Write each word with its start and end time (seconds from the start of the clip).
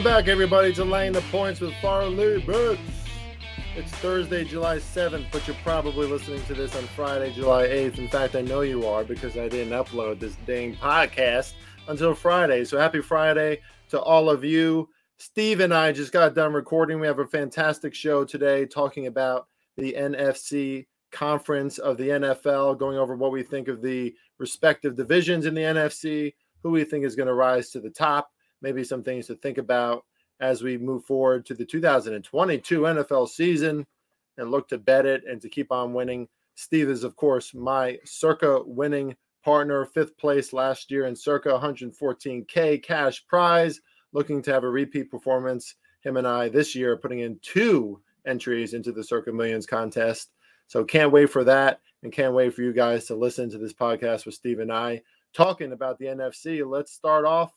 Welcome 0.00 0.22
back, 0.22 0.28
everybody, 0.28 0.72
to 0.72 0.84
Laying 0.86 1.12
the 1.12 1.20
Points 1.30 1.60
with 1.60 1.74
Farley 1.82 2.40
Books. 2.40 2.80
It's 3.76 3.92
Thursday, 3.96 4.44
July 4.44 4.78
7th, 4.78 5.26
but 5.30 5.46
you're 5.46 5.54
probably 5.62 6.06
listening 6.06 6.42
to 6.44 6.54
this 6.54 6.74
on 6.74 6.84
Friday, 6.96 7.34
July 7.34 7.66
8th. 7.66 7.98
In 7.98 8.08
fact, 8.08 8.34
I 8.34 8.40
know 8.40 8.62
you 8.62 8.86
are 8.86 9.04
because 9.04 9.36
I 9.36 9.46
didn't 9.50 9.74
upload 9.74 10.18
this 10.18 10.38
dang 10.46 10.74
podcast 10.76 11.52
until 11.86 12.14
Friday. 12.14 12.64
So 12.64 12.78
happy 12.78 13.02
Friday 13.02 13.60
to 13.90 14.00
all 14.00 14.30
of 14.30 14.42
you. 14.42 14.88
Steve 15.18 15.60
and 15.60 15.74
I 15.74 15.92
just 15.92 16.12
got 16.12 16.34
done 16.34 16.54
recording. 16.54 16.98
We 16.98 17.06
have 17.06 17.18
a 17.18 17.26
fantastic 17.26 17.94
show 17.94 18.24
today 18.24 18.64
talking 18.64 19.06
about 19.06 19.48
the 19.76 19.92
NFC 19.98 20.86
conference 21.12 21.76
of 21.76 21.98
the 21.98 22.08
NFL, 22.08 22.78
going 22.78 22.96
over 22.96 23.16
what 23.16 23.32
we 23.32 23.42
think 23.42 23.68
of 23.68 23.82
the 23.82 24.14
respective 24.38 24.96
divisions 24.96 25.44
in 25.44 25.52
the 25.52 25.60
NFC, 25.60 26.32
who 26.62 26.70
we 26.70 26.84
think 26.84 27.04
is 27.04 27.16
going 27.16 27.28
to 27.28 27.34
rise 27.34 27.68
to 27.72 27.80
the 27.80 27.90
top, 27.90 28.30
maybe 28.62 28.84
some 28.84 29.02
things 29.02 29.26
to 29.26 29.34
think 29.34 29.58
about 29.58 30.04
as 30.40 30.62
we 30.62 30.78
move 30.78 31.04
forward 31.04 31.44
to 31.46 31.54
the 31.54 31.64
2022 31.64 32.80
NFL 32.80 33.28
season 33.28 33.86
and 34.38 34.50
look 34.50 34.68
to 34.68 34.78
bet 34.78 35.06
it 35.06 35.22
and 35.28 35.40
to 35.42 35.48
keep 35.48 35.70
on 35.70 35.92
winning. 35.92 36.28
Steve 36.54 36.88
is, 36.88 37.04
of 37.04 37.16
course, 37.16 37.54
my 37.54 37.98
circa 38.04 38.62
winning 38.64 39.14
partner, 39.44 39.84
fifth 39.84 40.16
place 40.18 40.52
last 40.52 40.90
year 40.90 41.06
in 41.06 41.16
circa 41.16 41.50
114K 41.50 42.82
cash 42.82 43.24
prize, 43.26 43.80
looking 44.12 44.42
to 44.42 44.52
have 44.52 44.64
a 44.64 44.70
repeat 44.70 45.10
performance. 45.10 45.74
Him 46.02 46.16
and 46.16 46.26
I 46.26 46.48
this 46.48 46.74
year 46.74 46.96
putting 46.96 47.20
in 47.20 47.38
two 47.42 48.00
entries 48.26 48.72
into 48.74 48.92
the 48.92 49.04
circa 49.04 49.32
millions 49.32 49.66
contest. 49.66 50.30
So 50.66 50.84
can't 50.84 51.12
wait 51.12 51.30
for 51.30 51.44
that 51.44 51.80
and 52.02 52.12
can't 52.12 52.34
wait 52.34 52.54
for 52.54 52.62
you 52.62 52.72
guys 52.72 53.06
to 53.06 53.14
listen 53.14 53.50
to 53.50 53.58
this 53.58 53.74
podcast 53.74 54.24
with 54.24 54.34
Steve 54.34 54.60
and 54.60 54.72
I 54.72 55.02
talking 55.34 55.72
about 55.72 55.98
the 55.98 56.06
NFC. 56.06 56.66
Let's 56.66 56.92
start 56.92 57.24
off 57.24 57.52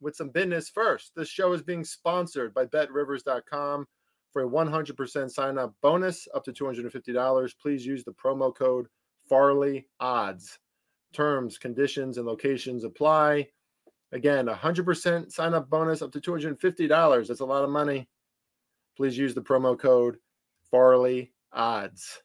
with 0.00 0.16
some 0.16 0.30
business 0.30 0.68
first. 0.68 1.12
This 1.16 1.28
show 1.28 1.52
is 1.52 1.62
being 1.62 1.84
sponsored 1.84 2.54
by 2.54 2.66
betrivers.com 2.66 3.86
for 4.32 4.42
a 4.42 4.48
100% 4.48 5.30
sign 5.30 5.58
up 5.58 5.74
bonus 5.82 6.28
up 6.34 6.44
to 6.44 6.52
$250. 6.52 7.52
Please 7.60 7.86
use 7.86 8.04
the 8.04 8.12
promo 8.12 8.54
code 8.54 8.86
Farley 9.28 9.86
Odds. 10.00 10.58
Terms, 11.12 11.58
conditions, 11.58 12.18
and 12.18 12.26
locations 12.26 12.84
apply. 12.84 13.48
Again, 14.12 14.46
100% 14.46 15.32
sign 15.32 15.54
up 15.54 15.70
bonus 15.70 16.02
up 16.02 16.12
to 16.12 16.20
$250. 16.20 17.28
That's 17.28 17.40
a 17.40 17.44
lot 17.44 17.64
of 17.64 17.70
money. 17.70 18.08
Please 18.96 19.16
use 19.16 19.34
the 19.34 19.42
promo 19.42 19.78
code 19.78 20.18
Farley 20.70 21.32
Odds. 21.52 22.22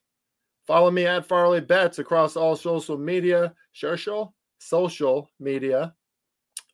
Follow 0.66 0.90
me 0.90 1.06
at 1.06 1.26
Farley 1.26 1.60
Bets 1.60 1.98
across 1.98 2.36
all 2.36 2.56
social 2.56 2.96
media, 2.96 3.54
social, 3.72 4.34
social 4.58 5.30
media 5.38 5.94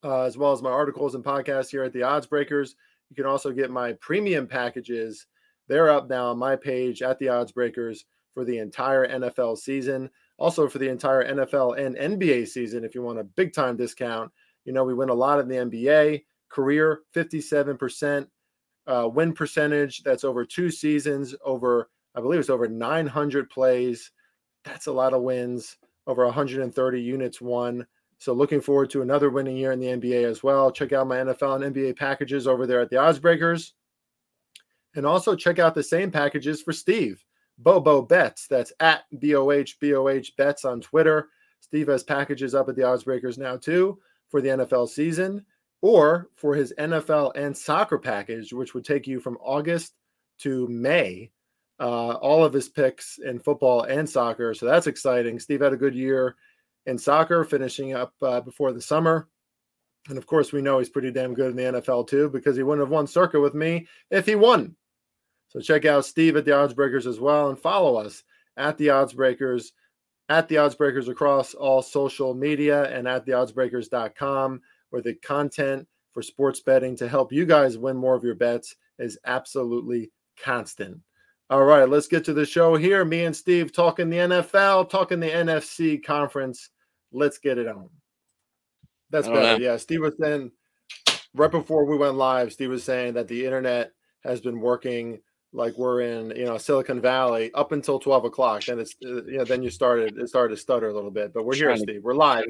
uh, 0.04 0.22
as 0.22 0.36
well 0.36 0.52
as 0.52 0.62
my 0.62 0.70
articles 0.70 1.14
and 1.14 1.24
podcasts 1.24 1.70
here 1.70 1.82
at 1.82 1.92
the 1.92 2.02
Odds 2.02 2.26
Breakers. 2.26 2.76
You 3.08 3.16
can 3.16 3.26
also 3.26 3.52
get 3.52 3.70
my 3.70 3.92
premium 3.94 4.46
packages. 4.46 5.26
They're 5.68 5.90
up 5.90 6.08
now 6.08 6.26
on 6.26 6.38
my 6.38 6.56
page 6.56 7.02
at 7.02 7.18
the 7.18 7.28
Odds 7.28 7.52
Breakers 7.52 8.04
for 8.32 8.44
the 8.44 8.58
entire 8.58 9.06
NFL 9.06 9.58
season. 9.58 10.10
Also 10.38 10.68
for 10.68 10.78
the 10.78 10.88
entire 10.88 11.24
NFL 11.24 11.78
and 11.78 11.96
NBA 11.96 12.48
season, 12.48 12.84
if 12.84 12.94
you 12.94 13.02
want 13.02 13.18
a 13.18 13.24
big 13.24 13.52
time 13.52 13.76
discount. 13.76 14.30
You 14.64 14.72
know, 14.72 14.84
we 14.84 14.94
win 14.94 15.08
a 15.08 15.14
lot 15.14 15.40
in 15.40 15.48
the 15.48 15.56
NBA. 15.56 16.24
Career 16.48 17.02
57% 17.14 18.26
uh, 18.86 19.08
win 19.08 19.32
percentage. 19.32 20.02
That's 20.02 20.24
over 20.24 20.44
two 20.44 20.70
seasons, 20.70 21.34
over, 21.44 21.90
I 22.14 22.20
believe 22.20 22.40
it's 22.40 22.50
over 22.50 22.68
900 22.68 23.50
plays. 23.50 24.10
That's 24.64 24.86
a 24.86 24.92
lot 24.92 25.14
of 25.14 25.22
wins, 25.22 25.77
over 26.06 26.24
130 26.24 27.00
units 27.00 27.40
won. 27.40 27.86
So 28.20 28.35
looking 28.35 28.61
forward 28.61 28.91
to 28.91 29.01
another 29.01 29.31
winning 29.31 29.57
year 29.57 29.73
in 29.73 29.81
the 29.81 29.86
NBA 29.86 30.25
as 30.25 30.42
well. 30.42 30.70
Check 30.70 30.92
out 30.92 31.07
my 31.07 31.17
NFL 31.17 31.64
and 31.64 31.75
NBA 31.75 31.97
packages 31.97 32.47
over 32.47 32.67
there 32.67 32.81
at 32.81 32.91
the 32.91 32.97
Oddsbreakers. 32.97 33.73
And 34.95 35.07
also 35.07 35.35
check 35.35 35.58
out 35.58 35.75
the 35.75 35.83
same 35.83 36.11
packages 36.11 36.61
for 36.61 36.75
Steve. 36.75 37.25
Bobo 37.57 38.03
Bets. 38.03 38.47
That's 38.47 38.75
at 38.79 39.05
BOH 39.11 39.73
BOH 39.81 40.33
Bets 40.36 40.67
on 40.67 40.83
Twitter. 40.83 41.29
Steve 41.61 41.89
has 41.89 42.03
packages 42.03 42.55
up 42.55 42.69
at 42.69 42.77
the 42.77 42.83
Oddsbreakers 42.83 43.39
now 43.39 43.57
too 43.57 43.98
for 44.29 44.42
the 44.42 44.51
NFL 44.51 44.91
season 44.91 45.47
or 45.81 46.29
for 46.35 46.55
his 46.55 46.75
NFL 46.79 47.33
and 47.37 47.57
soccer 47.57 47.98
package, 47.98 48.52
which 48.52 48.75
would 48.75 48.85
take 48.85 49.07
you 49.07 49.19
from 49.19 49.39
August 49.41 49.95
to 50.41 50.69
May. 50.69 51.31
Uh, 51.79 52.13
all 52.17 52.45
of 52.45 52.52
his 52.52 52.69
picks 52.69 53.17
in 53.17 53.39
football 53.39 53.85
and 53.85 54.07
soccer. 54.07 54.52
So 54.52 54.67
that's 54.67 54.87
exciting. 54.87 55.39
Steve 55.39 55.63
had 55.63 55.73
a 55.73 55.79
good 55.79 55.95
year 55.95 56.37
in 56.86 56.98
soccer, 56.98 57.45
finishing 57.45 57.95
up 57.95 58.14
uh, 58.23 58.41
before 58.41 58.73
the 58.73 58.80
summer. 58.80 59.29
And 60.08 60.17
of 60.17 60.27
course, 60.27 60.52
we 60.52 60.63
know 60.63 60.79
he's 60.79 60.89
pretty 60.89 61.11
damn 61.11 61.35
good 61.35 61.51
in 61.51 61.57
the 61.57 61.80
NFL 61.80 62.08
too, 62.08 62.30
because 62.30 62.57
he 62.57 62.63
wouldn't 62.63 62.86
have 62.86 62.92
won 62.92 63.07
Circa 63.07 63.39
with 63.39 63.55
me 63.55 63.86
if 64.11 64.27
he 64.27 64.35
won. 64.35 64.77
So 65.48 65.61
check 65.61 65.85
out 65.85 66.05
Steve 66.05 66.36
at 66.36 66.45
the 66.45 66.52
Odds 66.52 66.74
Breakers 66.74 67.07
as 67.07 67.20
well, 67.20 67.48
and 67.48 67.58
follow 67.58 67.96
us 67.96 68.23
at 68.57 68.79
the 68.79 68.90
Odds 68.90 69.13
Breakers, 69.13 69.73
at 70.29 70.48
the 70.48 70.58
Odds 70.58 70.77
Breakers 70.77 71.08
across 71.08 71.55
all 71.55 71.83
social 71.83 72.35
media, 72.35 72.85
and 72.96 73.08
at 73.08 73.27
the 73.27 73.33
theoddsbreakers.com, 73.33 74.61
where 74.90 75.02
the 75.02 75.14
content 75.14 75.86
for 76.13 76.23
sports 76.23 76.61
betting 76.61 76.96
to 76.96 77.08
help 77.08 77.33
you 77.33 77.45
guys 77.45 77.79
win 77.79 77.96
more 77.96 78.14
of 78.14 78.24
your 78.24 78.35
bets 78.35 78.77
is 78.98 79.19
absolutely 79.24 80.11
constant. 80.42 80.98
All 81.50 81.64
right, 81.64 81.88
let's 81.88 82.06
get 82.06 82.24
to 82.27 82.33
the 82.33 82.46
show 82.46 82.77
here. 82.77 83.05
Me 83.05 83.24
and 83.24 83.34
Steve 83.34 83.72
talking 83.72 84.08
the 84.08 84.18
NFL, 84.18 84.88
talking 84.88 85.18
the 85.18 85.28
NFC 85.28 86.02
conference. 86.02 86.70
Let's 87.12 87.38
get 87.38 87.58
it 87.58 87.66
on. 87.66 87.90
That's 89.11 89.27
better. 89.27 89.60
Yeah, 89.60 89.77
Steve 89.77 90.02
was 90.02 90.14
saying 90.20 90.52
right 91.34 91.50
before 91.50 91.84
we 91.86 91.96
went 91.96 92.14
live, 92.14 92.52
Steve 92.52 92.70
was 92.70 92.84
saying 92.84 93.14
that 93.14 93.27
the 93.27 93.44
internet 93.44 93.90
has 94.22 94.40
been 94.40 94.60
working 94.60 95.18
like 95.52 95.77
we're 95.77 96.02
in, 96.02 96.30
you 96.36 96.44
know, 96.44 96.56
Silicon 96.56 97.00
Valley 97.00 97.52
up 97.55 97.72
until 97.72 97.98
12 97.98 98.27
o'clock. 98.27 98.64
Then 98.64 98.78
it's, 98.78 98.94
uh, 99.05 99.24
you 99.24 99.39
know, 99.39 99.44
then 99.44 99.64
you 99.64 99.70
started, 99.70 100.16
it 100.18 100.28
started 100.28 100.55
to 100.55 100.60
stutter 100.60 100.89
a 100.89 100.94
little 100.94 101.10
bit, 101.10 101.33
but 101.34 101.44
we're 101.44 101.56
here, 101.56 101.77
Steve. 101.77 102.02
We're 102.05 102.14
live. 102.14 102.44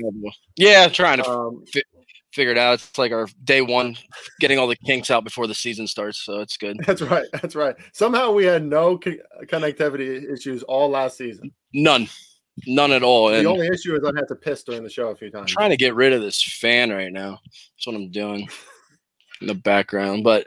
Yeah, 0.57 0.89
trying 0.89 1.23
to 1.23 1.31
um, 1.31 1.65
figured 2.33 2.59
out. 2.59 2.75
It's 2.75 2.99
like 2.99 3.13
our 3.13 3.29
day 3.45 3.61
one, 3.61 3.97
getting 4.41 4.59
all 4.59 4.67
the 4.67 4.77
kinks 4.77 5.11
out 5.11 5.25
before 5.25 5.47
the 5.47 5.55
season 5.55 5.87
starts. 5.87 6.25
So 6.25 6.41
it's 6.41 6.57
good. 6.57 6.79
That's 6.87 7.03
right. 7.03 7.27
That's 7.33 7.55
right. 7.55 7.77
Somehow 7.93 8.33
we 8.33 8.45
had 8.45 8.65
no 8.65 8.99
co- 8.99 9.17
connectivity 9.45 10.31
issues 10.33 10.63
all 10.65 10.89
last 10.89 11.17
season. 11.17 11.53
None. 11.73 12.09
None 12.67 12.93
at 12.93 13.03
all. 13.03 13.29
The 13.29 13.45
only 13.45 13.69
issue 13.69 13.97
is 13.97 14.05
I 14.05 14.13
had 14.15 14.29
to 14.29 14.35
piss 14.35 14.65
during 14.65 14.83
the 14.83 14.91
show 14.91 15.09
a 15.09 15.17
few 15.17 15.31
times. 15.31 15.43
I'm 15.43 15.47
trying 15.47 15.71
to 15.71 15.77
get 15.77 15.95
rid 15.95 16.13
of 16.13 16.21
this 16.21 16.43
fan 16.43 16.91
right 16.91 17.13
now. 17.13 17.41
That's 17.45 17.87
what 17.87 17.97
I'm 17.97 18.11
doing 18.11 18.49
in 19.41 19.47
the 19.47 19.55
background. 19.55 20.25
But 20.25 20.47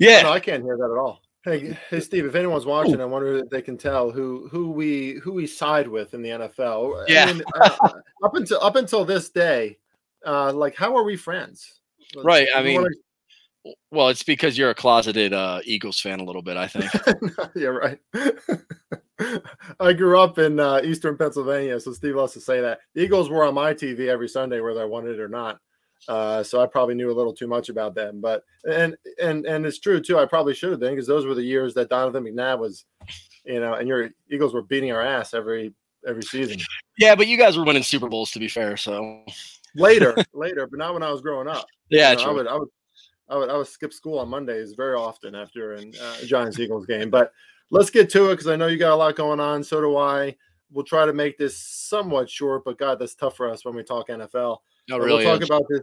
yeah. 0.00 0.22
No, 0.22 0.32
I 0.32 0.40
can't 0.40 0.62
hear 0.62 0.76
that 0.76 0.90
at 0.90 0.98
all. 0.98 1.20
Hey, 1.44 1.76
hey, 1.90 2.00
Steve. 2.00 2.24
If 2.24 2.36
anyone's 2.36 2.66
watching. 2.66 3.00
I 3.00 3.04
wonder 3.04 3.38
if 3.38 3.50
they 3.50 3.62
can 3.62 3.76
tell 3.76 4.12
who 4.12 4.48
who 4.48 4.70
we 4.70 5.14
who 5.14 5.32
we 5.32 5.46
side 5.46 5.88
with 5.88 6.14
in 6.14 6.22
the 6.22 6.28
NFL. 6.30 7.04
Yeah. 7.08 7.24
I 7.24 7.32
mean, 7.32 7.42
uh, 7.60 7.88
up 8.24 8.34
until 8.34 8.62
up 8.62 8.76
until 8.76 9.04
this 9.04 9.28
day, 9.28 9.78
uh, 10.26 10.52
like 10.52 10.76
how 10.76 10.96
are 10.96 11.04
we 11.04 11.16
friends? 11.16 11.80
Right. 12.16 12.48
I 12.54 12.62
mean, 12.62 12.82
wanna... 12.82 13.74
well, 13.90 14.08
it's 14.08 14.22
because 14.22 14.58
you're 14.58 14.70
a 14.70 14.74
closeted 14.74 15.32
uh, 15.32 15.60
Eagles 15.64 16.00
fan 16.00 16.20
a 16.20 16.24
little 16.24 16.42
bit, 16.42 16.56
I 16.56 16.68
think. 16.68 16.90
yeah, 17.54 17.68
right. 17.68 17.98
I 19.80 19.92
grew 19.92 20.18
up 20.18 20.38
in 20.38 20.58
uh, 20.58 20.80
Eastern 20.84 21.16
Pennsylvania, 21.16 21.78
so 21.80 21.92
Steve 21.92 22.16
loves 22.16 22.32
to 22.34 22.40
say 22.40 22.60
that 22.60 22.80
the 22.94 23.02
Eagles 23.02 23.30
were 23.30 23.44
on 23.44 23.54
my 23.54 23.72
TV 23.72 24.08
every 24.08 24.28
Sunday, 24.28 24.60
whether 24.60 24.82
I 24.82 24.86
wanted 24.86 25.14
it 25.14 25.20
or 25.20 25.28
not. 25.28 25.58
Uh, 26.08 26.42
so 26.42 26.60
I 26.60 26.66
probably 26.66 26.94
knew 26.94 27.10
a 27.10 27.14
little 27.14 27.32
too 27.32 27.46
much 27.46 27.68
about 27.68 27.94
them, 27.94 28.20
but 28.20 28.42
and 28.64 28.96
and 29.22 29.46
and 29.46 29.64
it's 29.64 29.78
true 29.78 30.00
too. 30.00 30.18
I 30.18 30.26
probably 30.26 30.52
should 30.54 30.70
have 30.70 30.80
been 30.80 30.94
because 30.94 31.06
those 31.06 31.26
were 31.26 31.34
the 31.34 31.44
years 31.44 31.74
that 31.74 31.90
Donovan 31.90 32.24
McNabb 32.24 32.58
was, 32.58 32.84
you 33.44 33.60
know, 33.60 33.74
and 33.74 33.86
your 33.86 34.10
Eagles 34.28 34.52
were 34.52 34.62
beating 34.62 34.90
our 34.90 35.02
ass 35.02 35.32
every 35.32 35.72
every 36.06 36.24
season. 36.24 36.58
Yeah, 36.98 37.14
but 37.14 37.28
you 37.28 37.38
guys 37.38 37.56
were 37.56 37.64
winning 37.64 37.84
Super 37.84 38.08
Bowls 38.08 38.32
to 38.32 38.40
be 38.40 38.48
fair, 38.48 38.76
so 38.76 39.24
later, 39.76 40.16
later, 40.32 40.66
but 40.66 40.78
not 40.78 40.94
when 40.94 41.02
I 41.02 41.10
was 41.10 41.20
growing 41.20 41.48
up. 41.48 41.66
Yeah, 41.90 42.12
you 42.12 42.18
know, 42.18 42.24
I 42.24 42.32
would, 42.32 42.46
I 42.46 42.54
would, 42.56 42.68
I 43.28 43.36
would, 43.36 43.50
I 43.50 43.56
would 43.56 43.66
skip 43.66 43.92
school 43.92 44.18
on 44.18 44.28
Mondays 44.28 44.74
very 44.74 44.94
often 44.94 45.34
after 45.34 45.74
a 45.74 45.80
uh, 45.80 46.24
Giants 46.24 46.58
Eagles 46.58 46.86
game. 46.86 47.10
But 47.10 47.32
let's 47.70 47.90
get 47.90 48.10
to 48.10 48.30
it 48.30 48.34
because 48.34 48.48
I 48.48 48.56
know 48.56 48.66
you 48.68 48.78
got 48.78 48.92
a 48.92 48.96
lot 48.96 49.16
going 49.16 49.40
on. 49.40 49.64
So 49.64 49.80
do 49.80 49.96
I. 49.96 50.36
We'll 50.70 50.84
try 50.84 51.04
to 51.04 51.12
make 51.12 51.36
this 51.36 51.58
somewhat 51.58 52.30
short, 52.30 52.64
but 52.64 52.78
God, 52.78 52.98
that's 52.98 53.14
tough 53.14 53.36
for 53.36 53.50
us 53.50 53.64
when 53.64 53.74
we 53.74 53.82
talk 53.82 54.08
NFL. 54.08 54.58
No, 54.88 54.98
really. 54.98 55.24
We'll 55.24 55.38
talk 55.38 55.44
about 55.44 55.64
this. 55.68 55.82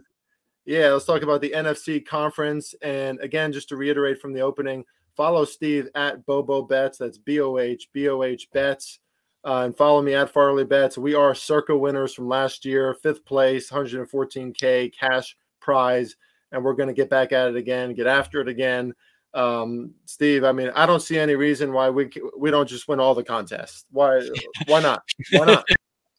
Yeah, 0.64 0.92
let's 0.92 1.04
talk 1.04 1.22
about 1.22 1.40
the 1.40 1.50
NFC 1.50 2.04
conference. 2.04 2.74
And 2.82 3.20
again, 3.20 3.52
just 3.52 3.68
to 3.70 3.76
reiterate 3.76 4.20
from 4.20 4.32
the 4.32 4.40
opening, 4.40 4.84
follow 5.16 5.44
Steve 5.44 5.88
at 5.94 6.24
Bobo 6.26 6.62
Bets. 6.62 6.98
That's 6.98 7.18
B 7.18 7.40
O 7.40 7.58
H 7.58 7.88
B 7.92 8.08
O 8.08 8.22
H 8.22 8.48
Bets. 8.52 9.00
Uh, 9.44 9.62
and 9.64 9.76
follow 9.76 10.02
me 10.02 10.14
at 10.14 10.30
Farley 10.30 10.64
Bets. 10.64 10.98
We 10.98 11.14
are 11.14 11.34
circa 11.34 11.76
winners 11.76 12.12
from 12.12 12.28
last 12.28 12.64
year, 12.64 12.94
fifth 12.94 13.24
place, 13.24 13.70
114K 13.70 14.92
cash 14.92 15.36
prize. 15.60 16.16
And 16.52 16.62
we're 16.62 16.74
going 16.74 16.88
to 16.88 16.94
get 16.94 17.08
back 17.08 17.32
at 17.32 17.48
it 17.48 17.56
again, 17.56 17.94
get 17.94 18.06
after 18.06 18.40
it 18.40 18.48
again. 18.48 18.94
Um, 19.32 19.94
Steve, 20.06 20.44
I 20.44 20.52
mean, 20.52 20.70
I 20.74 20.86
don't 20.86 21.00
see 21.00 21.18
any 21.18 21.36
reason 21.36 21.72
why 21.72 21.88
we 21.88 22.10
we 22.36 22.50
don't 22.50 22.68
just 22.68 22.88
win 22.88 22.98
all 22.98 23.14
the 23.14 23.22
contests. 23.22 23.84
Why 23.92 24.20
why 24.66 24.80
not? 24.80 25.02
Why 25.30 25.46
not? 25.46 25.64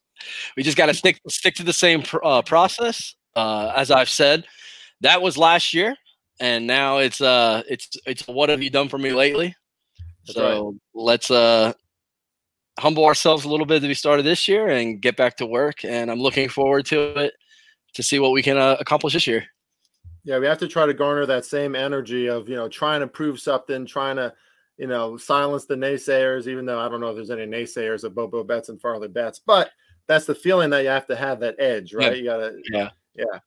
we 0.56 0.62
just 0.62 0.78
got 0.78 0.86
to 0.86 0.94
stick 0.94 1.20
stick 1.28 1.54
to 1.56 1.62
the 1.62 1.72
same 1.72 2.02
pr- 2.02 2.24
uh, 2.24 2.42
process. 2.42 3.14
Uh, 3.36 3.72
as 3.76 3.90
I've 3.90 4.08
said, 4.08 4.46
that 5.02 5.20
was 5.20 5.36
last 5.36 5.74
year, 5.74 5.94
and 6.40 6.66
now 6.66 6.98
it's 6.98 7.20
uh 7.20 7.62
it's 7.68 7.90
it's 8.06 8.26
what 8.26 8.48
have 8.48 8.62
you 8.62 8.70
done 8.70 8.88
for 8.88 8.98
me 8.98 9.12
lately? 9.12 9.54
That's 10.26 10.36
so 10.36 10.64
right. 10.66 10.74
let's 10.94 11.30
uh 11.30 11.72
humble 12.82 13.04
ourselves 13.04 13.44
a 13.44 13.48
little 13.48 13.64
bit 13.64 13.80
to 13.80 13.88
be 13.88 13.94
started 13.94 14.24
this 14.24 14.48
year 14.48 14.68
and 14.68 15.00
get 15.00 15.16
back 15.16 15.36
to 15.36 15.46
work. 15.46 15.84
And 15.84 16.10
I'm 16.10 16.18
looking 16.18 16.48
forward 16.48 16.84
to 16.86 17.18
it 17.18 17.34
to 17.94 18.02
see 18.02 18.18
what 18.18 18.32
we 18.32 18.42
can 18.42 18.56
uh, 18.56 18.76
accomplish 18.80 19.12
this 19.12 19.26
year. 19.26 19.44
Yeah, 20.24 20.38
we 20.38 20.46
have 20.46 20.58
to 20.58 20.68
try 20.68 20.86
to 20.86 20.94
garner 20.94 21.24
that 21.26 21.44
same 21.44 21.74
energy 21.74 22.28
of 22.28 22.48
you 22.48 22.56
know 22.56 22.68
trying 22.68 23.00
to 23.00 23.06
prove 23.06 23.40
something, 23.40 23.86
trying 23.86 24.16
to 24.16 24.32
you 24.78 24.86
know 24.86 25.16
silence 25.16 25.64
the 25.64 25.74
naysayers. 25.74 26.46
Even 26.46 26.66
though 26.66 26.80
I 26.80 26.88
don't 26.88 27.00
know 27.00 27.08
if 27.08 27.16
there's 27.16 27.30
any 27.30 27.46
naysayers 27.46 28.04
of 28.04 28.14
Bobo 28.14 28.44
Bets 28.44 28.68
and 28.68 28.80
Farley 28.80 29.08
Bets, 29.08 29.40
but 29.44 29.70
that's 30.06 30.26
the 30.26 30.34
feeling 30.34 30.70
that 30.70 30.82
you 30.82 30.88
have 30.88 31.06
to 31.06 31.16
have 31.16 31.40
that 31.40 31.56
edge, 31.58 31.94
right? 31.94 32.12
Yeah. 32.12 32.18
You 32.18 32.24
gotta, 32.24 32.52
yeah, 32.72 32.90
yeah. 33.14 33.38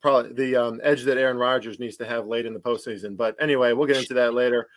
Probably 0.00 0.32
the 0.32 0.56
um, 0.56 0.80
edge 0.82 1.04
that 1.04 1.18
Aaron 1.18 1.38
Rodgers 1.38 1.78
needs 1.78 1.96
to 1.98 2.06
have 2.06 2.26
late 2.26 2.46
in 2.46 2.54
the 2.54 2.60
postseason. 2.60 3.16
But 3.16 3.36
anyway, 3.40 3.72
we'll 3.72 3.86
get 3.86 3.96
into 3.98 4.14
that 4.14 4.34
later. 4.34 4.68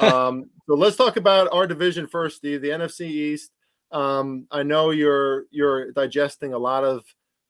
um, 0.00 0.50
so 0.66 0.74
let's 0.74 0.96
talk 0.96 1.16
about 1.16 1.48
our 1.52 1.66
division 1.66 2.06
first, 2.06 2.36
Steve. 2.36 2.62
The 2.62 2.70
NFC 2.70 3.02
East. 3.06 3.52
Um, 3.90 4.46
I 4.50 4.62
know 4.62 4.90
you're 4.90 5.44
you're 5.50 5.92
digesting 5.92 6.52
a 6.52 6.58
lot 6.58 6.84
of 6.84 7.02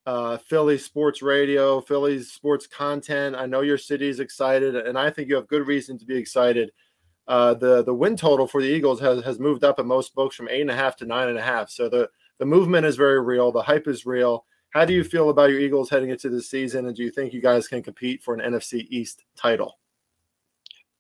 uh, 0.06 0.38
Philly 0.38 0.78
sports 0.78 1.20
radio, 1.20 1.80
Philly's 1.80 2.32
sports 2.32 2.66
content. 2.66 3.36
I 3.36 3.44
know 3.44 3.60
your 3.60 3.76
city's 3.76 4.20
excited, 4.20 4.74
and 4.74 4.98
I 4.98 5.10
think 5.10 5.28
you 5.28 5.34
have 5.34 5.48
good 5.48 5.66
reason 5.66 5.98
to 5.98 6.06
be 6.06 6.16
excited. 6.16 6.70
Uh, 7.26 7.52
the 7.52 7.84
the 7.84 7.92
win 7.92 8.16
total 8.16 8.46
for 8.46 8.62
the 8.62 8.68
Eagles 8.68 9.00
has, 9.00 9.22
has 9.22 9.38
moved 9.38 9.64
up 9.64 9.78
in 9.78 9.86
most 9.86 10.14
books 10.14 10.34
from 10.34 10.48
eight 10.48 10.62
and 10.62 10.70
a 10.70 10.74
half 10.74 10.96
to 10.96 11.04
nine 11.04 11.28
and 11.28 11.36
a 11.36 11.42
half. 11.42 11.68
So 11.68 11.90
the 11.90 12.08
the 12.38 12.46
movement 12.46 12.86
is 12.86 12.96
very 12.96 13.20
real. 13.20 13.52
The 13.52 13.60
hype 13.60 13.86
is 13.86 14.06
real. 14.06 14.46
How 14.70 14.84
do 14.84 14.92
you 14.92 15.02
feel 15.02 15.30
about 15.30 15.50
your 15.50 15.60
Eagles 15.60 15.88
heading 15.90 16.10
into 16.10 16.28
the 16.28 16.42
season, 16.42 16.86
and 16.86 16.96
do 16.96 17.02
you 17.02 17.10
think 17.10 17.32
you 17.32 17.40
guys 17.40 17.68
can 17.68 17.82
compete 17.82 18.22
for 18.22 18.34
an 18.34 18.40
NFC 18.40 18.86
East 18.90 19.24
title? 19.36 19.78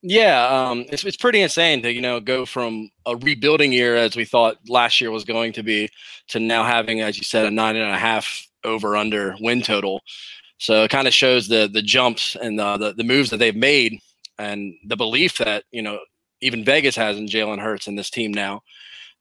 Yeah, 0.00 0.46
um, 0.46 0.84
it's 0.88 1.04
it's 1.04 1.16
pretty 1.16 1.40
insane 1.40 1.82
to 1.82 1.92
you 1.92 2.00
know 2.00 2.20
go 2.20 2.46
from 2.46 2.88
a 3.04 3.16
rebuilding 3.16 3.72
year 3.72 3.96
as 3.96 4.16
we 4.16 4.24
thought 4.24 4.56
last 4.68 5.00
year 5.00 5.10
was 5.10 5.24
going 5.24 5.52
to 5.54 5.62
be 5.62 5.88
to 6.28 6.38
now 6.38 6.64
having, 6.64 7.00
as 7.00 7.18
you 7.18 7.24
said, 7.24 7.46
a 7.46 7.50
nine 7.50 7.76
and 7.76 7.90
a 7.90 7.98
half 7.98 8.46
over 8.64 8.96
under 8.96 9.34
win 9.40 9.60
total. 9.60 10.00
So 10.58 10.84
it 10.84 10.90
kind 10.90 11.08
of 11.08 11.14
shows 11.14 11.48
the 11.48 11.68
the 11.72 11.82
jumps 11.82 12.36
and 12.40 12.58
the, 12.58 12.76
the, 12.76 12.92
the 12.94 13.04
moves 13.04 13.30
that 13.30 13.38
they've 13.38 13.56
made 13.56 14.00
and 14.38 14.74
the 14.86 14.96
belief 14.96 15.38
that 15.38 15.64
you 15.72 15.82
know 15.82 15.98
even 16.40 16.64
Vegas 16.64 16.96
has 16.96 17.16
in 17.16 17.26
Jalen 17.26 17.60
Hurts 17.60 17.88
and 17.88 17.98
this 17.98 18.10
team 18.10 18.32
now. 18.32 18.62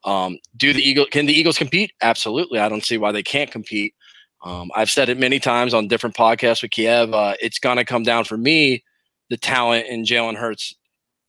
Um, 0.04 0.38
do 0.56 0.74
the 0.74 0.82
Eagle 0.82 1.08
can 1.08 1.26
the 1.26 1.34
Eagles 1.34 1.58
compete? 1.58 1.92
Absolutely. 2.02 2.60
I 2.60 2.70
don't 2.70 2.86
see 2.86 2.98
why 3.00 3.12
they 3.12 3.24
can't 3.24 3.52
compete. 3.52 3.96
Um, 4.44 4.72
I've 4.76 4.90
said 4.90 5.10
it 5.10 5.18
many 5.18 5.40
times 5.40 5.74
on 5.74 5.88
different 5.88 6.16
podcasts 6.16 6.62
with 6.62 6.72
Kiev. 6.72 7.14
Uh, 7.14 7.34
it's 7.42 7.60
going 7.60 7.78
to 7.78 7.86
come 7.86 8.04
down 8.04 8.24
for 8.24 8.38
me 8.38 8.84
the 9.30 9.38
talent 9.38 9.88
in 9.88 10.04
Jalen 10.04 10.36
Hurts' 10.36 10.76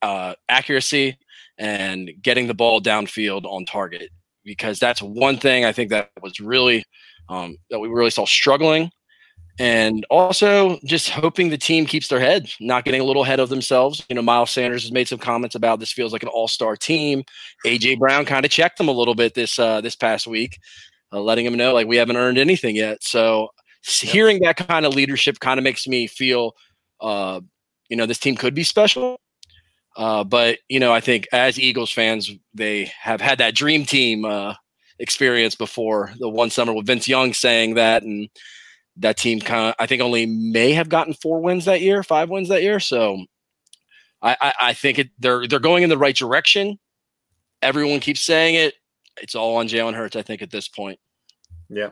uh, 0.02 0.34
accuracy 0.48 1.16
and 1.58 2.10
getting 2.22 2.46
the 2.46 2.54
ball 2.54 2.80
downfield 2.80 3.44
on 3.44 3.64
target 3.64 4.10
because 4.44 4.78
that's 4.78 5.02
one 5.02 5.36
thing 5.36 5.64
I 5.64 5.72
think 5.72 5.90
that 5.90 6.10
was 6.22 6.40
really 6.40 6.84
um, 7.28 7.56
that 7.70 7.78
we 7.78 7.88
really 7.88 8.10
saw 8.10 8.24
struggling. 8.24 8.90
And 9.60 10.06
also 10.08 10.78
just 10.84 11.10
hoping 11.10 11.50
the 11.50 11.58
team 11.58 11.84
keeps 11.84 12.06
their 12.06 12.20
head, 12.20 12.48
not 12.60 12.84
getting 12.84 13.00
a 13.00 13.04
little 13.04 13.24
ahead 13.24 13.40
of 13.40 13.48
themselves. 13.48 14.06
You 14.08 14.14
know, 14.14 14.22
Miles 14.22 14.52
Sanders 14.52 14.84
has 14.84 14.92
made 14.92 15.08
some 15.08 15.18
comments 15.18 15.56
about 15.56 15.80
this 15.80 15.92
feels 15.92 16.12
like 16.12 16.22
an 16.22 16.28
all-star 16.28 16.76
team. 16.76 17.24
AJ 17.66 17.98
Brown 17.98 18.24
kind 18.24 18.44
of 18.44 18.52
checked 18.52 18.78
them 18.78 18.86
a 18.86 18.92
little 18.92 19.16
bit 19.16 19.34
this 19.34 19.58
uh, 19.58 19.80
this 19.80 19.96
past 19.96 20.28
week, 20.28 20.60
uh, 21.12 21.20
letting 21.20 21.44
them 21.44 21.54
know 21.54 21.72
like 21.74 21.86
we 21.86 21.96
haven't 21.96 22.16
earned 22.16 22.38
anything 22.38 22.76
yet. 22.76 23.02
So 23.02 23.48
hearing 23.82 24.40
that 24.40 24.56
kind 24.56 24.84
of 24.86 24.94
leadership 24.94 25.40
kind 25.40 25.58
of 25.58 25.64
makes 25.64 25.86
me 25.86 26.06
feel, 26.06 26.52
uh, 27.00 27.40
you 27.88 27.96
know, 27.96 28.06
this 28.06 28.18
team 28.18 28.36
could 28.36 28.54
be 28.54 28.64
special. 28.64 29.18
Uh, 29.96 30.22
but 30.22 30.58
you 30.68 30.78
know, 30.78 30.92
I 30.92 31.00
think 31.00 31.26
as 31.32 31.58
Eagles 31.58 31.90
fans, 31.90 32.30
they 32.54 32.92
have 33.00 33.20
had 33.20 33.38
that 33.38 33.54
dream 33.54 33.84
team 33.84 34.24
uh, 34.24 34.54
experience 34.98 35.54
before 35.54 36.12
the 36.18 36.28
one 36.28 36.50
summer 36.50 36.72
with 36.72 36.86
Vince 36.86 37.08
Young 37.08 37.32
saying 37.32 37.74
that, 37.74 38.04
and 38.04 38.28
that 38.96 39.16
team 39.16 39.40
kind 39.40 39.68
of 39.68 39.74
I 39.78 39.86
think 39.86 40.02
only 40.02 40.26
may 40.26 40.72
have 40.72 40.88
gotten 40.88 41.14
four 41.14 41.40
wins 41.40 41.64
that 41.64 41.80
year, 41.80 42.02
five 42.02 42.30
wins 42.30 42.48
that 42.48 42.62
year. 42.62 42.78
So 42.78 43.24
I, 44.22 44.36
I, 44.40 44.52
I 44.60 44.72
think 44.74 44.98
it, 44.98 45.08
they're 45.18 45.46
they're 45.48 45.58
going 45.58 45.82
in 45.82 45.90
the 45.90 45.98
right 45.98 46.16
direction. 46.16 46.78
Everyone 47.60 48.00
keeps 48.00 48.20
saying 48.20 48.54
it. 48.54 48.74
It's 49.20 49.34
all 49.34 49.56
on 49.56 49.68
Jalen 49.68 49.94
Hurts, 49.94 50.16
I 50.16 50.22
think, 50.22 50.42
at 50.42 50.50
this 50.50 50.68
point. 50.68 50.98
Yeah. 51.68 51.90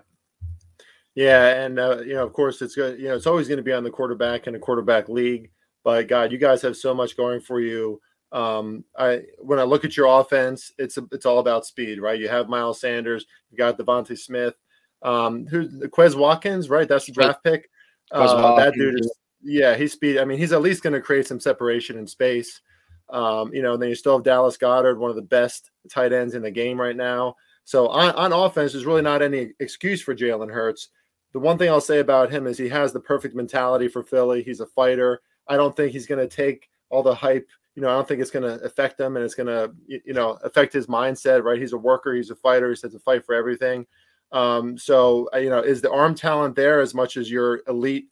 Yeah, 1.14 1.64
and 1.64 1.78
uh, 1.78 2.00
you 2.00 2.14
know, 2.14 2.24
of 2.24 2.34
course, 2.34 2.60
it's 2.60 2.74
good. 2.74 3.00
You 3.00 3.08
know, 3.08 3.16
it's 3.16 3.26
always 3.26 3.48
going 3.48 3.56
to 3.56 3.62
be 3.62 3.72
on 3.72 3.84
the 3.84 3.90
quarterback 3.90 4.46
in 4.46 4.54
a 4.54 4.58
quarterback 4.58 5.08
league. 5.08 5.50
But 5.82 6.08
God, 6.08 6.30
you 6.30 6.36
guys 6.36 6.60
have 6.62 6.76
so 6.76 6.92
much 6.92 7.16
going 7.16 7.40
for 7.40 7.58
you. 7.58 8.00
Um, 8.32 8.84
I 8.98 9.22
when 9.38 9.58
I 9.58 9.62
look 9.62 9.86
at 9.86 9.96
your 9.96 10.20
offense, 10.20 10.72
it's 10.76 10.98
a, 10.98 11.06
it's 11.12 11.24
all 11.24 11.38
about 11.38 11.64
speed, 11.64 12.00
right? 12.00 12.20
You 12.20 12.28
have 12.28 12.50
Miles 12.50 12.80
Sanders, 12.80 13.24
you 13.50 13.56
got 13.56 13.78
DeVonta 13.78 14.18
Smith, 14.18 14.54
um, 15.02 15.46
who 15.46 15.68
Quez 15.88 16.14
Watkins, 16.14 16.68
right? 16.68 16.86
That's 16.86 17.06
the 17.06 17.12
draft 17.12 17.42
pick. 17.42 17.70
Uh, 18.10 18.56
that 18.56 18.74
dude 18.74 19.00
is 19.00 19.10
yeah, 19.42 19.74
he's 19.74 19.92
speed. 19.92 20.18
I 20.18 20.24
mean, 20.24 20.38
he's 20.38 20.52
at 20.52 20.60
least 20.60 20.82
going 20.82 20.92
to 20.92 21.00
create 21.00 21.26
some 21.26 21.40
separation 21.40 21.98
in 21.98 22.06
space. 22.06 22.60
Um, 23.08 23.52
you 23.54 23.62
know, 23.62 23.76
then 23.76 23.88
you 23.88 23.94
still 23.94 24.16
have 24.16 24.24
Dallas 24.24 24.56
Goedert, 24.56 24.98
one 24.98 25.10
of 25.10 25.16
the 25.16 25.22
best 25.22 25.70
tight 25.90 26.12
ends 26.12 26.34
in 26.34 26.42
the 26.42 26.50
game 26.50 26.80
right 26.80 26.96
now. 26.96 27.36
So 27.64 27.88
on, 27.88 28.14
on 28.14 28.32
offense, 28.32 28.72
there's 28.72 28.86
really 28.86 29.02
not 29.02 29.22
any 29.22 29.52
excuse 29.60 30.00
for 30.00 30.14
Jalen 30.14 30.52
Hurts. 30.52 30.88
The 31.32 31.38
one 31.38 31.58
thing 31.58 31.68
I'll 31.68 31.80
say 31.80 31.98
about 31.98 32.30
him 32.30 32.46
is 32.46 32.56
he 32.56 32.68
has 32.68 32.92
the 32.92 33.00
perfect 33.00 33.34
mentality 33.34 33.88
for 33.88 34.02
Philly. 34.02 34.42
He's 34.42 34.60
a 34.60 34.66
fighter. 34.66 35.20
I 35.48 35.56
don't 35.56 35.76
think 35.76 35.92
he's 35.92 36.06
going 36.06 36.26
to 36.26 36.34
take 36.34 36.68
all 36.90 37.02
the 37.02 37.14
hype 37.14 37.48
you 37.76 37.82
know, 37.82 37.90
I 37.90 37.92
don't 37.92 38.08
think 38.08 38.22
it's 38.22 38.30
going 38.30 38.42
to 38.42 38.64
affect 38.64 38.98
him 38.98 39.16
and 39.16 39.24
it's 39.24 39.34
going 39.34 39.48
to, 39.48 39.70
you 39.86 40.14
know, 40.14 40.38
affect 40.42 40.72
his 40.72 40.86
mindset, 40.86 41.44
right? 41.44 41.60
He's 41.60 41.74
a 41.74 41.78
worker, 41.78 42.14
he's 42.14 42.30
a 42.30 42.34
fighter, 42.34 42.70
he 42.70 42.74
says 42.74 42.92
to 42.92 42.98
fight 42.98 43.24
for 43.24 43.34
everything. 43.34 43.86
Um, 44.32 44.78
so, 44.78 45.28
uh, 45.34 45.38
you 45.38 45.50
know, 45.50 45.60
is 45.60 45.82
the 45.82 45.92
arm 45.92 46.14
talent 46.14 46.56
there 46.56 46.80
as 46.80 46.94
much 46.94 47.18
as 47.18 47.30
your 47.30 47.60
elite 47.68 48.08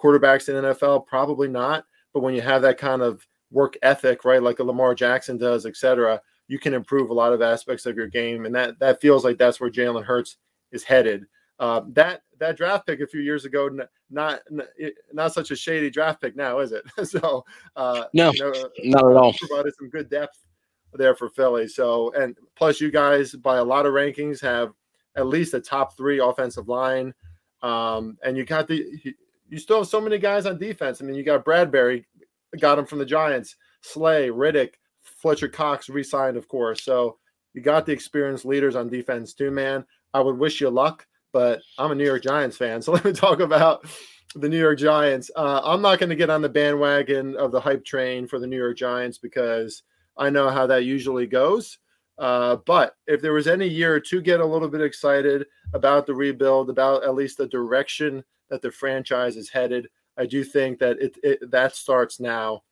quarterbacks 0.00 0.48
in 0.48 0.56
NFL? 0.56 1.06
Probably 1.06 1.46
not. 1.46 1.84
But 2.12 2.20
when 2.20 2.34
you 2.34 2.42
have 2.42 2.62
that 2.62 2.76
kind 2.76 3.00
of 3.00 3.24
work 3.50 3.76
ethic, 3.82 4.24
right, 4.24 4.42
like 4.42 4.58
a 4.58 4.64
Lamar 4.64 4.94
Jackson 4.94 5.36
does, 5.36 5.66
et 5.66 5.76
cetera, 5.76 6.20
you 6.48 6.58
can 6.58 6.74
improve 6.74 7.10
a 7.10 7.14
lot 7.14 7.32
of 7.32 7.42
aspects 7.42 7.86
of 7.86 7.96
your 7.96 8.06
game. 8.06 8.46
And 8.46 8.54
that 8.54 8.78
that 8.78 9.00
feels 9.00 9.24
like 9.24 9.38
that's 9.38 9.60
where 9.60 9.70
Jalen 9.70 10.04
Hurts 10.04 10.36
is 10.72 10.82
headed. 10.82 11.26
Uh, 11.58 11.82
that 11.88 12.22
that 12.38 12.56
draft 12.56 12.86
pick 12.86 13.00
a 13.00 13.06
few 13.06 13.20
years 13.20 13.44
ago, 13.44 13.68
not 14.10 14.40
not 15.12 15.32
such 15.32 15.50
a 15.50 15.56
shady 15.56 15.90
draft 15.90 16.20
pick 16.20 16.36
now, 16.36 16.60
is 16.60 16.72
it? 16.72 16.84
so 17.08 17.44
uh, 17.76 18.04
no, 18.12 18.32
you 18.32 18.40
know, 18.40 18.70
not 18.84 19.10
at 19.10 19.16
all. 19.16 19.32
Provided 19.32 19.74
some 19.76 19.90
good 19.90 20.08
depth 20.08 20.38
there 20.94 21.14
for 21.14 21.28
Philly. 21.28 21.68
So 21.68 22.12
and 22.12 22.36
plus, 22.56 22.80
you 22.80 22.90
guys 22.90 23.32
by 23.32 23.58
a 23.58 23.64
lot 23.64 23.86
of 23.86 23.92
rankings 23.92 24.40
have 24.40 24.72
at 25.16 25.26
least 25.26 25.54
a 25.54 25.60
top 25.60 25.96
three 25.96 26.20
offensive 26.20 26.68
line, 26.68 27.12
um, 27.62 28.16
and 28.24 28.36
you 28.36 28.44
got 28.44 28.68
the 28.68 28.86
you 29.50 29.58
still 29.58 29.78
have 29.78 29.88
so 29.88 30.00
many 30.00 30.18
guys 30.18 30.46
on 30.46 30.58
defense. 30.58 31.00
I 31.00 31.04
mean, 31.04 31.16
you 31.16 31.24
got 31.24 31.44
Bradberry, 31.44 32.04
got 32.60 32.78
him 32.78 32.86
from 32.86 32.98
the 32.98 33.06
Giants, 33.06 33.56
Slay, 33.82 34.30
Reddick, 34.30 34.78
Fletcher 35.02 35.48
Cox 35.48 35.88
re-signed, 35.88 36.36
of 36.36 36.48
course. 36.48 36.84
So 36.84 37.18
you 37.54 37.60
got 37.60 37.86
the 37.86 37.92
experienced 37.92 38.44
leaders 38.44 38.76
on 38.76 38.88
defense 38.88 39.34
too, 39.34 39.50
man. 39.50 39.84
I 40.14 40.20
would 40.20 40.38
wish 40.38 40.60
you 40.60 40.70
luck 40.70 41.06
but 41.32 41.60
I'm 41.78 41.90
a 41.90 41.94
New 41.94 42.04
York 42.04 42.22
Giants 42.22 42.56
fan. 42.56 42.82
So 42.88 42.92
let 42.92 43.04
me 43.04 43.12
talk 43.12 43.40
about 43.40 43.86
the 44.34 44.48
New 44.48 44.58
York 44.58 44.78
Giants. 44.78 45.30
Uh, 45.36 45.60
I'm 45.64 45.82
not 45.82 45.98
going 45.98 46.10
to 46.10 46.16
get 46.16 46.30
on 46.30 46.42
the 46.42 46.48
bandwagon 46.48 47.36
of 47.36 47.52
the 47.52 47.60
hype 47.60 47.84
train 47.84 48.26
for 48.26 48.38
the 48.38 48.46
New 48.46 48.56
York 48.56 48.76
Giants 48.76 49.18
because 49.18 49.82
I 50.16 50.30
know 50.30 50.48
how 50.50 50.66
that 50.66 50.84
usually 50.84 51.26
goes. 51.26 51.78
Uh, 52.18 52.56
but 52.66 52.94
if 53.06 53.22
there 53.22 53.32
was 53.32 53.46
any 53.46 53.68
year 53.68 54.00
to 54.00 54.20
get 54.20 54.40
a 54.40 54.46
little 54.46 54.68
bit 54.68 54.80
excited 54.80 55.46
about 55.72 56.06
the 56.06 56.14
rebuild, 56.14 56.70
about 56.70 57.04
at 57.04 57.14
least 57.14 57.38
the 57.38 57.46
direction 57.46 58.24
that 58.50 58.60
the 58.60 58.70
franchise 58.70 59.36
is 59.36 59.48
headed, 59.48 59.88
I 60.18 60.26
do 60.26 60.44
think 60.44 60.78
that 60.80 61.00
it, 61.00 61.16
it 61.22 61.50
that 61.50 61.74
starts 61.74 62.20
now. 62.20 62.62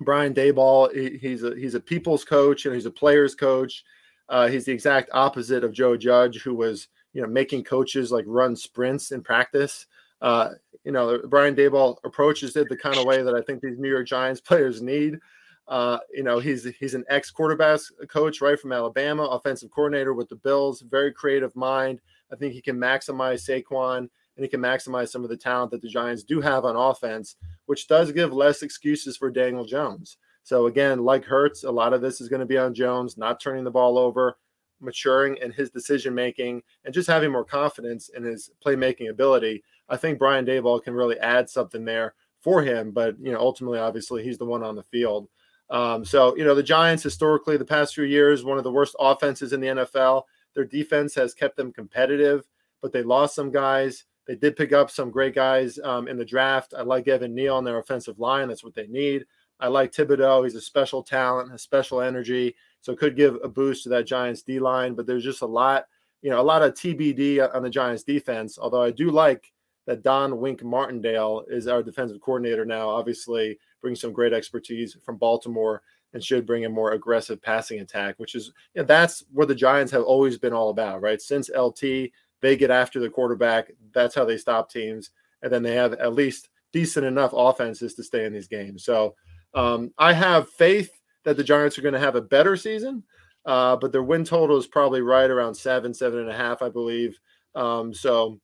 Brian 0.00 0.34
Daboll, 0.34 0.92
he, 0.92 1.16
he's 1.18 1.42
a 1.42 1.54
he's 1.54 1.74
a 1.74 1.80
people's 1.80 2.24
coach 2.24 2.66
and 2.66 2.74
he's 2.74 2.86
a 2.86 2.90
players 2.90 3.34
coach. 3.34 3.84
Uh, 4.28 4.48
he's 4.48 4.64
the 4.64 4.72
exact 4.72 5.10
opposite 5.12 5.64
of 5.64 5.72
Joe 5.72 5.96
Judge, 5.96 6.42
who 6.42 6.54
was 6.54 6.88
you 7.12 7.22
know 7.22 7.28
making 7.28 7.64
coaches 7.64 8.12
like 8.12 8.24
run 8.26 8.54
sprints 8.54 9.12
in 9.12 9.22
practice. 9.22 9.86
Uh, 10.20 10.50
you 10.84 10.92
know, 10.92 11.20
Brian 11.28 11.54
Daboll 11.54 11.96
approaches 12.04 12.56
it 12.56 12.68
the 12.68 12.76
kind 12.76 12.96
of 12.96 13.04
way 13.04 13.22
that 13.22 13.34
I 13.34 13.40
think 13.42 13.60
these 13.60 13.78
New 13.78 13.88
York 13.88 14.06
Giants 14.06 14.40
players 14.48 14.82
need. 14.82 15.18
Uh, 15.66 15.98
you 16.12 16.22
know, 16.22 16.38
he's 16.38 16.64
he's 16.78 16.94
an 16.94 17.04
ex 17.08 17.30
quarterback 17.30 17.80
coach 18.08 18.40
right 18.40 18.60
from 18.60 18.72
Alabama, 18.72 19.24
offensive 19.24 19.70
coordinator 19.70 20.12
with 20.12 20.28
the 20.28 20.36
Bills, 20.36 20.82
very 20.82 21.12
creative 21.12 21.54
mind. 21.56 22.00
I 22.32 22.36
think 22.36 22.52
he 22.52 22.60
can 22.60 22.76
maximize 22.76 23.48
Saquon 23.48 24.08
and 24.36 24.44
he 24.44 24.48
can 24.48 24.60
maximize 24.60 25.08
some 25.08 25.24
of 25.24 25.30
the 25.30 25.36
talent 25.36 25.70
that 25.70 25.82
the 25.82 25.88
Giants 25.88 26.22
do 26.22 26.40
have 26.40 26.64
on 26.64 26.76
offense, 26.76 27.36
which 27.66 27.86
does 27.88 28.12
give 28.12 28.32
less 28.32 28.62
excuses 28.62 29.16
for 29.16 29.30
Daniel 29.30 29.64
Jones. 29.64 30.16
So 30.42 30.66
again, 30.66 31.04
like 31.04 31.24
Hurts, 31.24 31.64
a 31.64 31.70
lot 31.70 31.92
of 31.92 32.00
this 32.00 32.20
is 32.20 32.28
going 32.28 32.40
to 32.40 32.46
be 32.46 32.58
on 32.58 32.74
Jones, 32.74 33.16
not 33.16 33.40
turning 33.40 33.64
the 33.64 33.70
ball 33.70 33.96
over, 33.96 34.36
maturing 34.80 35.36
in 35.38 35.50
his 35.50 35.70
decision 35.70 36.14
making 36.14 36.62
and 36.84 36.92
just 36.92 37.08
having 37.08 37.32
more 37.32 37.44
confidence 37.44 38.10
in 38.10 38.22
his 38.22 38.50
playmaking 38.64 39.10
ability, 39.10 39.62
I 39.88 39.96
think 39.96 40.18
Brian 40.18 40.44
Daboll 40.44 40.82
can 40.82 40.94
really 40.94 41.18
add 41.18 41.48
something 41.48 41.84
there 41.84 42.14
for 42.40 42.62
him, 42.62 42.90
but 42.90 43.16
you 43.20 43.32
know, 43.32 43.38
ultimately, 43.38 43.78
obviously, 43.78 44.22
he's 44.22 44.38
the 44.38 44.44
one 44.44 44.62
on 44.62 44.76
the 44.76 44.82
field. 44.82 45.28
Um, 45.70 46.04
so 46.04 46.36
you 46.36 46.44
know, 46.44 46.54
the 46.54 46.62
Giants 46.62 47.02
historically, 47.02 47.56
the 47.56 47.64
past 47.64 47.94
few 47.94 48.04
years, 48.04 48.44
one 48.44 48.58
of 48.58 48.64
the 48.64 48.72
worst 48.72 48.94
offenses 49.00 49.52
in 49.52 49.60
the 49.60 49.68
NFL. 49.68 50.24
Their 50.54 50.64
defense 50.64 51.14
has 51.14 51.34
kept 51.34 51.56
them 51.56 51.72
competitive, 51.72 52.46
but 52.82 52.92
they 52.92 53.02
lost 53.02 53.34
some 53.34 53.50
guys. 53.50 54.04
They 54.26 54.36
did 54.36 54.56
pick 54.56 54.72
up 54.72 54.90
some 54.90 55.10
great 55.10 55.34
guys 55.34 55.78
um, 55.82 56.08
in 56.08 56.16
the 56.16 56.24
draft. 56.24 56.74
I 56.76 56.82
like 56.82 57.08
Evan 57.08 57.34
Neal 57.34 57.56
on 57.56 57.64
their 57.64 57.78
offensive 57.78 58.18
line. 58.18 58.48
That's 58.48 58.64
what 58.64 58.74
they 58.74 58.86
need. 58.86 59.26
I 59.60 59.68
like 59.68 59.92
Thibodeaux. 59.92 60.44
He's 60.44 60.54
a 60.54 60.60
special 60.60 61.02
talent, 61.02 61.52
a 61.52 61.58
special 61.58 62.00
energy, 62.00 62.54
so 62.80 62.96
could 62.96 63.16
give 63.16 63.38
a 63.42 63.48
boost 63.48 63.84
to 63.84 63.88
that 63.90 64.06
Giants 64.06 64.42
D 64.42 64.58
line. 64.58 64.94
But 64.94 65.06
there's 65.06 65.24
just 65.24 65.42
a 65.42 65.46
lot, 65.46 65.86
you 66.22 66.30
know, 66.30 66.40
a 66.40 66.42
lot 66.42 66.62
of 66.62 66.74
TBD 66.74 67.54
on 67.54 67.62
the 67.62 67.70
Giants 67.70 68.02
defense. 68.02 68.58
Although 68.58 68.82
I 68.82 68.90
do 68.90 69.10
like 69.10 69.52
that 69.86 70.02
Don 70.02 70.38
Wink 70.38 70.64
Martindale 70.64 71.44
is 71.48 71.68
our 71.68 71.82
defensive 71.82 72.20
coordinator 72.20 72.64
now. 72.64 72.88
Obviously, 72.88 73.58
brings 73.80 74.00
some 74.00 74.12
great 74.12 74.32
expertise 74.32 74.96
from 75.04 75.18
Baltimore 75.18 75.82
and 76.14 76.24
should 76.24 76.46
bring 76.46 76.64
a 76.64 76.68
more 76.68 76.92
aggressive 76.92 77.42
passing 77.42 77.80
attack, 77.80 78.14
which 78.18 78.34
is 78.34 78.52
you 78.74 78.82
know, 78.82 78.86
that's 78.86 79.24
where 79.32 79.46
the 79.46 79.54
Giants 79.54 79.92
have 79.92 80.04
always 80.04 80.38
been 80.38 80.52
all 80.52 80.70
about, 80.70 81.02
right? 81.02 81.20
Since 81.20 81.50
LT, 81.50 82.10
they 82.44 82.56
get 82.56 82.70
after 82.70 83.00
the 83.00 83.08
quarterback. 83.08 83.72
That's 83.94 84.14
how 84.14 84.26
they 84.26 84.36
stop 84.36 84.70
teams, 84.70 85.10
and 85.42 85.50
then 85.50 85.62
they 85.62 85.74
have 85.74 85.94
at 85.94 86.12
least 86.12 86.50
decent 86.72 87.06
enough 87.06 87.32
offenses 87.34 87.94
to 87.94 88.04
stay 88.04 88.26
in 88.26 88.34
these 88.34 88.48
games. 88.48 88.84
So 88.84 89.14
um, 89.54 89.92
I 89.96 90.12
have 90.12 90.50
faith 90.50 90.90
that 91.24 91.38
the 91.38 91.44
Giants 91.44 91.78
are 91.78 91.82
going 91.82 91.94
to 91.94 92.00
have 92.00 92.16
a 92.16 92.20
better 92.20 92.54
season, 92.56 93.02
uh, 93.46 93.76
but 93.76 93.92
their 93.92 94.02
win 94.02 94.24
total 94.24 94.58
is 94.58 94.66
probably 94.66 95.00
right 95.00 95.30
around 95.30 95.54
seven, 95.54 95.94
seven 95.94 96.18
and 96.18 96.28
a 96.28 96.36
half, 96.36 96.60
I 96.60 96.68
believe. 96.68 97.18
Um, 97.54 97.94
so 97.94 98.38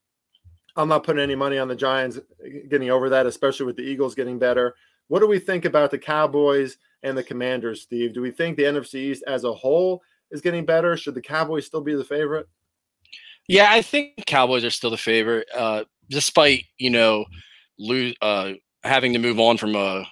I'm 0.76 0.88
not 0.88 1.04
putting 1.04 1.22
any 1.22 1.34
money 1.34 1.58
on 1.58 1.68
the 1.68 1.76
Giants 1.76 2.18
getting 2.70 2.90
over 2.90 3.10
that, 3.10 3.26
especially 3.26 3.66
with 3.66 3.76
the 3.76 3.82
Eagles 3.82 4.14
getting 4.14 4.38
better. 4.38 4.76
What 5.08 5.20
do 5.20 5.26
we 5.26 5.38
think 5.38 5.66
about 5.66 5.90
the 5.90 5.98
Cowboys 5.98 6.78
and 7.02 7.18
the 7.18 7.22
Commanders, 7.22 7.82
Steve? 7.82 8.14
Do 8.14 8.22
we 8.22 8.30
think 8.30 8.56
the 8.56 8.62
NFC 8.62 8.94
East 8.94 9.24
as 9.26 9.44
a 9.44 9.52
whole 9.52 10.00
is 10.30 10.40
getting 10.40 10.64
better? 10.64 10.96
Should 10.96 11.16
the 11.16 11.20
Cowboys 11.20 11.66
still 11.66 11.82
be 11.82 11.94
the 11.94 12.04
favorite? 12.04 12.48
Yeah, 13.50 13.66
I 13.68 13.82
think 13.82 14.12
Cowboys 14.26 14.64
are 14.64 14.70
still 14.70 14.90
the 14.90 14.96
favorite, 14.96 15.48
uh, 15.52 15.82
despite 16.08 16.66
you 16.78 16.88
know 16.88 17.24
lose 17.80 18.14
uh, 18.22 18.52
having 18.84 19.12
to 19.14 19.18
move 19.18 19.40
on 19.40 19.56
from 19.56 19.74
uh, 19.74 20.04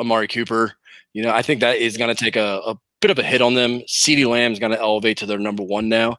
Amari 0.00 0.26
Cooper. 0.26 0.72
You 1.12 1.22
know, 1.22 1.30
I 1.30 1.42
think 1.42 1.60
that 1.60 1.76
is 1.76 1.96
going 1.96 2.12
to 2.12 2.24
take 2.24 2.34
a, 2.34 2.60
a, 2.66 2.76
bit 3.00 3.12
of 3.12 3.20
a 3.20 3.22
hit 3.22 3.40
on 3.40 3.54
them. 3.54 3.82
CeeDee 3.82 4.26
Lamb 4.26 4.52
is 4.52 4.58
going 4.58 4.72
to 4.72 4.80
elevate 4.80 5.18
to 5.18 5.26
their 5.26 5.38
number 5.38 5.62
one 5.62 5.88
now 5.88 6.10
I've 6.10 6.16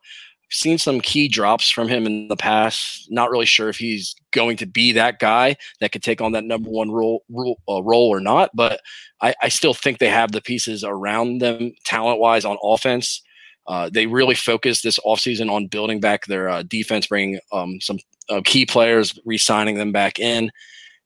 seen 0.52 0.78
some 0.78 1.02
key 1.02 1.28
drops 1.28 1.70
from 1.70 1.90
him 1.90 2.06
in 2.06 2.30
the 2.30 2.38
past. 2.38 3.08
Not 3.12 3.30
really 3.30 3.46
sure 3.46 3.68
if 3.68 3.78
he's 3.78 4.16
going 4.32 4.56
to 4.58 4.66
be 4.66 4.94
that 4.94 5.20
guy 5.20 5.58
that 5.82 5.92
could 5.92 6.04
take 6.04 6.22
on 6.22 6.32
that 6.34 6.44
number 6.44 6.70
one 6.70 6.92
role, 6.92 7.24
role, 7.30 7.60
uh, 7.68 7.84
role 7.84 8.08
or 8.08 8.20
not. 8.20 8.52
But 8.54 8.80
I, 9.22 9.34
I, 9.42 9.50
still 9.50 9.74
think 9.74 9.98
they 9.98 10.10
have 10.10 10.32
the 10.32 10.42
pieces 10.42 10.84
around 10.84 11.40
them, 11.40 11.74
talent 11.84 12.20
wise, 12.20 12.46
on 12.46 12.58
offense. 12.64 13.22
Uh, 13.68 13.90
they 13.92 14.06
really 14.06 14.36
focused 14.36 14.84
this 14.84 15.00
offseason 15.00 15.50
on 15.50 15.68
building 15.68 16.00
back 16.00 16.26
their 16.26 16.50
uh, 16.50 16.64
defense, 16.64 17.08
bringing 17.08 17.40
um, 17.52 17.80
some 17.80 17.98
uh, 18.30 18.42
key 18.44 18.66
players, 18.66 19.18
re 19.26 19.38
signing 19.38 19.78
them 19.78 19.92
back 19.92 20.20
in. 20.20 20.52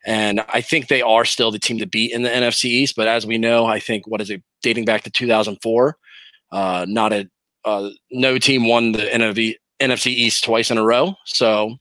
And 0.05 0.41
I 0.49 0.61
think 0.61 0.87
they 0.87 1.01
are 1.01 1.25
still 1.25 1.51
the 1.51 1.59
team 1.59 1.77
to 1.79 1.85
beat 1.85 2.13
in 2.13 2.21
the 2.21 2.29
NFC 2.29 2.65
East. 2.65 2.95
But 2.95 3.07
as 3.07 3.25
we 3.25 3.37
know, 3.37 3.65
I 3.65 3.79
think 3.79 4.07
what 4.07 4.21
is 4.21 4.29
it, 4.29 4.41
dating 4.61 4.85
back 4.85 5.03
to 5.03 5.09
2004, 5.09 5.97
uh, 6.51 6.85
not 6.87 7.13
a 7.13 7.29
uh, 7.65 7.89
no 8.11 8.37
team 8.37 8.67
won 8.67 8.93
the 8.93 8.99
NFV, 8.99 9.55
NFC 9.81 10.07
East 10.07 10.45
twice 10.45 10.71
in 10.71 10.77
a 10.77 10.83
row. 10.83 11.15
So 11.25 11.75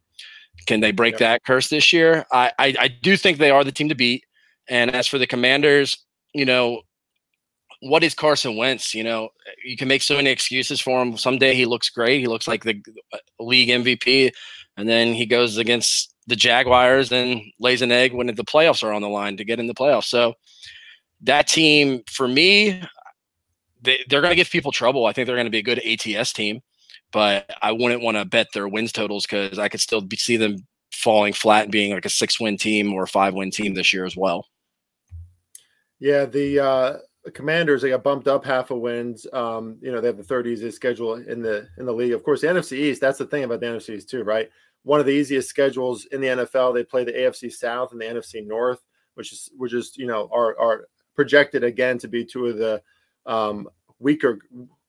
can 0.67 0.81
they 0.81 0.91
break 0.91 1.19
that 1.19 1.45
curse 1.45 1.69
this 1.69 1.93
year? 1.93 2.27
I, 2.33 2.53
I, 2.59 2.75
I 2.81 2.89
do 2.89 3.17
think 3.17 3.39
they 3.39 3.51
are 3.51 3.63
the 3.63 3.71
team 3.71 3.89
to 3.89 3.95
beat. 3.95 4.25
And 4.69 4.91
as 4.91 5.07
for 5.07 5.19
the 5.19 5.29
Commanders, 5.29 5.97
you 6.35 6.45
know, 6.45 6.83
what 7.81 8.05
is 8.05 8.15
Carson 8.15 8.57
Wentz? 8.57 8.95
You 8.95 9.05
know, 9.05 9.31
you 9.65 9.77
can 9.77 9.89
make 9.89 10.03
so 10.03 10.17
many 10.17 10.31
excuses 10.31 10.81
for 10.81 11.01
him. 11.03 11.17
Someday 11.17 11.55
he 11.55 11.67
looks 11.67 11.91
great. 11.91 12.21
He 12.21 12.27
looks 12.27 12.49
like 12.49 12.65
the 12.65 12.83
uh, 13.13 13.19
league 13.39 13.69
MVP. 13.69 14.33
And 14.77 14.89
then 14.89 15.15
he 15.15 15.27
goes 15.27 15.57
against 15.57 16.15
the 16.27 16.37
Jaguars 16.37 17.13
and 17.13 17.41
lays 17.61 17.83
an 17.83 17.93
egg 17.93 18.13
when 18.13 18.27
the 18.27 18.35
playoffs 18.35 18.83
are 18.83 18.93
on 18.93 19.03
the 19.03 19.09
line 19.09 19.37
to 19.37 19.45
get 19.45 19.61
in 19.61 19.67
the 19.67 19.75
playoffs. 19.75 20.05
So 20.05 20.35
that 21.23 21.49
team, 21.49 22.03
for 22.11 22.29
me, 22.29 22.83
they, 23.83 24.05
they're 24.09 24.21
going 24.21 24.33
to 24.33 24.37
give 24.37 24.51
people 24.51 24.73
trouble. 24.73 25.07
I 25.07 25.13
think 25.13 25.27
they're 25.27 25.37
going 25.37 25.47
to 25.47 25.51
be 25.51 25.59
a 25.59 25.63
good 25.63 25.83
ATS 25.85 26.33
team, 26.33 26.61
but 27.13 27.51
I 27.63 27.73
wouldn't 27.73 28.03
want 28.03 28.17
to 28.17 28.25
bet 28.25 28.49
their 28.53 28.69
wins 28.69 28.93
totals 28.93 29.25
because 29.25 29.59
I 29.59 29.69
could 29.69 29.81
still 29.81 30.01
be, 30.01 30.17
see 30.17 30.37
them 30.37 30.67
falling 30.93 31.33
flat 31.33 31.65
and 31.65 31.73
being 31.73 31.93
like 31.93 32.05
a 32.05 32.11
six 32.11 32.41
win 32.41 32.57
team 32.57 32.93
or 32.93 33.07
five 33.07 33.35
win 33.35 33.51
team 33.51 33.75
this 33.75 33.93
year 33.93 34.05
as 34.05 34.17
well. 34.17 34.47
Yeah, 35.99 36.27
the 36.27 36.61
uh, 36.61 36.97
Commanders 37.35 37.83
they 37.83 37.91
got 37.91 38.03
bumped 38.03 38.29
up 38.29 38.45
half 38.45 38.71
a 38.71 38.77
wins. 38.77 39.27
Um, 39.33 39.79
you 39.81 39.93
know 39.93 40.01
they 40.01 40.07
have 40.07 40.17
the 40.17 40.23
third 40.23 40.47
easiest 40.47 40.77
schedule 40.77 41.15
in 41.15 41.43
the 41.43 41.69
in 41.79 41.87
the 41.87 41.93
league. 41.93 42.13
Of 42.13 42.23
course, 42.23 42.41
the 42.41 42.47
NFC 42.49 42.73
East. 42.79 43.01
That's 43.01 43.19
the 43.19 43.27
thing 43.27 43.45
about 43.45 43.61
the 43.61 43.67
NFC 43.67 43.97
East 43.97 44.09
too, 44.09 44.23
right? 44.23 44.49
One 44.83 45.01
of 45.01 45.07
the 45.07 45.13
easiest 45.13 45.49
schedules 45.49 46.05
in 46.07 46.21
the 46.21 46.29
NFL. 46.29 46.75
They 46.75 46.85
play 46.85 47.05
the 47.05 47.13
AFC 47.13 47.53
South 47.53 47.93
and 47.93 48.01
the 48.01 48.07
NFC 48.07 48.47
North, 48.47 48.81
which 49.15 49.33
is 49.33 49.51
which 49.57 49.73
is 49.73 49.97
you 49.97 50.07
know 50.07 50.29
are 50.33 50.59
are 50.59 50.89
projected 51.15 51.65
again 51.65 51.99
to 51.99 52.09
be 52.09 52.25
two 52.25 52.47
of 52.47 52.59
the 52.59 52.83
um, 53.27 53.69
weaker 53.99 54.39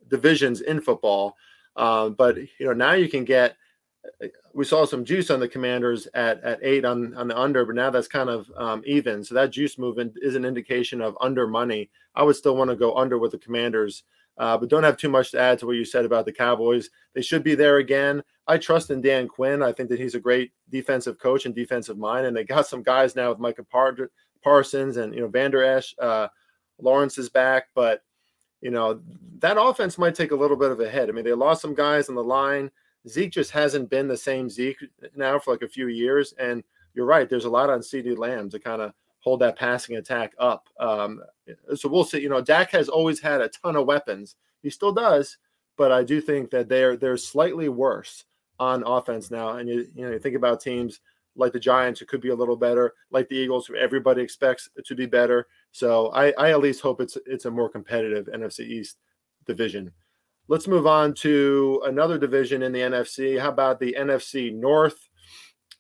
divisions 0.10 0.62
in 0.62 0.82
football. 0.82 1.36
Um, 1.76 2.14
but 2.14 2.38
you 2.38 2.66
know 2.66 2.74
now 2.74 2.94
you 2.94 3.10
can 3.10 3.26
get. 3.26 3.56
We 4.54 4.66
saw 4.66 4.86
some 4.86 5.06
juice 5.06 5.30
on 5.30 5.40
the 5.40 5.48
Commanders 5.48 6.08
at 6.14 6.44
at 6.44 6.60
eight 6.62 6.86
on 6.86 7.16
on 7.16 7.28
the 7.28 7.38
under, 7.38 7.66
but 7.66 7.76
now 7.76 7.90
that's 7.90 8.08
kind 8.08 8.30
of 8.30 8.52
um, 8.56 8.82
even. 8.86 9.24
So 9.24 9.36
that 9.36 9.52
juice 9.52 9.78
movement 9.78 10.14
is 10.22 10.36
an 10.36 10.46
indication 10.46 11.02
of 11.02 11.18
under 11.22 11.48
money. 11.48 11.90
I 12.16 12.24
would 12.24 12.36
still 12.36 12.56
want 12.56 12.70
to 12.70 12.76
go 12.76 12.96
under 12.96 13.18
with 13.18 13.32
the 13.32 13.38
Commanders. 13.38 14.04
Uh, 14.38 14.56
but 14.56 14.70
don't 14.70 14.84
have 14.84 14.98
too 14.98 15.10
much 15.10 15.32
to 15.32 15.40
add 15.40 15.58
to 15.58 15.66
what 15.66 15.78
you 15.78 15.84
said 15.84 16.06
about 16.06 16.26
the 16.26 16.32
Cowboys. 16.32 16.92
They 17.16 17.24
should 17.24 17.44
be 17.44 17.56
there 17.56 17.78
again. 17.78 18.22
I 18.46 18.60
trust 18.60 18.92
in 18.92 19.02
Dan 19.02 19.28
Quinn. 19.28 19.64
I 19.64 19.72
think 19.72 19.90
that 19.90 20.00
he's 20.00 20.14
a 20.14 20.20
great 20.20 20.52
defensive 20.70 21.18
coach 21.18 21.46
and 21.46 21.56
defensive 21.56 21.98
mind, 21.98 22.28
and 22.28 22.38
they 22.38 22.44
got 22.44 22.68
some 22.68 22.84
guys 22.84 23.16
now 23.16 23.30
with 23.30 23.40
Micah 23.40 23.66
Parsons 24.44 24.98
and 24.98 25.14
you 25.14 25.22
know 25.22 25.28
Vander 25.28 25.64
Esch. 25.64 25.96
Uh, 26.00 26.28
Lawrence 26.80 27.18
is 27.18 27.30
back, 27.30 27.70
but 27.74 28.04
you 28.62 28.72
know, 28.72 29.02
that 29.40 29.60
offense 29.60 29.98
might 29.98 30.16
take 30.16 30.32
a 30.32 30.36
little 30.36 30.58
bit 30.58 30.72
of 30.72 30.80
a 30.80 30.90
hit. 30.90 31.10
I 31.10 31.12
mean, 31.12 31.26
they 31.26 31.34
lost 31.34 31.62
some 31.62 31.76
guys 31.76 32.10
on 32.10 32.16
the 32.16 32.24
line. 32.24 32.72
Zeke 33.08 33.32
just 33.32 33.52
hasn't 33.52 33.90
been 33.90 34.08
the 34.08 34.18
same 34.18 34.50
Zeke 34.50 34.84
now 35.16 35.40
for 35.40 35.52
like 35.52 35.62
a 35.62 35.68
few 35.68 35.88
years. 35.88 36.34
And 36.40 36.64
you're 36.94 37.06
right, 37.06 37.30
there's 37.30 37.46
a 37.46 37.50
lot 37.50 37.70
on 37.70 37.80
CeeDee 37.80 38.18
Lamb 38.18 38.50
to 38.50 38.60
kind 38.60 38.82
of 38.82 38.94
hold 39.20 39.42
that 39.42 39.58
passing 39.58 39.98
attack 39.98 40.34
up. 40.40 40.70
Um, 40.80 41.22
so 41.76 41.90
we'll 41.90 42.04
see. 42.04 42.20
You 42.20 42.30
know, 42.30 42.42
Dak 42.42 42.72
has 42.72 42.90
always 42.90 43.20
had 43.20 43.42
a 43.42 43.50
ton 43.50 43.76
of 43.76 43.86
weapons. 43.86 44.36
He 44.64 44.70
still 44.70 44.92
does, 44.92 45.38
but 45.78 45.92
I 45.92 46.04
do 46.04 46.22
think 46.22 46.50
that 46.52 46.70
they're 46.70 46.98
they're 46.98 47.18
slightly 47.18 47.70
worse 47.70 48.26
on 48.60 48.84
offense 48.86 49.30
now. 49.30 49.58
And 49.58 49.70
you 49.70 49.88
you 49.96 50.06
know, 50.06 50.12
you 50.12 50.20
think 50.20 50.36
about 50.36 50.62
teams 50.62 51.00
like 51.36 51.54
the 51.54 51.60
Giants, 51.60 52.00
who 52.00 52.06
could 52.06 52.22
be 52.22 52.30
a 52.30 52.36
little 52.36 52.56
better, 52.56 52.96
like 53.12 53.30
the 53.30 53.36
Eagles, 53.36 53.68
who 53.68 53.76
everybody 53.76 54.22
expects 54.22 54.70
to 54.84 54.96
be 54.96 55.06
better. 55.06 55.48
So 55.72 56.08
I, 56.08 56.32
I 56.38 56.52
at 56.52 56.60
least 56.60 56.82
hope 56.82 57.00
it's 57.00 57.18
it's 57.26 57.46
a 57.46 57.52
more 57.52 57.70
competitive 57.70 58.28
NFC 58.28 58.62
East 58.62 58.98
division. 59.46 59.92
Let's 60.50 60.68
move 60.68 60.88
on 60.88 61.14
to 61.16 61.82
another 61.86 62.18
division 62.18 62.64
in 62.64 62.72
the 62.72 62.80
NFC. 62.80 63.40
How 63.40 63.50
about 63.50 63.80
the 63.80 63.96
NFC 64.00 64.54
North? 64.54 65.10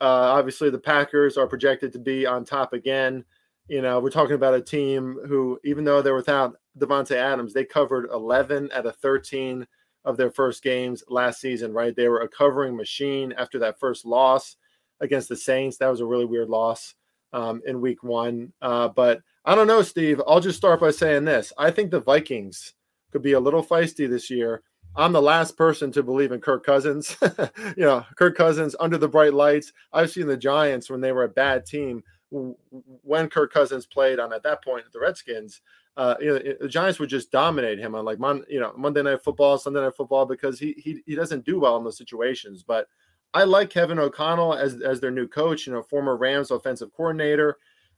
Uh, 0.01 0.03
obviously, 0.36 0.69
the 0.69 0.77
Packers 0.77 1.38
are 1.38 1.47
projected 1.47 1.93
to 1.93 2.00
be 2.00 2.25
on 2.25 2.43
top 2.43 2.74
again. 2.74 3.24
You 3.69 3.81
know, 3.81 4.00
we're 4.00 4.09
talking 4.09 4.36
about 4.36 4.53
a 4.53 4.62
team 4.62 5.19
who, 5.27 5.57
even 5.63 5.86
though 5.86 6.01
they're 6.01 6.15
without 6.15 6.55
Davante 6.77 7.15
Adams, 7.15 7.53
they 7.53 7.63
covered 7.63 8.09
11 8.12 8.69
out 8.74 8.86
of 8.86 8.95
13 8.97 9.65
of 10.03 10.17
their 10.17 10.31
first 10.31 10.63
games 10.63 11.03
last 11.07 11.39
season, 11.39 11.74
right? 11.74 11.95
They 11.95 12.09
were 12.09 12.21
a 12.21 12.29
covering 12.29 12.75
machine 12.75 13.33
after 13.38 13.59
that 13.59 13.79
first 13.79 14.05
loss 14.05 14.57
against 15.00 15.29
the 15.29 15.36
Saints. 15.36 15.77
That 15.77 15.89
was 15.89 16.01
a 16.01 16.05
really 16.05 16.25
weird 16.25 16.50
loss 16.50 16.95
um, 17.33 17.62
in 17.65 17.81
week 17.81 18.03
one. 18.03 18.51
Uh, 18.62 18.89
but 18.89 19.21
I 19.45 19.55
don't 19.55 19.67
know, 19.67 19.81
Steve. 19.81 20.21
I'll 20.27 20.41
just 20.41 20.57
start 20.57 20.81
by 20.81 20.91
saying 20.91 21.25
this. 21.25 21.53
I 21.57 21.71
think 21.71 21.91
the 21.91 22.00
Vikings 22.00 22.74
could 23.11 23.21
be 23.21 23.33
a 23.33 23.39
little 23.39 23.63
feisty 23.63 24.09
this 24.09 24.29
year. 24.29 24.63
I'm 24.95 25.11
the 25.11 25.21
last 25.21 25.55
person 25.55 25.91
to 25.91 26.01
believe 26.01 26.31
in 26.31 26.41
Kirk 26.41 26.65
Cousins. 26.65 27.15
you 27.77 27.83
know, 27.83 28.03
Kirk 28.15 28.35
Cousins 28.35 28.75
under 28.79 28.97
the 28.97 29.07
bright 29.07 29.33
lights. 29.33 29.71
I've 29.93 30.09
seen 30.09 30.27
the 30.27 30.37
Giants 30.37 30.89
when 30.89 31.01
they 31.01 31.11
were 31.11 31.23
a 31.23 31.29
bad 31.29 31.65
team 31.65 32.03
when 32.29 33.29
Kirk 33.29 33.53
Cousins 33.53 33.85
played 33.85 34.19
on 34.19 34.33
at 34.33 34.43
that 34.43 34.63
point 34.63 34.85
at 34.85 34.91
the 34.91 34.99
Redskins. 34.99 35.61
Uh, 35.95 36.15
you 36.19 36.27
know, 36.27 36.39
the 36.61 36.67
Giants 36.67 36.99
would 36.99 37.09
just 37.09 37.31
dominate 37.31 37.79
him 37.79 37.95
on 37.95 38.05
like 38.05 38.19
Mon, 38.19 38.43
you 38.49 38.59
know, 38.59 38.73
Monday 38.77 39.01
Night 39.01 39.23
Football, 39.23 39.57
Sunday 39.57 39.81
Night 39.81 39.95
Football 39.95 40.25
because 40.25 40.59
he 40.59 40.73
he 40.77 41.01
he 41.05 41.15
doesn't 41.15 41.45
do 41.45 41.59
well 41.59 41.77
in 41.77 41.83
those 41.83 41.97
situations. 41.97 42.63
But 42.63 42.87
I 43.33 43.43
like 43.43 43.69
Kevin 43.69 43.99
O'Connell 43.99 44.53
as 44.53 44.81
as 44.81 44.99
their 44.99 45.11
new 45.11 45.27
coach. 45.27 45.65
You 45.65 45.73
know, 45.73 45.81
former 45.81 46.17
Rams 46.17 46.51
offensive 46.51 46.93
coordinator. 46.93 47.57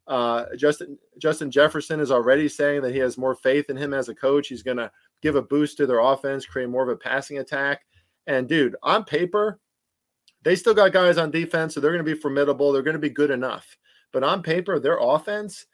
Uh, 0.09 0.45
Justin 0.57 0.97
Justin 1.19 1.51
Jefferson 1.51 1.99
is 1.99 2.11
already 2.11 2.49
saying 2.49 2.81
that 2.81 2.93
he 2.93 2.99
has 2.99 3.17
more 3.17 3.35
faith 3.35 3.69
in 3.69 3.77
him 3.77 3.93
as 3.93 4.09
a 4.09 4.15
coach. 4.15 4.47
He's 4.47 4.63
going 4.63 4.77
to 4.77 4.91
give 5.21 5.35
a 5.35 5.41
boost 5.41 5.77
to 5.77 5.85
their 5.85 5.99
offense, 5.99 6.45
create 6.45 6.67
more 6.67 6.83
of 6.83 6.89
a 6.89 6.97
passing 6.97 7.37
attack. 7.37 7.85
And 8.25 8.49
dude, 8.49 8.75
on 8.81 9.03
paper, 9.05 9.59
they 10.43 10.55
still 10.55 10.73
got 10.73 10.93
guys 10.93 11.17
on 11.17 11.31
defense, 11.31 11.73
so 11.73 11.79
they're 11.79 11.91
going 11.91 12.03
to 12.03 12.15
be 12.15 12.19
formidable. 12.19 12.71
They're 12.71 12.81
going 12.81 12.93
to 12.93 12.99
be 12.99 13.09
good 13.09 13.31
enough. 13.31 13.77
but 14.11 14.23
on 14.23 14.41
paper, 14.41 14.79
their 14.79 14.97
offense, 14.99 15.67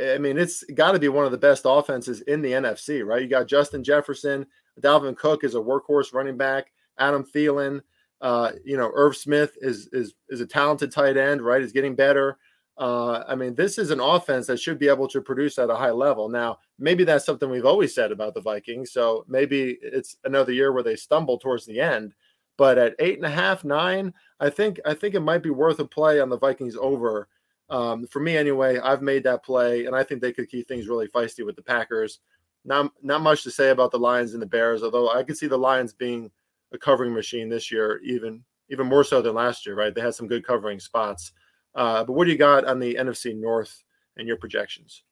I 0.00 0.18
mean, 0.18 0.38
it's 0.38 0.62
got 0.74 0.92
to 0.92 0.98
be 0.98 1.08
one 1.08 1.24
of 1.24 1.32
the 1.32 1.38
best 1.38 1.62
offenses 1.64 2.20
in 2.22 2.42
the 2.42 2.52
NFC, 2.52 3.04
right? 3.04 3.22
You 3.22 3.28
got 3.28 3.48
Justin 3.48 3.82
Jefferson, 3.82 4.46
Dalvin 4.80 5.16
Cook 5.16 5.44
is 5.44 5.54
a 5.54 5.58
workhorse 5.58 6.12
running 6.12 6.36
back, 6.36 6.72
Adam 6.98 7.24
Thielen, 7.24 7.80
uh, 8.20 8.52
you 8.64 8.76
know, 8.76 8.90
Irv 8.94 9.16
Smith 9.16 9.56
is 9.60 9.88
is 9.92 10.14
is 10.30 10.40
a 10.40 10.46
talented 10.46 10.90
tight 10.90 11.16
end, 11.16 11.42
right? 11.42 11.60
Is 11.60 11.72
getting 11.72 11.94
better. 11.94 12.38
Uh, 12.76 13.22
I 13.28 13.34
mean, 13.36 13.54
this 13.54 13.78
is 13.78 13.90
an 13.90 14.00
offense 14.00 14.48
that 14.48 14.58
should 14.58 14.78
be 14.78 14.88
able 14.88 15.06
to 15.08 15.20
produce 15.20 15.58
at 15.58 15.70
a 15.70 15.76
high 15.76 15.92
level. 15.92 16.28
Now, 16.28 16.58
maybe 16.78 17.04
that's 17.04 17.24
something 17.24 17.48
we've 17.48 17.64
always 17.64 17.94
said 17.94 18.10
about 18.10 18.34
the 18.34 18.40
Vikings. 18.40 18.92
So 18.92 19.24
maybe 19.28 19.78
it's 19.80 20.16
another 20.24 20.52
year 20.52 20.72
where 20.72 20.82
they 20.82 20.96
stumble 20.96 21.38
towards 21.38 21.66
the 21.66 21.80
end. 21.80 22.14
But 22.56 22.78
at 22.78 22.94
eight 22.98 23.16
and 23.16 23.26
a 23.26 23.30
half, 23.30 23.64
nine, 23.64 24.12
I 24.40 24.50
think 24.50 24.80
I 24.84 24.94
think 24.94 25.14
it 25.14 25.20
might 25.20 25.42
be 25.42 25.50
worth 25.50 25.80
a 25.80 25.84
play 25.84 26.20
on 26.20 26.28
the 26.28 26.38
Vikings 26.38 26.76
over. 26.76 27.28
Um, 27.70 28.06
for 28.06 28.20
me, 28.20 28.36
anyway, 28.36 28.78
I've 28.78 29.02
made 29.02 29.24
that 29.24 29.44
play, 29.44 29.86
and 29.86 29.96
I 29.96 30.04
think 30.04 30.20
they 30.20 30.32
could 30.32 30.48
keep 30.48 30.68
things 30.68 30.86
really 30.86 31.08
feisty 31.08 31.44
with 31.44 31.56
the 31.56 31.62
Packers. 31.62 32.20
Not 32.64 32.92
not 33.02 33.22
much 33.22 33.42
to 33.44 33.50
say 33.50 33.70
about 33.70 33.90
the 33.90 33.98
Lions 33.98 34.34
and 34.34 34.42
the 34.42 34.46
Bears, 34.46 34.82
although 34.82 35.10
I 35.10 35.22
could 35.24 35.36
see 35.36 35.48
the 35.48 35.58
Lions 35.58 35.92
being 35.92 36.30
a 36.72 36.78
covering 36.78 37.12
machine 37.12 37.48
this 37.48 37.72
year, 37.72 38.00
even 38.04 38.44
even 38.68 38.86
more 38.86 39.04
so 39.04 39.20
than 39.20 39.34
last 39.34 39.66
year. 39.66 39.74
Right? 39.74 39.94
They 39.94 40.00
had 40.00 40.14
some 40.14 40.28
good 40.28 40.46
covering 40.46 40.78
spots. 40.78 41.32
Uh, 41.74 42.04
but 42.04 42.12
what 42.12 42.24
do 42.24 42.30
you 42.30 42.38
got 42.38 42.64
on 42.64 42.78
the 42.78 42.94
NFC 42.94 43.34
North 43.34 43.82
and 44.16 44.28
your 44.28 44.36
projections? 44.36 45.02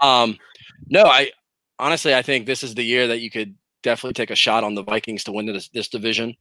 Um, 0.00 0.36
no, 0.88 1.04
I 1.04 1.30
honestly 1.78 2.14
I 2.14 2.22
think 2.22 2.46
this 2.46 2.62
is 2.62 2.74
the 2.74 2.82
year 2.82 3.06
that 3.08 3.20
you 3.20 3.30
could 3.30 3.54
definitely 3.82 4.14
take 4.14 4.30
a 4.30 4.36
shot 4.36 4.64
on 4.64 4.74
the 4.74 4.82
Vikings 4.82 5.24
to 5.24 5.32
win 5.32 5.46
this, 5.46 5.68
this 5.68 5.88
division. 5.88 6.36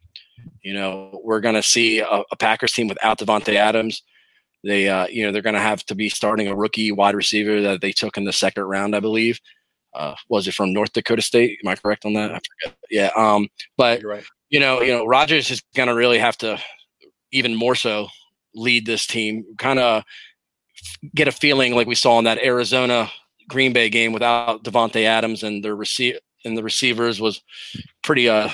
You 0.61 0.73
know, 0.73 1.21
we're 1.23 1.39
going 1.39 1.55
to 1.55 1.63
see 1.63 1.99
a, 1.99 2.23
a, 2.31 2.35
Packers 2.35 2.73
team 2.73 2.87
without 2.87 3.19
Davante 3.19 3.55
Adams. 3.55 4.03
They, 4.63 4.89
uh, 4.89 5.07
you 5.07 5.25
know, 5.25 5.31
they're 5.31 5.41
going 5.41 5.55
to 5.55 5.61
have 5.61 5.85
to 5.85 5.95
be 5.95 6.09
starting 6.09 6.47
a 6.47 6.55
rookie 6.55 6.91
wide 6.91 7.15
receiver 7.15 7.61
that 7.61 7.81
they 7.81 7.91
took 7.91 8.17
in 8.17 8.25
the 8.25 8.33
second 8.33 8.63
round, 8.63 8.95
I 8.95 8.99
believe. 8.99 9.39
Uh, 9.93 10.15
was 10.29 10.47
it 10.47 10.53
from 10.53 10.73
North 10.73 10.93
Dakota 10.93 11.21
State? 11.21 11.59
Am 11.63 11.69
I 11.69 11.75
correct 11.75 12.05
on 12.05 12.13
that? 12.13 12.31
I 12.31 12.39
forget. 12.39 12.77
Yeah. 12.89 13.11
Um, 13.15 13.47
but 13.77 14.03
right. 14.03 14.23
you 14.49 14.59
know, 14.59 14.81
you 14.81 14.91
know, 14.91 15.05
Rodgers 15.05 15.49
is 15.49 15.61
going 15.75 15.87
to 15.87 15.95
really 15.95 16.19
have 16.19 16.37
to 16.39 16.59
even 17.31 17.55
more 17.55 17.75
so 17.75 18.07
lead 18.57 18.85
this 18.85 19.05
team. 19.05 19.45
Kind 19.57 19.79
of 19.79 20.03
get 21.15 21.27
a 21.27 21.31
feeling 21.31 21.75
like 21.75 21.87
we 21.87 21.95
saw 21.95 22.17
in 22.19 22.25
that 22.25 22.43
Arizona 22.43 23.09
Green 23.47 23.73
Bay 23.73 23.89
game 23.89 24.11
without 24.11 24.63
Davante 24.63 25.03
Adams 25.03 25.43
and 25.43 25.63
their 25.63 25.75
receive 25.75 26.17
and 26.45 26.57
the 26.57 26.63
receivers 26.63 27.19
was 27.19 27.41
pretty 28.03 28.29
uh 28.29 28.49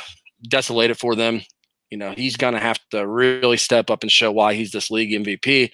desolated 0.48 0.98
for 0.98 1.15
them. 1.15 1.41
You 1.89 1.98
know, 1.98 2.12
he's 2.12 2.38
gonna 2.38 2.60
have 2.60 2.79
to 2.91 3.07
really 3.07 3.57
step 3.57 3.89
up 3.89 4.03
and 4.03 4.12
show 4.12 4.31
why 4.31 4.53
he's 4.53 4.72
this 4.72 4.91
league 4.91 5.12
MVP. 5.12 5.72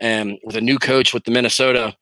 And 0.00 0.38
with 0.44 0.56
a 0.56 0.60
new 0.60 0.78
coach 0.78 1.14
with 1.14 1.24
the 1.24 1.30
Minnesota 1.30 1.94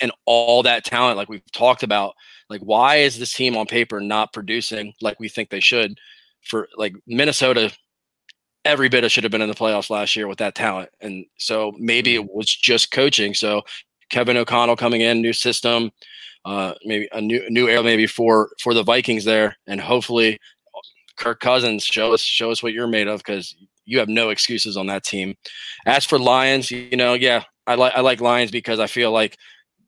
and 0.00 0.12
all 0.26 0.62
that 0.62 0.84
talent, 0.84 1.16
like 1.16 1.28
we've 1.28 1.42
talked 1.52 1.82
about, 1.82 2.14
like 2.48 2.60
why 2.60 2.96
is 2.96 3.18
this 3.18 3.32
team 3.32 3.56
on 3.56 3.66
paper 3.66 4.00
not 4.00 4.32
producing 4.32 4.92
like 5.00 5.18
we 5.18 5.28
think 5.28 5.50
they 5.50 5.60
should? 5.60 5.98
For 6.42 6.68
like 6.76 6.94
Minnesota, 7.06 7.72
every 8.64 8.88
bit 8.88 9.04
of 9.04 9.12
should 9.12 9.24
have 9.24 9.30
been 9.30 9.42
in 9.42 9.48
the 9.48 9.54
playoffs 9.54 9.90
last 9.90 10.16
year 10.16 10.26
with 10.26 10.38
that 10.38 10.54
talent. 10.54 10.90
And 11.00 11.26
so 11.36 11.72
maybe 11.78 12.14
it 12.14 12.32
was 12.32 12.46
just 12.46 12.90
coaching. 12.90 13.34
So 13.34 13.62
Kevin 14.10 14.36
O'Connell 14.36 14.76
coming 14.76 15.00
in, 15.00 15.20
new 15.20 15.32
system, 15.32 15.90
uh, 16.44 16.74
maybe 16.84 17.08
a 17.12 17.20
new 17.20 17.48
new 17.50 17.68
era 17.68 17.82
maybe 17.82 18.06
for 18.06 18.50
for 18.60 18.74
the 18.74 18.82
Vikings 18.82 19.24
there, 19.24 19.56
and 19.66 19.80
hopefully 19.80 20.38
Kirk 21.16 21.40
Cousins 21.40 21.84
show 21.84 22.12
us 22.12 22.20
show 22.20 22.50
us 22.50 22.62
what 22.62 22.72
you're 22.72 22.86
made 22.86 23.08
of 23.08 23.20
because 23.20 23.56
you 23.86 23.98
have 23.98 24.08
no 24.08 24.30
excuses 24.30 24.76
on 24.76 24.86
that 24.86 25.04
team. 25.04 25.36
As 25.86 26.04
for 26.04 26.18
Lions, 26.18 26.70
you 26.70 26.96
know, 26.96 27.14
yeah, 27.14 27.44
I 27.66 27.76
like 27.76 27.94
I 27.94 28.00
like 28.00 28.20
Lions 28.20 28.50
because 28.50 28.78
I 28.78 28.86
feel 28.86 29.10
like 29.10 29.38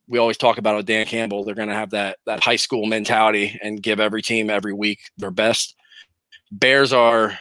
we 0.08 0.18
always 0.18 0.36
talk 0.36 0.58
about 0.58 0.76
with 0.76 0.86
Dan 0.86 1.04
Campbell, 1.06 1.44
they're 1.44 1.54
going 1.54 1.68
to 1.68 1.74
have 1.74 1.90
that 1.90 2.18
that 2.26 2.42
high 2.42 2.56
school 2.56 2.86
mentality 2.86 3.58
and 3.62 3.82
give 3.82 4.00
every 4.00 4.22
team 4.22 4.50
every 4.50 4.72
week 4.72 5.00
their 5.18 5.30
best. 5.30 5.74
Bears 6.50 6.92
are 6.92 7.38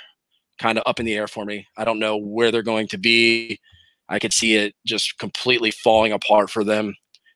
kind 0.59 0.77
of 0.77 0.83
up 0.85 0.99
in 0.99 1.05
the 1.05 1.15
air 1.15 1.27
for 1.27 1.45
me. 1.45 1.67
I 1.77 1.85
don't 1.85 1.99
know 1.99 2.17
where 2.17 2.51
they're 2.51 2.63
going 2.63 2.87
to 2.89 2.97
be. 2.97 3.59
I 4.07 4.19
could 4.19 4.33
see 4.33 4.55
it 4.55 4.75
just 4.85 5.17
completely 5.17 5.71
falling 5.71 6.11
apart 6.11 6.49
for 6.49 6.63
them, 6.63 6.95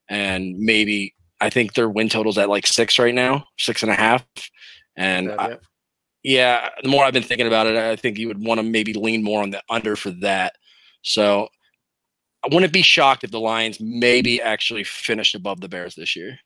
and 0.10 0.58
maybe 0.58 1.16
I 1.42 1.50
think 1.50 1.74
their 1.74 1.90
win 1.90 2.10
total's 2.10 2.38
at 2.38 2.50
like 2.50 2.68
six 2.68 3.00
right 3.00 3.14
now, 3.14 3.46
six 3.58 3.82
and 3.82 3.92
a 3.92 3.96
half. 3.96 4.26
And 4.96 5.28
yeah, 5.28 5.36
I, 5.40 5.58
yeah, 6.24 6.70
the 6.84 6.90
more 6.90 7.04
I've 7.04 7.14
been 7.14 7.24
thinking 7.24 7.48
about 7.48 7.68
it, 7.68 7.76
I 7.76 7.96
think 7.96 8.18
you 8.18 8.28
would 8.28 8.44
want 8.44 8.60
to 8.60 8.64
maybe 8.64 8.94
lean 8.94 9.24
more 9.24 9.42
on 9.42 9.52
the 9.52 9.64
under 9.70 9.96
for 9.96 10.12
that. 10.22 10.54
So 11.02 11.48
I 12.44 12.54
wouldn't 12.54 12.74
be 12.74 12.82
shocked 12.82 13.24
if 13.24 13.32
the 13.32 13.40
Lions 13.40 13.80
maybe 13.80 14.42
actually 14.42 14.84
finished 14.84 15.36
above 15.36 15.62
the 15.62 15.70
Bears 15.70 15.96
this 15.96 16.16
year. 16.16 16.40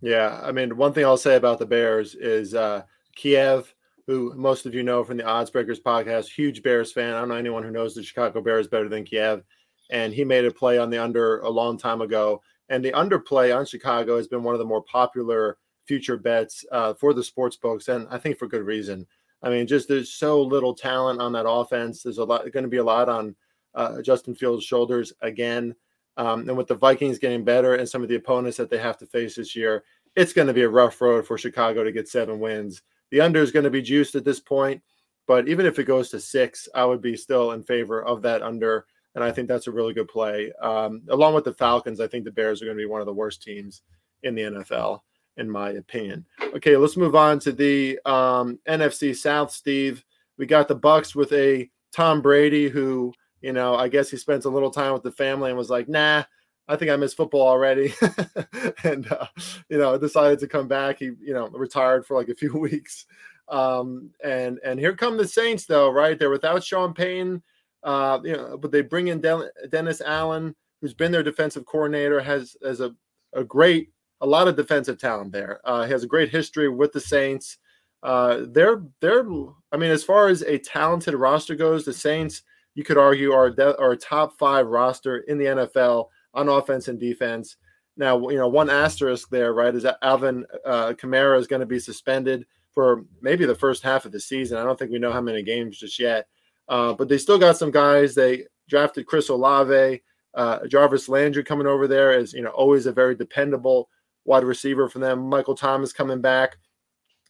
Yeah, 0.00 0.40
I 0.42 0.52
mean, 0.52 0.76
one 0.76 0.92
thing 0.92 1.04
I'll 1.04 1.18
say 1.18 1.36
about 1.36 1.58
the 1.58 1.66
Bears 1.66 2.14
is 2.14 2.54
uh, 2.54 2.82
Kiev, 3.16 3.74
who 4.10 4.34
most 4.34 4.66
of 4.66 4.74
you 4.74 4.82
know 4.82 5.04
from 5.04 5.16
the 5.16 5.24
Odds 5.24 5.50
Breakers 5.50 5.80
podcast, 5.80 6.28
huge 6.28 6.62
Bears 6.62 6.92
fan. 6.92 7.14
I 7.14 7.20
don't 7.20 7.28
know 7.28 7.36
anyone 7.36 7.62
who 7.62 7.70
knows 7.70 7.94
the 7.94 8.02
Chicago 8.02 8.40
Bears 8.40 8.68
better 8.68 8.88
than 8.88 9.04
Kiev, 9.04 9.44
and 9.90 10.12
he 10.12 10.24
made 10.24 10.44
a 10.44 10.50
play 10.50 10.78
on 10.78 10.90
the 10.90 10.98
under 10.98 11.40
a 11.40 11.48
long 11.48 11.78
time 11.78 12.00
ago 12.00 12.42
and 12.70 12.84
the 12.84 12.92
underplay 12.92 13.54
on 13.54 13.66
Chicago 13.66 14.16
has 14.16 14.28
been 14.28 14.44
one 14.44 14.54
of 14.54 14.60
the 14.60 14.64
more 14.64 14.82
popular 14.82 15.58
future 15.84 16.16
bets 16.16 16.64
uh, 16.70 16.94
for 16.94 17.12
the 17.12 17.22
sports 17.22 17.56
books, 17.56 17.88
and 17.88 18.06
I 18.10 18.16
think 18.16 18.38
for 18.38 18.46
good 18.46 18.64
reason. 18.64 19.06
I 19.42 19.50
mean, 19.50 19.66
just 19.66 19.88
there's 19.88 20.12
so 20.12 20.40
little 20.40 20.74
talent 20.74 21.20
on 21.20 21.32
that 21.32 21.48
offense. 21.48 22.02
There's 22.02 22.18
a 22.18 22.24
lot 22.24 22.50
going 22.52 22.62
to 22.62 22.70
be 22.70 22.76
a 22.76 22.84
lot 22.84 23.08
on 23.08 23.34
uh, 23.74 24.00
Justin 24.02 24.34
Fields' 24.34 24.64
shoulders 24.64 25.12
again. 25.20 25.74
Um, 26.16 26.48
and 26.48 26.56
with 26.56 26.68
the 26.68 26.74
Vikings 26.74 27.18
getting 27.18 27.44
better 27.44 27.74
and 27.74 27.88
some 27.88 28.02
of 28.02 28.08
the 28.08 28.16
opponents 28.16 28.56
that 28.58 28.70
they 28.70 28.78
have 28.78 28.98
to 28.98 29.06
face 29.06 29.34
this 29.34 29.56
year, 29.56 29.82
it's 30.14 30.32
going 30.32 30.48
to 30.48 30.54
be 30.54 30.62
a 30.62 30.68
rough 30.68 31.00
road 31.00 31.26
for 31.26 31.38
Chicago 31.38 31.82
to 31.82 31.92
get 31.92 32.08
seven 32.08 32.38
wins. 32.38 32.82
The 33.10 33.20
under 33.20 33.40
is 33.40 33.52
going 33.52 33.64
to 33.64 33.70
be 33.70 33.82
juiced 33.82 34.14
at 34.14 34.24
this 34.24 34.40
point, 34.40 34.82
but 35.26 35.48
even 35.48 35.66
if 35.66 35.78
it 35.78 35.84
goes 35.84 36.10
to 36.10 36.20
six, 36.20 36.68
I 36.74 36.84
would 36.84 37.00
be 37.00 37.16
still 37.16 37.52
in 37.52 37.62
favor 37.62 38.02
of 38.02 38.22
that 38.22 38.42
under 38.42 38.86
and 39.14 39.24
I 39.24 39.32
think 39.32 39.48
that's 39.48 39.66
a 39.66 39.72
really 39.72 39.92
good 39.92 40.08
play. 40.08 40.52
Um, 40.60 41.02
along 41.08 41.34
with 41.34 41.44
the 41.44 41.52
Falcons, 41.52 42.00
I 42.00 42.06
think 42.06 42.24
the 42.24 42.30
Bears 42.30 42.62
are 42.62 42.66
going 42.66 42.76
to 42.76 42.82
be 42.82 42.88
one 42.88 43.00
of 43.00 43.06
the 43.06 43.14
worst 43.14 43.42
teams 43.42 43.82
in 44.22 44.34
the 44.34 44.42
NFL, 44.42 45.00
in 45.36 45.50
my 45.50 45.70
opinion. 45.70 46.24
Okay, 46.54 46.76
let's 46.76 46.96
move 46.96 47.14
on 47.14 47.38
to 47.40 47.52
the 47.52 47.98
um, 48.04 48.58
NFC 48.68 49.16
South. 49.16 49.50
Steve, 49.50 50.04
we 50.38 50.46
got 50.46 50.68
the 50.68 50.74
Bucks 50.74 51.14
with 51.14 51.32
a 51.32 51.68
Tom 51.92 52.22
Brady 52.22 52.68
who, 52.68 53.12
you 53.40 53.52
know, 53.52 53.74
I 53.74 53.88
guess 53.88 54.10
he 54.10 54.16
spent 54.16 54.44
a 54.44 54.50
little 54.50 54.70
time 54.70 54.92
with 54.92 55.02
the 55.02 55.10
family 55.10 55.50
and 55.50 55.58
was 55.58 55.70
like, 55.70 55.88
"Nah, 55.88 56.24
I 56.70 56.76
think 56.76 56.90
I 56.90 56.96
miss 56.96 57.14
football 57.14 57.46
already," 57.46 57.92
and 58.84 59.10
uh, 59.10 59.26
you 59.68 59.78
know, 59.78 59.98
decided 59.98 60.38
to 60.40 60.46
come 60.46 60.68
back. 60.68 60.98
He, 60.98 61.12
you 61.20 61.34
know, 61.34 61.48
retired 61.48 62.06
for 62.06 62.16
like 62.16 62.28
a 62.28 62.34
few 62.34 62.52
weeks. 62.58 63.06
Um, 63.48 64.10
and 64.22 64.60
and 64.64 64.78
here 64.78 64.94
come 64.94 65.16
the 65.16 65.26
Saints, 65.26 65.66
though, 65.66 65.90
right? 65.90 66.18
They're 66.18 66.30
without 66.30 66.62
Sean 66.62 66.94
Payton 66.94 67.42
uh, 67.82 68.18
you 68.22 68.32
know, 68.32 68.58
but 68.58 68.70
they 68.70 68.82
bring 68.82 69.08
in 69.08 69.20
De- 69.20 69.50
Dennis 69.70 70.00
Allen, 70.00 70.54
who's 70.80 70.94
been 70.94 71.12
their 71.12 71.22
defensive 71.22 71.64
coordinator, 71.66 72.20
has 72.20 72.56
has 72.62 72.80
a, 72.80 72.94
a 73.32 73.44
great, 73.44 73.90
a 74.20 74.26
lot 74.26 74.48
of 74.48 74.56
defensive 74.56 74.98
talent 74.98 75.32
there. 75.32 75.60
Uh, 75.64 75.84
he 75.84 75.92
has 75.92 76.04
a 76.04 76.08
great 76.08 76.30
history 76.30 76.68
with 76.68 76.92
the 76.92 77.00
Saints. 77.00 77.58
Uh, 78.02 78.40
they're 78.48 78.82
they're, 79.00 79.26
I 79.72 79.76
mean, 79.76 79.90
as 79.90 80.04
far 80.04 80.28
as 80.28 80.42
a 80.42 80.58
talented 80.58 81.14
roster 81.14 81.54
goes, 81.54 81.84
the 81.84 81.92
Saints, 81.92 82.42
you 82.74 82.84
could 82.84 82.98
argue, 82.98 83.32
are 83.32 83.50
de- 83.50 83.78
are 83.78 83.92
a 83.92 83.96
top 83.96 84.38
five 84.38 84.66
roster 84.66 85.18
in 85.18 85.38
the 85.38 85.46
NFL 85.46 86.08
on 86.34 86.48
offense 86.48 86.88
and 86.88 86.98
defense. 86.98 87.56
Now, 87.96 88.28
you 88.28 88.36
know, 88.36 88.48
one 88.48 88.70
asterisk 88.70 89.28
there, 89.30 89.52
right, 89.52 89.74
is 89.74 89.82
that 89.82 89.98
Alvin 90.02 90.46
uh, 90.64 90.92
Kamara 90.92 91.38
is 91.38 91.46
going 91.46 91.60
to 91.60 91.66
be 91.66 91.78
suspended 91.78 92.46
for 92.72 93.04
maybe 93.20 93.44
the 93.44 93.54
first 93.54 93.82
half 93.82 94.04
of 94.04 94.12
the 94.12 94.20
season. 94.20 94.58
I 94.58 94.64
don't 94.64 94.78
think 94.78 94.90
we 94.90 94.98
know 94.98 95.12
how 95.12 95.20
many 95.20 95.42
games 95.42 95.78
just 95.78 95.98
yet. 95.98 96.28
Uh, 96.68 96.92
but 96.92 97.08
they 97.08 97.18
still 97.18 97.38
got 97.38 97.56
some 97.56 97.72
guys. 97.72 98.14
They 98.14 98.44
drafted 98.68 99.06
Chris 99.06 99.28
Olave, 99.28 100.00
uh, 100.34 100.66
Jarvis 100.66 101.08
Landry 101.08 101.42
coming 101.42 101.66
over 101.66 101.88
there 101.88 102.16
is, 102.16 102.32
you 102.32 102.42
know 102.42 102.50
always 102.50 102.86
a 102.86 102.92
very 102.92 103.14
dependable 103.14 103.88
wide 104.24 104.44
receiver 104.44 104.88
for 104.88 104.98
them. 104.98 105.28
Michael 105.28 105.54
Thomas 105.54 105.92
coming 105.92 106.20
back, 106.20 106.56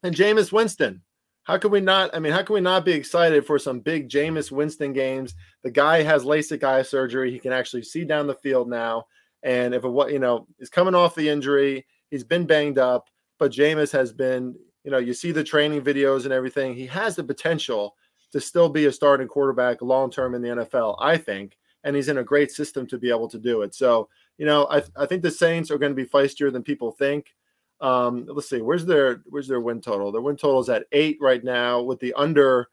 and 0.02 0.14
Jameis 0.14 0.52
Winston. 0.52 1.02
How 1.44 1.58
can 1.58 1.70
we 1.70 1.80
not? 1.80 2.14
I 2.14 2.18
mean, 2.18 2.32
how 2.32 2.42
can 2.42 2.54
we 2.54 2.60
not 2.60 2.84
be 2.84 2.92
excited 2.92 3.46
for 3.46 3.58
some 3.58 3.80
big 3.80 4.08
Jameis 4.08 4.50
Winston 4.50 4.92
games? 4.92 5.34
The 5.62 5.70
guy 5.70 6.02
has 6.02 6.24
LASIK 6.24 6.62
eye 6.62 6.82
surgery. 6.82 7.30
He 7.30 7.38
can 7.38 7.52
actually 7.52 7.82
see 7.82 8.04
down 8.04 8.26
the 8.26 8.34
field 8.34 8.68
now. 8.68 9.06
And 9.42 9.74
if 9.74 9.84
it, 9.84 10.12
you 10.12 10.18
know, 10.18 10.46
he's 10.58 10.68
coming 10.68 10.94
off 10.94 11.14
the 11.14 11.28
injury, 11.28 11.86
he's 12.10 12.24
been 12.24 12.46
banged 12.46 12.78
up, 12.78 13.08
but 13.38 13.52
Jameis 13.52 13.90
has 13.92 14.12
been, 14.12 14.54
you 14.84 14.90
know, 14.90 14.98
you 14.98 15.14
see 15.14 15.32
the 15.32 15.44
training 15.44 15.82
videos 15.82 16.24
and 16.24 16.32
everything. 16.32 16.74
He 16.74 16.86
has 16.86 17.16
the 17.16 17.24
potential 17.24 17.96
to 18.32 18.40
still 18.40 18.68
be 18.68 18.86
a 18.86 18.92
starting 18.92 19.28
quarterback 19.28 19.82
long 19.82 20.10
term 20.10 20.34
in 20.34 20.42
the 20.42 20.48
NFL, 20.48 20.96
I 21.00 21.16
think. 21.16 21.56
And 21.82 21.96
he's 21.96 22.08
in 22.08 22.18
a 22.18 22.24
great 22.24 22.50
system 22.50 22.86
to 22.88 22.98
be 22.98 23.08
able 23.08 23.28
to 23.28 23.38
do 23.38 23.62
it. 23.62 23.74
So, 23.74 24.08
you 24.36 24.44
know, 24.44 24.66
I, 24.70 24.82
I 24.96 25.06
think 25.06 25.22
the 25.22 25.30
Saints 25.30 25.70
are 25.70 25.78
going 25.78 25.92
to 25.92 25.96
be 25.96 26.08
feistier 26.08 26.52
than 26.52 26.62
people 26.62 26.92
think. 26.92 27.34
Um, 27.80 28.26
let's 28.28 28.48
see, 28.48 28.60
where's 28.60 28.84
their 28.84 29.22
where's 29.26 29.48
their 29.48 29.60
win 29.60 29.80
total? 29.80 30.12
Their 30.12 30.20
win 30.20 30.36
total 30.36 30.60
is 30.60 30.68
at 30.68 30.86
eight 30.92 31.18
right 31.20 31.42
now, 31.42 31.80
with 31.82 31.98
the 32.00 32.12
under 32.14 32.68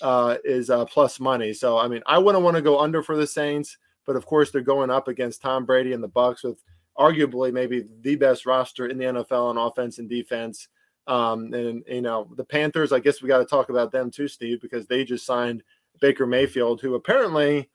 uh, 0.00 0.36
is 0.44 0.70
uh, 0.70 0.84
plus 0.84 1.20
money. 1.20 1.52
So, 1.52 1.78
I 1.78 1.88
mean, 1.88 2.02
I 2.06 2.18
wouldn't 2.18 2.44
want 2.44 2.56
to 2.56 2.62
go 2.62 2.78
under 2.80 3.02
for 3.02 3.16
the 3.16 3.26
Saints, 3.26 3.76
but 4.06 4.16
of 4.16 4.26
course 4.26 4.50
they're 4.50 4.60
going 4.60 4.90
up 4.90 5.08
against 5.08 5.42
Tom 5.42 5.64
Brady 5.64 5.92
and 5.92 6.02
the 6.02 6.08
Bucks 6.08 6.42
with 6.42 6.62
arguably 6.98 7.52
maybe 7.52 7.86
the 8.02 8.16
best 8.16 8.46
roster 8.46 8.86
in 8.86 8.98
the 8.98 9.04
NFL 9.04 9.50
on 9.50 9.58
offense 9.58 9.98
and 9.98 10.08
defense. 10.08 10.68
Um, 11.08 11.52
and 11.52 11.82
you 11.88 12.02
know 12.02 12.28
the 12.36 12.44
Panthers, 12.44 12.92
I 12.92 13.00
guess 13.00 13.20
we 13.20 13.28
got 13.28 13.38
to 13.38 13.44
talk 13.44 13.70
about 13.70 13.90
them 13.90 14.10
too, 14.10 14.28
Steve, 14.28 14.60
because 14.60 14.86
they 14.86 15.04
just 15.04 15.26
signed 15.26 15.64
Baker 16.00 16.26
Mayfield, 16.26 16.80
who 16.80 16.94
apparently 16.94 17.68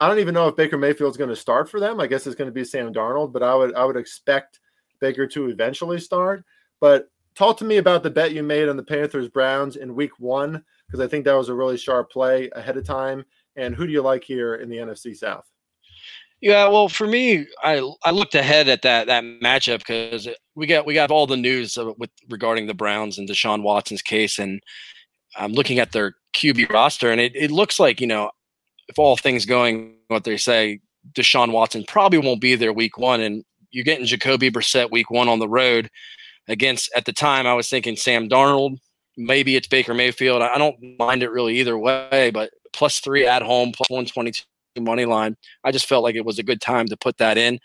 I 0.00 0.08
don't 0.08 0.18
even 0.18 0.34
know 0.34 0.48
if 0.48 0.56
Baker 0.56 0.78
Mayfield's 0.78 1.18
going 1.18 1.30
to 1.30 1.36
start 1.36 1.68
for 1.68 1.80
them. 1.80 2.00
I 2.00 2.06
guess 2.06 2.26
it's 2.26 2.36
going 2.36 2.48
to 2.48 2.54
be 2.54 2.64
Sam 2.64 2.94
Darnold, 2.94 3.32
but 3.32 3.42
I 3.42 3.54
would 3.54 3.74
I 3.74 3.84
would 3.84 3.96
expect 3.96 4.60
Baker 5.00 5.26
to 5.28 5.48
eventually 5.48 6.00
start. 6.00 6.44
But 6.80 7.08
talk 7.34 7.56
to 7.58 7.64
me 7.64 7.76
about 7.76 8.02
the 8.02 8.10
bet 8.10 8.32
you 8.32 8.42
made 8.42 8.68
on 8.68 8.76
the 8.76 8.82
Panthers 8.82 9.28
Browns 9.28 9.76
in 9.76 9.94
Week 9.94 10.18
One 10.18 10.64
because 10.86 11.00
I 11.00 11.08
think 11.08 11.24
that 11.24 11.34
was 11.34 11.48
a 11.48 11.54
really 11.54 11.76
sharp 11.76 12.10
play 12.10 12.50
ahead 12.54 12.76
of 12.76 12.84
time. 12.84 13.24
And 13.56 13.74
who 13.74 13.86
do 13.86 13.92
you 13.92 14.02
like 14.02 14.24
here 14.24 14.56
in 14.56 14.68
the 14.68 14.76
NFC 14.76 15.16
South? 15.16 15.46
Yeah, 16.40 16.68
well, 16.68 16.88
for 16.88 17.06
me, 17.06 17.46
I 17.62 17.80
I 18.04 18.10
looked 18.10 18.34
ahead 18.34 18.68
at 18.68 18.82
that 18.82 19.06
that 19.06 19.24
matchup 19.24 19.78
because 19.78 20.28
we 20.54 20.66
got 20.66 20.84
we 20.84 20.92
got 20.92 21.10
all 21.10 21.26
the 21.26 21.36
news 21.36 21.78
with 21.96 22.10
regarding 22.28 22.66
the 22.66 22.74
Browns 22.74 23.16
and 23.16 23.28
Deshaun 23.28 23.62
Watson's 23.62 24.02
case, 24.02 24.38
and 24.38 24.60
I'm 25.36 25.52
looking 25.52 25.78
at 25.78 25.92
their 25.92 26.14
QB 26.34 26.70
roster, 26.70 27.10
and 27.10 27.20
it, 27.20 27.34
it 27.34 27.50
looks 27.50 27.80
like 27.80 28.02
you 28.02 28.06
know 28.06 28.30
if 28.88 28.98
all 28.98 29.16
things 29.16 29.46
going 29.46 29.96
what 30.08 30.24
they 30.24 30.36
say, 30.36 30.80
Deshaun 31.12 31.52
Watson 31.52 31.84
probably 31.88 32.18
won't 32.18 32.42
be 32.42 32.54
there 32.54 32.72
week 32.72 32.98
one, 32.98 33.22
and 33.22 33.42
you're 33.76 33.84
getting 33.84 34.06
Jacoby 34.06 34.50
Brissett 34.50 34.90
week 34.90 35.10
one 35.10 35.28
on 35.28 35.38
the 35.38 35.48
road 35.48 35.90
against. 36.48 36.90
At 36.96 37.04
the 37.04 37.12
time, 37.12 37.46
I 37.46 37.52
was 37.52 37.68
thinking 37.68 37.94
Sam 37.94 38.26
Darnold, 38.26 38.78
maybe 39.18 39.54
it's 39.54 39.68
Baker 39.68 39.92
Mayfield. 39.92 40.40
I 40.40 40.56
don't 40.56 40.98
mind 40.98 41.22
it 41.22 41.30
really 41.30 41.58
either 41.58 41.78
way, 41.78 42.30
but 42.32 42.50
plus 42.72 43.00
three 43.00 43.26
at 43.26 43.42
home, 43.42 43.72
plus 43.72 43.90
one 43.90 44.06
twenty 44.06 44.32
two 44.32 44.80
money 44.80 45.04
line. 45.04 45.36
I 45.62 45.72
just 45.72 45.86
felt 45.86 46.04
like 46.04 46.14
it 46.14 46.24
was 46.24 46.38
a 46.38 46.42
good 46.42 46.62
time 46.62 46.86
to 46.86 46.96
put 46.96 47.18
that 47.18 47.36
in 47.36 47.58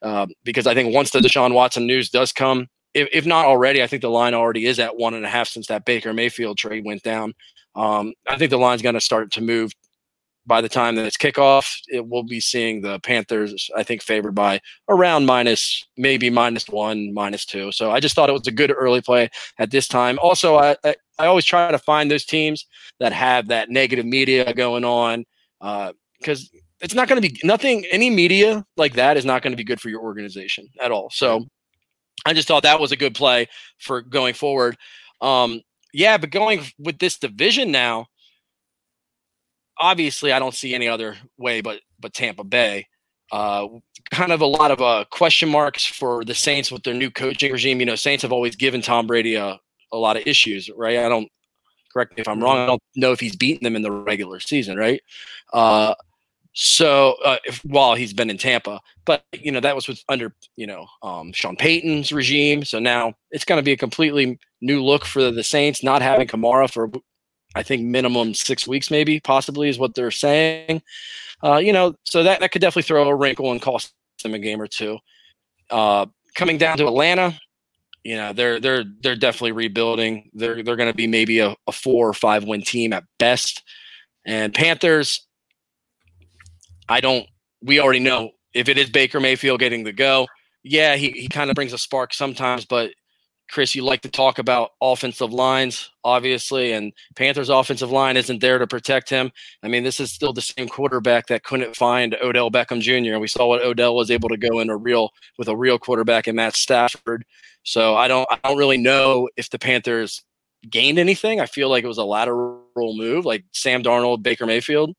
uh, 0.00 0.26
because 0.44 0.66
I 0.66 0.72
think 0.72 0.94
once 0.94 1.10
the 1.10 1.18
Deshaun 1.18 1.52
Watson 1.52 1.86
news 1.86 2.08
does 2.08 2.32
come, 2.32 2.66
if, 2.94 3.08
if 3.12 3.26
not 3.26 3.44
already, 3.44 3.82
I 3.82 3.86
think 3.86 4.00
the 4.00 4.08
line 4.08 4.32
already 4.32 4.64
is 4.64 4.78
at 4.78 4.96
one 4.96 5.12
and 5.12 5.26
a 5.26 5.28
half 5.28 5.48
since 5.48 5.66
that 5.66 5.84
Baker 5.84 6.14
Mayfield 6.14 6.56
trade 6.56 6.86
went 6.86 7.02
down. 7.02 7.34
Um, 7.74 8.14
I 8.26 8.38
think 8.38 8.50
the 8.50 8.56
line's 8.56 8.80
going 8.80 8.94
to 8.94 9.00
start 9.00 9.30
to 9.32 9.42
move 9.42 9.72
by 10.50 10.60
the 10.60 10.68
time 10.68 10.96
that 10.96 11.06
it's 11.06 11.16
kickoff. 11.16 11.78
It 11.86 12.08
will 12.08 12.24
be 12.24 12.40
seeing 12.40 12.80
the 12.80 12.98
Panthers, 12.98 13.70
I 13.76 13.84
think, 13.84 14.02
favored 14.02 14.34
by 14.34 14.60
around 14.88 15.24
minus 15.24 15.86
maybe 15.96 16.28
minus 16.28 16.68
one, 16.68 17.14
minus 17.14 17.46
two. 17.46 17.70
So 17.70 17.92
I 17.92 18.00
just 18.00 18.16
thought 18.16 18.28
it 18.28 18.32
was 18.32 18.48
a 18.48 18.52
good 18.52 18.74
early 18.76 19.00
play 19.00 19.30
at 19.60 19.70
this 19.70 19.86
time. 19.86 20.18
Also, 20.20 20.56
I 20.56 20.76
I, 20.82 20.96
I 21.20 21.26
always 21.26 21.44
try 21.44 21.70
to 21.70 21.78
find 21.78 22.10
those 22.10 22.24
teams 22.24 22.66
that 22.98 23.12
have 23.12 23.46
that 23.46 23.70
negative 23.70 24.04
media 24.04 24.52
going 24.52 24.84
on 24.84 25.24
because 25.60 26.50
uh, 26.52 26.58
it's 26.80 26.94
not 26.94 27.06
going 27.06 27.22
to 27.22 27.28
be 27.28 27.38
nothing. 27.44 27.86
Any 27.92 28.10
media 28.10 28.66
like 28.76 28.94
that 28.94 29.16
is 29.16 29.24
not 29.24 29.42
going 29.42 29.52
to 29.52 29.56
be 29.56 29.64
good 29.64 29.80
for 29.80 29.88
your 29.88 30.00
organization 30.00 30.66
at 30.82 30.90
all. 30.90 31.10
So 31.10 31.46
I 32.26 32.32
just 32.32 32.48
thought 32.48 32.64
that 32.64 32.80
was 32.80 32.90
a 32.90 32.96
good 32.96 33.14
play 33.14 33.46
for 33.78 34.02
going 34.02 34.34
forward. 34.34 34.76
Um, 35.20 35.60
yeah, 35.92 36.18
but 36.18 36.30
going 36.30 36.62
with 36.76 36.98
this 36.98 37.18
division 37.18 37.70
now, 37.70 38.06
obviously 39.80 40.32
I 40.32 40.38
don't 40.38 40.54
see 40.54 40.74
any 40.74 40.88
other 40.88 41.16
way 41.38 41.60
but 41.60 41.80
but 41.98 42.14
Tampa 42.14 42.44
Bay. 42.44 42.86
Uh, 43.32 43.68
kind 44.10 44.32
of 44.32 44.40
a 44.40 44.46
lot 44.46 44.72
of 44.72 44.80
uh, 44.80 45.04
question 45.10 45.48
marks 45.48 45.86
for 45.86 46.24
the 46.24 46.34
Saints 46.34 46.72
with 46.72 46.82
their 46.82 46.94
new 46.94 47.10
coaching 47.10 47.52
regime. 47.52 47.78
You 47.78 47.86
know, 47.86 47.94
Saints 47.94 48.22
have 48.22 48.32
always 48.32 48.56
given 48.56 48.82
Tom 48.82 49.06
Brady 49.06 49.36
a, 49.36 49.58
a 49.92 49.96
lot 49.96 50.16
of 50.16 50.26
issues, 50.26 50.68
right? 50.76 50.98
I 50.98 51.08
don't 51.08 51.30
correct 51.92 52.16
me 52.16 52.22
if 52.22 52.28
I'm 52.28 52.42
wrong. 52.42 52.58
I 52.58 52.66
don't 52.66 52.82
know 52.96 53.12
if 53.12 53.20
he's 53.20 53.36
beaten 53.36 53.64
them 53.64 53.76
in 53.76 53.82
the 53.82 53.92
regular 53.92 54.40
season, 54.40 54.76
right? 54.76 55.00
Uh, 55.52 55.94
so 56.52 57.14
uh, 57.24 57.36
if, 57.44 57.58
while 57.64 57.94
he's 57.94 58.12
been 58.12 58.30
in 58.30 58.38
Tampa, 58.38 58.80
but 59.04 59.24
you 59.32 59.52
know 59.52 59.60
that 59.60 59.76
was 59.76 59.86
with 59.86 60.02
under 60.08 60.34
you 60.56 60.66
know 60.66 60.86
um, 61.02 61.32
Sean 61.32 61.56
Payton's 61.56 62.10
regime. 62.10 62.64
So 62.64 62.80
now 62.80 63.14
it's 63.30 63.44
going 63.44 63.58
to 63.58 63.62
be 63.62 63.72
a 63.72 63.76
completely 63.76 64.38
new 64.60 64.82
look 64.82 65.04
for 65.04 65.30
the 65.30 65.44
Saints, 65.44 65.84
not 65.84 66.02
having 66.02 66.26
Kamara 66.26 66.70
for 66.70 66.90
I 67.54 67.62
think 67.62 67.82
minimum 67.82 68.34
six 68.34 68.66
weeks, 68.66 68.90
maybe 68.90 69.20
possibly 69.20 69.68
is 69.68 69.78
what 69.78 69.94
they're 69.94 70.10
saying. 70.10 70.82
Uh, 71.42 71.56
you 71.56 71.72
know, 71.72 71.94
so 72.04 72.22
that 72.22 72.40
that 72.40 72.52
could 72.52 72.60
definitely 72.60 72.82
throw 72.82 73.08
a 73.08 73.14
wrinkle 73.14 73.50
and 73.50 73.62
cost 73.62 73.92
them 74.22 74.34
a 74.34 74.38
game 74.38 74.60
or 74.60 74.66
two. 74.66 74.98
Uh, 75.70 76.06
coming 76.34 76.58
down 76.58 76.76
to 76.78 76.86
Atlanta, 76.86 77.38
you 78.04 78.16
know 78.16 78.32
they're 78.32 78.60
they're 78.60 78.84
they're 79.02 79.16
definitely 79.16 79.52
rebuilding. 79.52 80.30
They're 80.34 80.62
they're 80.62 80.76
going 80.76 80.90
to 80.90 80.96
be 80.96 81.06
maybe 81.06 81.40
a, 81.40 81.54
a 81.66 81.72
four 81.72 82.08
or 82.08 82.14
five 82.14 82.44
win 82.44 82.62
team 82.62 82.92
at 82.92 83.04
best. 83.18 83.62
And 84.26 84.54
Panthers, 84.54 85.26
I 86.88 87.00
don't. 87.00 87.26
We 87.62 87.80
already 87.80 88.00
know 88.00 88.30
if 88.54 88.68
it 88.68 88.78
is 88.78 88.90
Baker 88.90 89.20
Mayfield 89.20 89.60
getting 89.60 89.84
the 89.84 89.92
go. 89.92 90.26
Yeah, 90.62 90.96
he, 90.96 91.10
he 91.10 91.28
kind 91.28 91.50
of 91.50 91.54
brings 91.54 91.72
a 91.72 91.78
spark 91.78 92.12
sometimes, 92.12 92.66
but 92.66 92.90
Chris, 93.50 93.74
you 93.74 93.82
like 93.84 94.00
to 94.02 94.08
talk 94.08 94.38
about 94.38 94.72
offensive 94.80 95.32
lines, 95.32 95.90
obviously, 96.04 96.72
and 96.72 96.92
Panthers' 97.16 97.48
offensive 97.48 97.90
line 97.90 98.16
isn't 98.16 98.40
there 98.40 98.58
to 98.58 98.66
protect 98.66 99.10
him. 99.10 99.30
I 99.62 99.68
mean, 99.68 99.82
this 99.82 100.00
is 100.00 100.12
still 100.12 100.32
the 100.32 100.40
same 100.40 100.68
quarterback 100.68 101.26
that 101.26 101.44
couldn't 101.44 101.76
find 101.76 102.16
Odell 102.22 102.50
Beckham 102.50 102.80
Jr. 102.80 103.12
And 103.12 103.20
we 103.20 103.28
saw 103.28 103.46
what 103.46 103.62
Odell 103.62 103.94
was 103.94 104.10
able 104.10 104.28
to 104.28 104.36
go 104.36 104.60
in 104.60 104.70
a 104.70 104.76
real 104.76 105.10
with 105.38 105.48
a 105.48 105.56
real 105.56 105.78
quarterback 105.78 106.28
in 106.28 106.36
Matt 106.36 106.56
Stafford. 106.56 107.24
So 107.62 107.96
I 107.96 108.08
don't 108.08 108.26
I 108.30 108.38
don't 108.48 108.58
really 108.58 108.78
know 108.78 109.28
if 109.36 109.50
the 109.50 109.58
Panthers 109.58 110.22
gained 110.68 110.98
anything. 110.98 111.40
I 111.40 111.46
feel 111.46 111.68
like 111.68 111.84
it 111.84 111.88
was 111.88 111.98
a 111.98 112.04
lateral 112.04 112.62
move, 112.76 113.24
like 113.24 113.44
Sam 113.52 113.82
Darnold, 113.82 114.22
Baker 114.22 114.46
Mayfield 114.46 114.94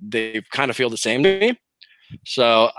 they 0.00 0.42
kind 0.52 0.70
of 0.70 0.76
feel 0.76 0.90
the 0.90 0.96
same 0.96 1.22
to 1.22 1.38
me. 1.38 1.58
So 2.24 2.70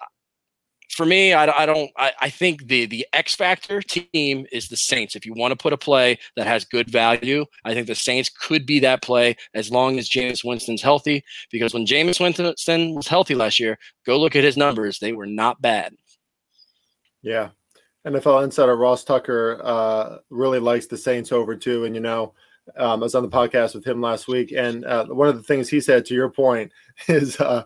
for 0.89 1.05
me, 1.05 1.33
I, 1.33 1.45
I 1.45 1.65
don't. 1.65 1.91
I, 1.97 2.11
I, 2.21 2.29
think 2.29 2.67
the 2.67 2.85
the 2.85 3.05
X 3.13 3.35
factor 3.35 3.81
team 3.81 4.45
is 4.51 4.67
the 4.67 4.77
Saints. 4.77 5.15
If 5.15 5.25
you 5.25 5.33
want 5.33 5.51
to 5.51 5.55
put 5.55 5.73
a 5.73 5.77
play 5.77 6.17
that 6.35 6.47
has 6.47 6.65
good 6.65 6.89
value, 6.89 7.45
I 7.63 7.73
think 7.73 7.87
the 7.87 7.95
Saints 7.95 8.29
could 8.29 8.65
be 8.65 8.79
that 8.79 9.01
play 9.01 9.35
as 9.53 9.71
long 9.71 9.97
as 9.99 10.09
Jameis 10.09 10.43
Winston's 10.43 10.81
healthy. 10.81 11.23
Because 11.51 11.73
when 11.73 11.85
Jameis 11.85 12.19
Winston 12.19 12.95
was 12.95 13.07
healthy 13.07 13.35
last 13.35 13.59
year, 13.59 13.77
go 14.05 14.19
look 14.19 14.35
at 14.35 14.43
his 14.43 14.57
numbers; 14.57 14.99
they 14.99 15.13
were 15.13 15.27
not 15.27 15.61
bad. 15.61 15.93
Yeah, 17.21 17.49
NFL 18.05 18.43
insider 18.43 18.75
Ross 18.75 19.03
Tucker 19.03 19.59
uh, 19.63 20.17
really 20.29 20.59
likes 20.59 20.87
the 20.87 20.97
Saints 20.97 21.31
over 21.31 21.55
too, 21.55 21.85
and 21.85 21.95
you 21.95 22.01
know 22.01 22.33
um, 22.77 23.01
I 23.01 23.05
was 23.05 23.15
on 23.15 23.23
the 23.23 23.29
podcast 23.29 23.75
with 23.75 23.85
him 23.85 24.01
last 24.01 24.27
week, 24.27 24.53
and 24.55 24.85
uh, 24.85 25.05
one 25.05 25.27
of 25.27 25.35
the 25.35 25.43
things 25.43 25.69
he 25.69 25.79
said, 25.79 26.05
to 26.05 26.13
your 26.13 26.29
point, 26.29 26.71
is 27.07 27.39
uh, 27.39 27.63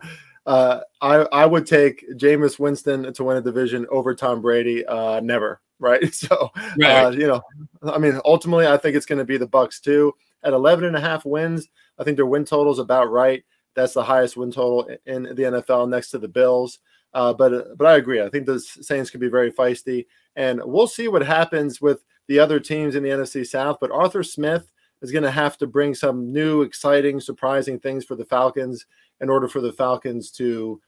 uh, 0.50 0.82
I 1.00 1.16
I 1.32 1.46
would 1.46 1.68
take 1.68 2.04
Jameis 2.18 2.58
Winston 2.58 3.14
to 3.14 3.24
win 3.24 3.38
a 3.38 3.42
division 3.42 3.86
over 3.92 4.16
Tom 4.16 4.42
Brady. 4.42 4.84
Uh, 4.84 5.20
never, 5.20 5.62
right? 5.78 6.04
So, 6.14 6.50
right. 6.80 7.06
Uh, 7.06 7.10
you 7.12 7.28
know, 7.28 7.42
I 7.84 8.00
mean, 8.00 8.20
ultimately, 8.26 8.66
I 8.66 8.78
think 8.78 8.96
it's 8.96 9.06
going 9.06 9.20
to 9.20 9.26
be 9.26 9.38
the 9.38 9.46
Bucks 9.46 9.80
too. 9.80 10.16
At 10.44 10.54
11 10.54 10.86
and 10.86 10.96
a 10.96 11.00
half 11.00 11.24
wins, 11.24 11.68
I 12.00 12.04
think 12.04 12.16
their 12.16 12.26
win 12.26 12.46
total 12.46 12.74
is 12.74 12.80
about 12.80 13.12
right. 13.12 13.44
That's 13.76 13.94
the 13.94 14.04
highest 14.04 14.38
win 14.38 14.52
total 14.52 14.90
in 15.06 15.24
the 15.24 15.44
NFL, 15.44 15.88
next 15.88 16.10
to 16.12 16.18
the 16.18 16.28
Bills. 16.28 16.80
Uh, 17.14 17.32
but 17.32 17.78
but 17.78 17.86
I 17.86 17.98
agree. 17.98 18.20
I 18.20 18.30
think 18.30 18.48
the 18.48 18.60
Saints 18.60 19.12
can 19.12 19.20
be 19.20 19.30
very 19.30 19.52
feisty, 19.52 20.08
and 20.36 20.62
we'll 20.66 20.88
see 20.88 21.08
what 21.08 21.22
happens 21.22 21.80
with 21.80 22.04
the 22.28 22.40
other 22.40 22.60
teams 22.60 22.96
in 22.96 23.04
the 23.04 23.10
NFC 23.10 23.46
South. 23.46 23.78
But 23.80 23.92
Arthur 23.92 24.24
Smith 24.24 24.72
is 25.02 25.12
going 25.12 25.24
to 25.24 25.32
have 25.32 25.58
to 25.58 25.68
bring 25.68 25.94
some 25.94 26.32
new, 26.32 26.62
exciting, 26.62 27.20
surprising 27.20 27.80
things 27.80 28.06
for 28.06 28.16
the 28.16 28.26
Falcons 28.26 28.86
in 29.22 29.30
order 29.30 29.48
for 29.48 29.62
the 29.62 29.74
Falcons 29.74 30.32
to 30.32 30.82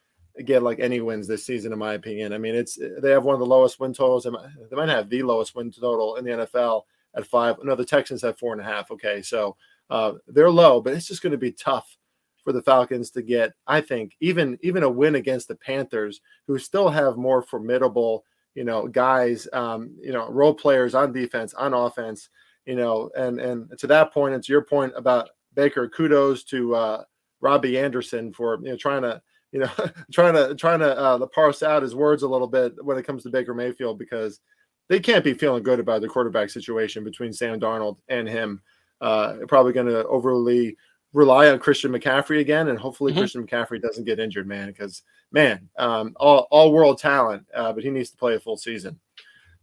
get 0.46 0.64
like 0.64 0.80
any 0.80 1.02
wins 1.02 1.28
this 1.28 1.46
season, 1.46 1.74
in 1.74 1.80
my 1.80 1.94
opinion. 1.94 2.34
I 2.34 2.38
mean, 2.38 2.56
it's 2.56 2.78
they 3.02 3.12
have 3.12 3.24
one 3.24 3.34
of 3.34 3.40
the 3.40 3.46
lowest 3.46 3.80
win 3.80 3.94
totals. 3.94 4.24
They 4.24 4.76
might 4.76 4.90
have 4.90 5.10
the 5.10 5.24
lowest 5.24 5.56
win 5.56 5.72
total 5.72 6.16
in 6.16 6.26
the 6.26 6.32
NFL 6.32 6.84
at 7.16 7.28
five. 7.28 7.58
No, 7.64 7.76
the 7.76 7.86
Texans 7.86 8.22
have 8.22 8.38
four 8.38 8.54
and 8.54 8.62
a 8.62 8.66
half. 8.66 8.92
Okay, 8.92 9.22
so 9.22 9.56
uh, 9.90 10.14
they're 10.28 10.52
low, 10.52 10.82
but 10.82 10.94
it's 10.94 11.08
just 11.08 11.22
going 11.22 11.32
to 11.32 11.38
be 11.38 11.52
tough 11.52 11.98
for 12.44 12.54
the 12.54 12.62
Falcons 12.64 13.12
to 13.12 13.22
get. 13.22 13.54
I 13.68 13.82
think 13.82 14.16
even 14.20 14.58
even 14.62 14.84
a 14.84 14.90
win 14.90 15.16
against 15.16 15.48
the 15.48 15.56
Panthers, 15.56 16.22
who 16.48 16.58
still 16.58 16.90
have 16.90 17.18
more 17.18 17.42
formidable, 17.42 18.24
you 18.56 18.64
know, 18.64 18.88
guys, 18.88 19.48
um, 19.54 19.96
you 20.02 20.14
know, 20.14 20.30
role 20.30 20.54
players 20.54 20.96
on 20.96 21.12
defense, 21.12 21.54
on 21.54 21.74
offense 21.74 22.30
you 22.72 22.78
know, 22.78 23.10
and 23.18 23.38
and 23.42 23.78
to 23.80 23.88
that 23.88 24.14
point, 24.14 24.34
it's 24.34 24.48
your 24.48 24.62
point 24.62 24.94
about 24.96 25.32
Baker. 25.56 25.90
Kudos 25.90 26.46
to 26.46 26.74
uh, 26.74 27.04
Robbie 27.42 27.78
Anderson 27.78 28.32
for 28.32 28.60
you 28.64 28.70
know 28.70 28.78
trying 28.78 29.02
to 29.02 29.22
you 29.52 29.60
know 29.60 29.70
trying 30.14 30.36
to 30.36 30.56
trying 30.56 30.80
to 30.80 30.98
uh, 30.98 31.28
parse 31.28 31.64
out 31.64 31.84
his 31.84 31.96
words 31.96 32.24
a 32.24 32.30
little 32.30 32.48
bit 32.48 32.74
when 32.82 32.98
it 32.98 33.04
comes 33.04 33.24
to 33.24 33.30
Baker 33.30 33.54
Mayfield 33.54 34.00
because 34.00 34.40
they 34.88 35.02
can't 35.02 35.26
be 35.26 35.34
feeling 35.34 35.64
good 35.64 35.82
about 35.82 36.00
the 36.00 36.08
quarterback 36.08 36.50
situation 36.50 37.04
between 37.04 37.34
Sam 37.34 37.60
Darnold 37.60 37.98
and 38.08 38.26
him. 38.26 38.62
Uh, 39.02 39.34
probably 39.50 39.74
going 39.74 39.88
to 39.88 40.08
overly 40.08 40.78
rely 41.12 41.50
on 41.50 41.60
Christian 41.60 41.92
McCaffrey 41.92 42.40
again, 42.40 42.70
and 42.70 42.80
hopefully 42.80 43.12
mm-hmm. 43.12 43.20
Christian 43.20 43.46
McCaffrey 43.46 43.82
doesn't 43.82 44.06
get 44.06 44.18
injured, 44.18 44.48
man. 44.48 44.68
Because 44.68 45.04
man, 45.34 45.68
um, 45.78 46.14
all 46.16 46.48
all 46.52 46.72
world 46.72 47.00
talent, 47.00 47.46
uh, 47.54 47.74
but 47.74 47.84
he 47.84 47.90
needs 47.90 48.12
to 48.12 48.18
play 48.18 48.36
a 48.36 48.40
full 48.40 48.56
season. 48.56 48.98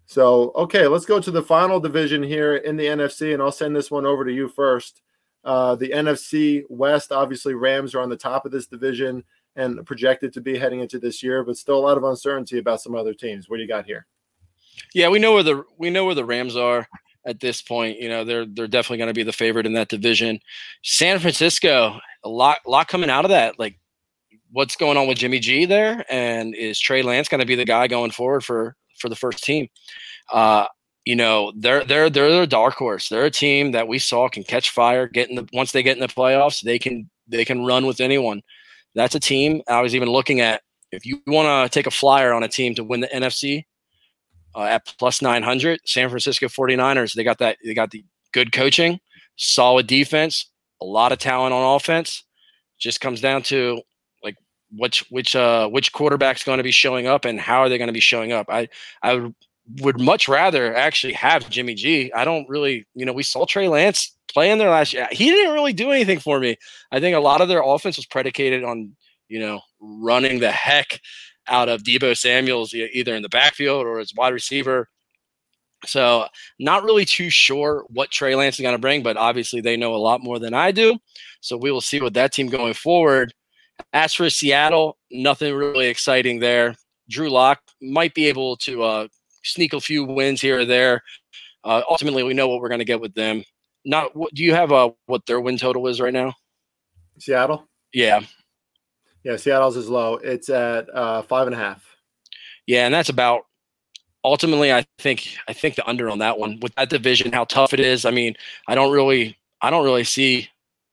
So, 0.09 0.53
okay, 0.55 0.87
let's 0.87 1.05
go 1.05 1.21
to 1.21 1.31
the 1.31 1.43
final 1.43 1.79
division 1.79 2.23
here 2.23 2.57
in 2.57 2.79
the 2.79 2.87
NFC, 2.87 3.35
and 3.35 3.43
I'll 3.43 3.53
send 3.53 3.77
this 3.77 3.91
one 3.91 4.07
over 4.07 4.25
to 4.25 4.33
you 4.33 4.49
first. 4.49 5.03
Uh, 5.45 5.75
the 5.75 5.91
NFC 5.91 6.65
West, 6.71 7.13
obviously, 7.13 7.53
Rams 7.53 7.95
are 7.95 8.01
on 8.01 8.09
the 8.09 8.17
top 8.17 8.47
of 8.47 8.51
this 8.51 8.67
division, 8.67 9.23
and 9.55 9.85
projected 9.85 10.33
to 10.33 10.41
be 10.41 10.57
heading 10.57 10.81
into 10.81 10.99
this 10.99 11.23
year, 11.23 11.45
but 11.45 11.59
still 11.59 11.77
a 11.77 11.85
lot 11.87 11.99
of 11.99 12.05
uncertainty 12.05 12.57
about 12.57 12.81
some 12.81 12.95
other 12.95 13.13
teams. 13.13 13.51
What 13.51 13.57
do 13.57 13.63
you 13.63 13.69
got 13.69 13.85
here? 13.85 14.07
Yeah, 14.95 15.11
we 15.11 15.19
know 15.19 15.35
where 15.35 15.43
the 15.43 15.63
we 15.77 15.91
know 15.91 16.07
where 16.07 16.15
the 16.15 16.25
Rams 16.25 16.57
are 16.57 16.89
at 17.27 17.41
this 17.41 17.61
point. 17.61 18.01
You 18.01 18.09
know, 18.09 18.25
they're 18.25 18.47
they're 18.47 18.67
definitely 18.67 18.99
going 18.99 19.09
to 19.09 19.15
be 19.15 19.25
the 19.25 19.33
favorite 19.33 19.67
in 19.67 19.75
that 19.75 19.89
division. 19.89 20.41
San 20.85 21.19
Francisco, 21.19 21.99
a 22.25 22.29
lot 22.31 22.61
lot 22.67 22.89
coming 22.89 23.11
out 23.11 23.27
of 23.27 23.31
that. 23.31 23.59
Like, 23.59 23.79
what's 24.53 24.77
going 24.77 24.97
on 24.97 25.07
with 25.07 25.19
Jimmy 25.19 25.39
G 25.39 25.67
there, 25.67 26.03
and 26.09 26.55
is 26.55 26.81
Trey 26.81 27.03
Lance 27.03 27.29
going 27.29 27.41
to 27.41 27.47
be 27.47 27.57
the 27.57 27.67
guy 27.67 27.89
going 27.89 28.11
forward 28.11 28.43
for 28.43 28.75
for 28.99 29.09
the 29.09 29.17
first 29.17 29.43
team? 29.43 29.69
Uh, 30.33 30.67
you 31.05 31.17
know, 31.17 31.53
they're 31.57 31.85
they're 31.85 32.11
they're 32.11 32.43
a 32.43 32.47
dark 32.47 32.75
horse. 32.75 33.09
They're 33.09 33.25
a 33.25 33.31
team 33.31 33.73
that 33.73 33.89
we 33.89 33.99
saw 33.99 34.29
can 34.29 34.45
catch 34.45 34.71
fire. 34.71 35.09
Get 35.09 35.31
in 35.31 35.37
the 35.37 35.49
once 35.53 35.73
they 35.73 35.83
get 35.83 35.97
in 35.97 36.03
the 36.03 36.07
playoffs, 36.07 36.61
they 36.61 36.79
can 36.79 37.09
they 37.27 37.45
can 37.45 37.65
run 37.65 37.87
with 37.87 38.01
anyone. 38.01 38.43
That's 38.95 39.15
a 39.15 39.21
team. 39.21 39.63
I 39.69 39.81
was 39.81 39.95
even 39.95 40.09
looking 40.09 40.41
at 40.41 40.63
if 40.93 41.07
you 41.07 41.23
want 41.27 41.73
to 41.73 41.75
take 41.75 41.87
a 41.87 41.91
flyer 41.91 42.33
on 42.33 42.43
a 42.43 42.49
team 42.49 42.75
to 42.75 42.85
win 42.85 43.01
the 43.01 43.09
NFC 43.09 43.65
uh, 44.55 44.65
at 44.65 44.87
plus 44.99 45.23
900, 45.23 45.81
San 45.85 46.09
Francisco 46.09 46.47
49ers, 46.47 47.15
they 47.15 47.25
got 47.25 47.39
that 47.39 47.59
they 47.65 47.75
got 47.75 47.91
the 47.91 48.05
good 48.33 48.53
coaching, 48.53 49.01
solid 49.37 49.87
defense, 49.87 50.51
a 50.83 50.85
lot 50.85 51.13
of 51.13 51.19
talent 51.19 51.55
on 51.55 51.77
offense. 51.77 52.25
Just 52.79 53.01
comes 53.01 53.21
down 53.21 53.43
to 53.45 53.81
which 54.71 55.05
which 55.11 55.35
uh 55.35 55.69
which 55.69 55.93
quarterback's 55.93 56.45
going 56.45 56.59
to 56.59 56.65
be 56.65 56.71
showing 56.71 57.07
up 57.07 57.25
and 57.25 57.41
how 57.41 57.61
are 57.61 57.69
they 57.69 57.79
going 57.79 57.89
to 57.89 57.93
be 57.93 58.01
showing 58.01 58.33
up. 58.33 58.47
I 58.49 58.69
I 59.03 59.33
would 59.81 60.01
much 60.01 60.29
rather 60.29 60.75
actually 60.75 61.13
have 61.13 61.49
Jimmy 61.51 61.75
G. 61.75 62.13
I 62.13 62.25
don't 62.25 62.49
really, 62.49 62.87
you 62.95 63.05
know, 63.05 63.13
we 63.13 63.23
saw 63.23 63.45
Trey 63.45 63.69
Lance 63.69 64.17
play 64.33 64.51
in 64.51 64.59
there 64.59 64.71
last 64.71 64.93
year. 64.93 65.09
He 65.11 65.31
didn't 65.31 65.55
really 65.55 65.73
do 65.73 65.91
anything 65.91 66.19
for 66.21 66.41
me. 66.41 66.57
I 66.91 67.01
think 67.01 67.17
a 67.17 67.21
lot 67.21 67.41
of 67.41 67.49
their 67.49 67.63
offense 67.63 67.97
was 67.97 68.07
predicated 68.07 68.65
on, 68.65 68.97
you 69.29 69.41
know, 69.41 69.61
running 69.81 70.41
the 70.41 70.51
heck 70.51 71.01
out 71.47 71.69
of 71.69 71.83
Deebo 71.83 72.17
Samuels 72.17 72.75
either 72.75 73.15
in 73.15 73.23
the 73.23 73.29
backfield 73.29 73.87
or 73.87 73.99
as 73.99 74.15
wide 74.15 74.33
receiver. 74.33 74.89
So, 75.87 76.27
not 76.59 76.83
really 76.83 77.05
too 77.05 77.31
sure 77.31 77.85
what 77.89 78.11
Trey 78.11 78.35
Lance 78.35 78.57
is 78.57 78.63
going 78.63 78.75
to 78.75 78.81
bring, 78.81 79.03
but 79.03 79.17
obviously 79.17 79.61
they 79.61 79.77
know 79.77 79.95
a 79.95 79.97
lot 79.97 80.23
more 80.25 80.39
than 80.41 80.53
I 80.53 80.73
do. 80.73 80.99
So, 81.41 81.57
we 81.57 81.71
will 81.71 81.81
see 81.81 82.01
what 82.01 82.15
that 82.15 82.33
team 82.33 82.49
going 82.49 82.75
forward. 82.75 83.33
As 83.93 84.15
for 84.15 84.29
Seattle, 84.31 84.97
nothing 85.11 85.55
really 85.55 85.87
exciting 85.87 86.41
there. 86.41 86.75
Drew 87.09 87.31
Lock 87.31 87.61
might 87.81 88.15
be 88.15 88.27
able 88.27 88.57
to 88.59 88.83
uh, 88.83 89.09
sneak 89.43 89.73
a 89.73 89.81
few 89.81 90.05
wins 90.05 90.41
here 90.41 90.61
or 90.61 90.65
there. 90.65 91.03
Uh, 91.65 91.83
ultimately, 91.89 92.23
we 92.23 92.35
know 92.35 92.49
what 92.49 92.61
we're 92.61 92.69
going 92.69 92.79
to 92.81 92.85
get 92.85 93.01
with 93.01 93.15
them. 93.15 93.43
Not 93.85 94.15
what 94.15 94.35
do 94.35 94.45
you 94.45 94.55
have? 94.55 94.73
Uh, 94.73 94.91
what 95.07 95.25
their 95.27 95.41
win 95.41 95.57
total 95.57 95.87
is 95.87 96.01
right 96.01 96.13
now? 96.13 96.35
Seattle. 97.19 97.67
Yeah. 97.93 98.21
Yeah, 99.25 99.37
Seattle's 99.37 99.77
is 99.77 99.89
low. 99.89 100.15
It's 100.17 100.49
at 100.49 100.95
uh, 100.95 101.23
five 101.23 101.47
and 101.47 101.55
a 101.55 101.59
half. 101.59 101.85
Yeah, 102.67 102.85
and 102.87 102.95
that's 102.95 103.09
about. 103.09 103.43
Ultimately, 104.25 104.73
I 104.73 104.85
think 104.99 105.29
I 105.47 105.53
think 105.53 105.77
the 105.77 105.89
under 105.89 106.11
on 106.11 106.19
that 106.19 106.39
one 106.39 106.59
with 106.61 106.75
that 106.75 106.91
division, 106.91 107.33
how 107.33 107.45
tough 107.45 107.73
it 107.73 107.81
is. 107.81 108.05
I 108.05 108.11
mean, 108.11 108.35
I 108.67 108.75
don't 108.75 108.93
really, 108.93 109.39
I 109.63 109.71
don't 109.71 109.85
really 109.85 110.05
see 110.05 110.49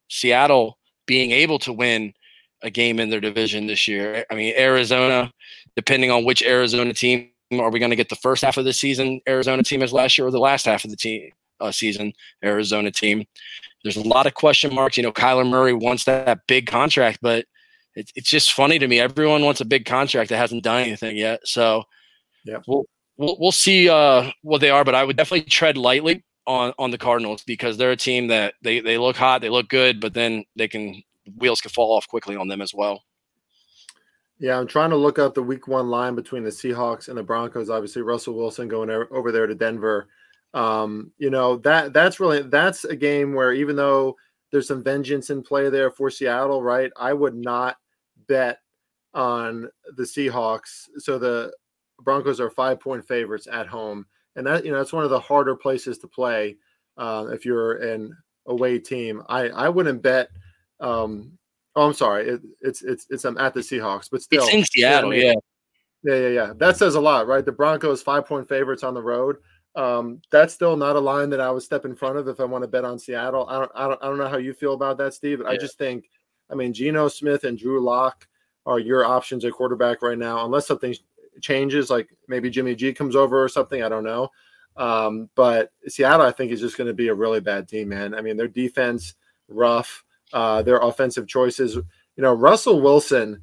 Seattle 0.09 0.77
being 1.05 1.31
able 1.31 1.59
to 1.59 1.73
win 1.73 2.13
a 2.65 2.71
game 2.71 2.99
in 2.99 3.09
their 3.09 3.21
division 3.21 3.67
this 3.67 3.87
year. 3.87 4.25
I 4.29 4.35
mean, 4.35 4.53
Arizona, 4.57 5.31
depending 5.75 6.11
on 6.11 6.25
which 6.25 6.43
Arizona 6.43 6.93
team 6.93 7.29
are 7.53 7.69
we 7.69 7.79
going 7.79 7.91
to 7.91 7.95
get 7.95 8.09
the 8.09 8.15
first 8.15 8.43
half 8.43 8.57
of 8.57 8.65
the 8.65 8.73
season 8.73 9.21
Arizona 9.29 9.61
team 9.61 9.83
as 9.83 9.93
last 9.93 10.17
year 10.17 10.27
or 10.27 10.31
the 10.31 10.39
last 10.39 10.65
half 10.65 10.83
of 10.83 10.89
the 10.89 10.97
team 10.97 11.31
uh, 11.61 11.71
season 11.71 12.11
Arizona 12.43 12.91
team? 12.91 13.23
There's 13.83 13.97
a 13.97 14.07
lot 14.07 14.25
of 14.25 14.33
question 14.33 14.73
marks. 14.73 14.97
You 14.97 15.03
know, 15.03 15.11
Kyler 15.11 15.47
Murray 15.47 15.73
wants 15.73 16.05
that 16.05 16.39
big 16.47 16.65
contract, 16.65 17.19
but 17.21 17.45
it, 17.93 18.11
it's 18.15 18.29
just 18.29 18.51
funny 18.53 18.79
to 18.79 18.87
me. 18.87 18.99
Everyone 18.99 19.45
wants 19.45 19.61
a 19.61 19.65
big 19.65 19.85
contract 19.85 20.31
that 20.31 20.37
hasn't 20.37 20.63
done 20.63 20.81
anything 20.81 21.15
yet. 21.15 21.47
So, 21.47 21.83
yeah, 22.45 22.57
we'll 22.67 22.85
we'll, 23.17 23.37
we'll 23.39 23.51
see 23.51 23.87
uh, 23.87 24.31
what 24.41 24.59
they 24.59 24.71
are, 24.71 24.83
but 24.83 24.95
I 24.95 25.03
would 25.03 25.17
definitely 25.17 25.47
tread 25.47 25.77
lightly 25.77 26.23
on 26.47 26.73
on 26.79 26.89
the 26.89 26.97
Cardinals 26.97 27.43
because 27.43 27.77
they're 27.77 27.91
a 27.91 27.95
team 27.95 28.27
that 28.29 28.55
they 28.63 28.79
they 28.79 28.97
look 28.97 29.15
hot, 29.17 29.41
they 29.41 29.49
look 29.49 29.69
good, 29.69 30.01
but 30.01 30.15
then 30.15 30.45
they 30.55 30.67
can 30.67 31.03
wheels 31.37 31.61
can 31.61 31.71
fall 31.71 31.91
off 31.91 32.07
quickly 32.07 32.35
on 32.35 32.47
them 32.47 32.61
as 32.61 32.73
well. 32.73 33.03
Yeah, 34.37 34.59
I'm 34.59 34.67
trying 34.67 34.89
to 34.89 34.97
look 34.97 35.17
up 35.17 35.33
the 35.33 35.43
week 35.43 35.67
one 35.67 35.89
line 35.89 36.13
between 36.13 36.43
the 36.43 36.49
Seahawks 36.49 37.07
and 37.07 37.17
the 37.17 37.23
Broncos. 37.23 37.69
Obviously, 37.69 38.01
Russell 38.01 38.35
Wilson 38.35 38.67
going 38.67 38.89
over 38.89 39.31
there 39.31 39.47
to 39.47 39.55
Denver. 39.55 40.07
Um, 40.53 41.11
you 41.17 41.29
know 41.29 41.57
that 41.57 41.93
that's 41.93 42.19
really 42.19 42.41
that's 42.41 42.85
a 42.85 42.95
game 42.95 43.33
where 43.33 43.53
even 43.53 43.75
though 43.75 44.15
there's 44.51 44.67
some 44.67 44.83
vengeance 44.83 45.29
in 45.29 45.41
play 45.41 45.69
there 45.69 45.91
for 45.91 46.09
Seattle, 46.09 46.61
right? 46.61 46.91
I 46.97 47.13
would 47.13 47.35
not 47.35 47.77
bet 48.27 48.59
on 49.13 49.69
the 49.95 50.03
Seahawks. 50.03 50.87
So 50.97 51.17
the 51.17 51.53
Broncos 52.01 52.39
are 52.39 52.49
five 52.49 52.79
point 52.79 53.07
favorites 53.07 53.47
at 53.51 53.67
home, 53.67 54.05
and 54.35 54.45
that 54.47 54.65
you 54.65 54.71
know 54.71 54.77
that's 54.77 54.93
one 54.93 55.03
of 55.03 55.09
the 55.09 55.19
harder 55.19 55.55
places 55.55 55.97
to 55.99 56.07
play 56.07 56.57
uh, 56.97 57.27
if 57.31 57.45
you're 57.45 57.77
an 57.77 58.15
away 58.47 58.79
team. 58.79 59.23
I 59.27 59.49
I 59.49 59.69
wouldn't 59.69 60.01
bet 60.01 60.29
um, 60.79 61.37
Oh, 61.75 61.87
I'm 61.87 61.93
sorry. 61.93 62.29
It, 62.29 62.41
it's 62.61 62.81
it's 62.83 63.05
it's 63.09 63.25
I'm 63.25 63.37
um, 63.37 63.45
at 63.45 63.53
the 63.53 63.59
Seahawks, 63.59 64.09
but 64.09 64.21
still, 64.21 64.45
it's 64.45 64.53
in 64.53 64.63
Seattle. 64.63 65.13
Yeah, 65.13 65.33
yeah, 66.03 66.15
yeah, 66.15 66.27
yeah. 66.29 66.53
That 66.55 66.77
says 66.77 66.95
a 66.95 67.01
lot, 67.01 67.27
right? 67.27 67.43
The 67.43 67.51
Broncos 67.51 68.01
five 68.01 68.25
point 68.25 68.47
favorites 68.47 68.83
on 68.83 68.93
the 68.93 69.01
road. 69.01 69.37
Um, 69.75 70.21
that's 70.31 70.53
still 70.53 70.77
not 70.77 70.95
a 70.95 70.99
line 70.99 71.29
that 71.31 71.41
I 71.41 71.51
would 71.51 71.63
step 71.63 71.83
in 71.83 71.95
front 71.95 72.17
of 72.17 72.29
if 72.29 72.39
I 72.39 72.45
want 72.45 72.63
to 72.63 72.67
bet 72.69 72.85
on 72.85 72.97
Seattle. 72.97 73.45
I 73.49 73.59
don't, 73.59 73.71
I 73.75 73.87
don't, 73.89 74.03
I 74.03 74.07
don't 74.07 74.17
know 74.17 74.29
how 74.29 74.37
you 74.37 74.53
feel 74.53 74.73
about 74.73 74.97
that, 74.99 75.13
Steve. 75.13 75.41
Yeah. 75.43 75.49
I 75.49 75.57
just 75.57 75.77
think, 75.77 76.09
I 76.49 76.55
mean, 76.55 76.71
Geno 76.71 77.09
Smith 77.09 77.43
and 77.43 77.57
Drew 77.57 77.83
Lock 77.83 78.25
are 78.65 78.79
your 78.79 79.03
options 79.03 79.43
at 79.43 79.51
quarterback 79.51 80.01
right 80.01 80.17
now, 80.17 80.45
unless 80.45 80.65
something 80.65 80.95
changes, 81.41 81.89
like 81.89 82.07
maybe 82.29 82.49
Jimmy 82.49 82.73
G 82.73 82.93
comes 82.93 83.17
over 83.17 83.43
or 83.43 83.49
something. 83.49 83.83
I 83.83 83.89
don't 83.89 84.05
know. 84.05 84.29
Um, 84.77 85.29
but 85.35 85.73
Seattle, 85.89 86.25
I 86.25 86.31
think, 86.31 86.53
is 86.53 86.61
just 86.61 86.77
going 86.77 86.87
to 86.87 86.93
be 86.93 87.09
a 87.09 87.13
really 87.13 87.41
bad 87.41 87.67
team, 87.67 87.89
man. 87.89 88.15
I 88.15 88.21
mean, 88.21 88.37
their 88.37 88.47
defense 88.47 89.15
rough 89.49 90.04
uh, 90.33 90.61
their 90.61 90.77
offensive 90.77 91.27
choices. 91.27 91.75
You 91.75 91.83
know, 92.23 92.33
Russell 92.33 92.81
Wilson. 92.81 93.41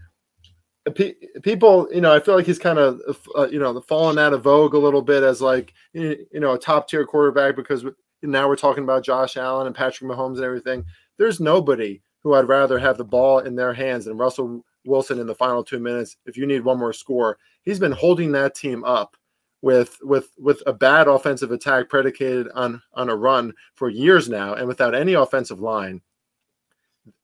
people, 1.42 1.88
you 1.92 2.00
know, 2.00 2.12
I 2.12 2.20
feel 2.20 2.34
like 2.34 2.46
he's 2.46 2.58
kind 2.58 2.78
of, 2.78 3.00
uh, 3.36 3.48
you 3.48 3.58
know, 3.60 3.80
fallen 3.82 4.18
out 4.18 4.32
of 4.32 4.42
vogue 4.42 4.74
a 4.74 4.78
little 4.78 5.02
bit 5.02 5.22
as 5.22 5.40
like, 5.40 5.72
you 5.92 6.26
know, 6.32 6.52
a 6.52 6.58
top 6.58 6.88
tier 6.88 7.06
quarterback 7.06 7.54
because 7.54 7.84
now 8.22 8.48
we're 8.48 8.56
talking 8.56 8.84
about 8.84 9.04
Josh 9.04 9.36
Allen 9.36 9.66
and 9.66 9.76
Patrick 9.76 10.10
Mahomes 10.10 10.36
and 10.36 10.44
everything. 10.44 10.84
There's 11.18 11.40
nobody 11.40 12.02
who 12.22 12.34
I'd 12.34 12.48
rather 12.48 12.78
have 12.78 12.98
the 12.98 13.04
ball 13.04 13.40
in 13.40 13.54
their 13.54 13.72
hands 13.72 14.06
than 14.06 14.16
Russell 14.16 14.64
Wilson 14.84 15.18
in 15.18 15.26
the 15.26 15.34
final 15.34 15.62
two 15.62 15.78
minutes. 15.78 16.16
If 16.26 16.36
you 16.36 16.46
need 16.46 16.64
one 16.64 16.78
more 16.78 16.92
score, 16.92 17.38
he's 17.62 17.78
been 17.78 17.92
holding 17.92 18.32
that 18.32 18.54
team 18.54 18.84
up 18.84 19.16
with 19.60 19.98
with 20.02 20.30
with 20.38 20.62
a 20.66 20.72
bad 20.72 21.08
offensive 21.08 21.52
attack 21.52 21.88
predicated 21.88 22.48
on 22.54 22.82
on 22.94 23.08
a 23.08 23.16
run 23.16 23.52
for 23.74 23.88
years 23.88 24.28
now, 24.28 24.54
and 24.54 24.66
without 24.66 24.94
any 24.94 25.14
offensive 25.14 25.60
line 25.60 26.00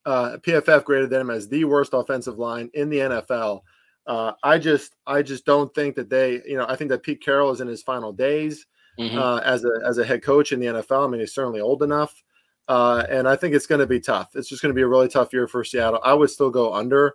uh, 0.05 0.39
PFF 0.39 0.85
graded 0.85 1.11
them 1.11 1.31
as 1.31 1.49
the 1.49 1.65
worst 1.65 1.93
offensive 1.93 2.39
line 2.39 2.71
in 2.75 2.89
the 2.89 2.99
NFL. 2.99 3.63
Uh, 4.07 4.33
I 4.43 4.59
just 4.59 4.95
I 5.07 5.23
just 5.23 5.45
don't 5.45 5.73
think 5.75 5.95
that 5.97 6.09
they 6.09 6.41
you 6.47 6.57
know 6.57 6.67
I 6.69 6.77
think 6.77 6.91
that 6.91 7.03
Pete 7.03 7.23
Carroll 7.23 7.51
is 7.51 7.61
in 7.61 7.69
his 7.69 7.83
final 7.83 8.13
days 8.13 8.67
mm-hmm. 8.99 9.19
uh, 9.19 9.39
as 9.41 9.65
a 9.65 9.71
as 9.85 9.99
a 9.99 10.05
head 10.05 10.23
coach 10.23 10.53
in 10.53 10.61
the 10.61 10.67
NFL. 10.67 11.07
I 11.07 11.11
mean 11.11 11.21
he's 11.21 11.35
certainly 11.35 11.61
old 11.61 11.83
enough, 11.83 12.23
uh, 12.69 13.05
and 13.11 13.29
I 13.29 13.37
think 13.37 13.55
it's 13.55 13.67
going 13.67 13.81
to 13.81 13.87
be 13.87 14.01
tough. 14.01 14.31
It's 14.35 14.49
just 14.49 14.63
going 14.63 14.71
to 14.71 14.77
be 14.77 14.83
a 14.83 14.89
really 14.89 15.09
tough 15.09 15.33
year 15.33 15.47
for 15.47 15.63
Seattle. 15.63 16.01
I 16.03 16.15
would 16.15 16.31
still 16.31 16.51
go 16.51 16.73
under 16.73 17.15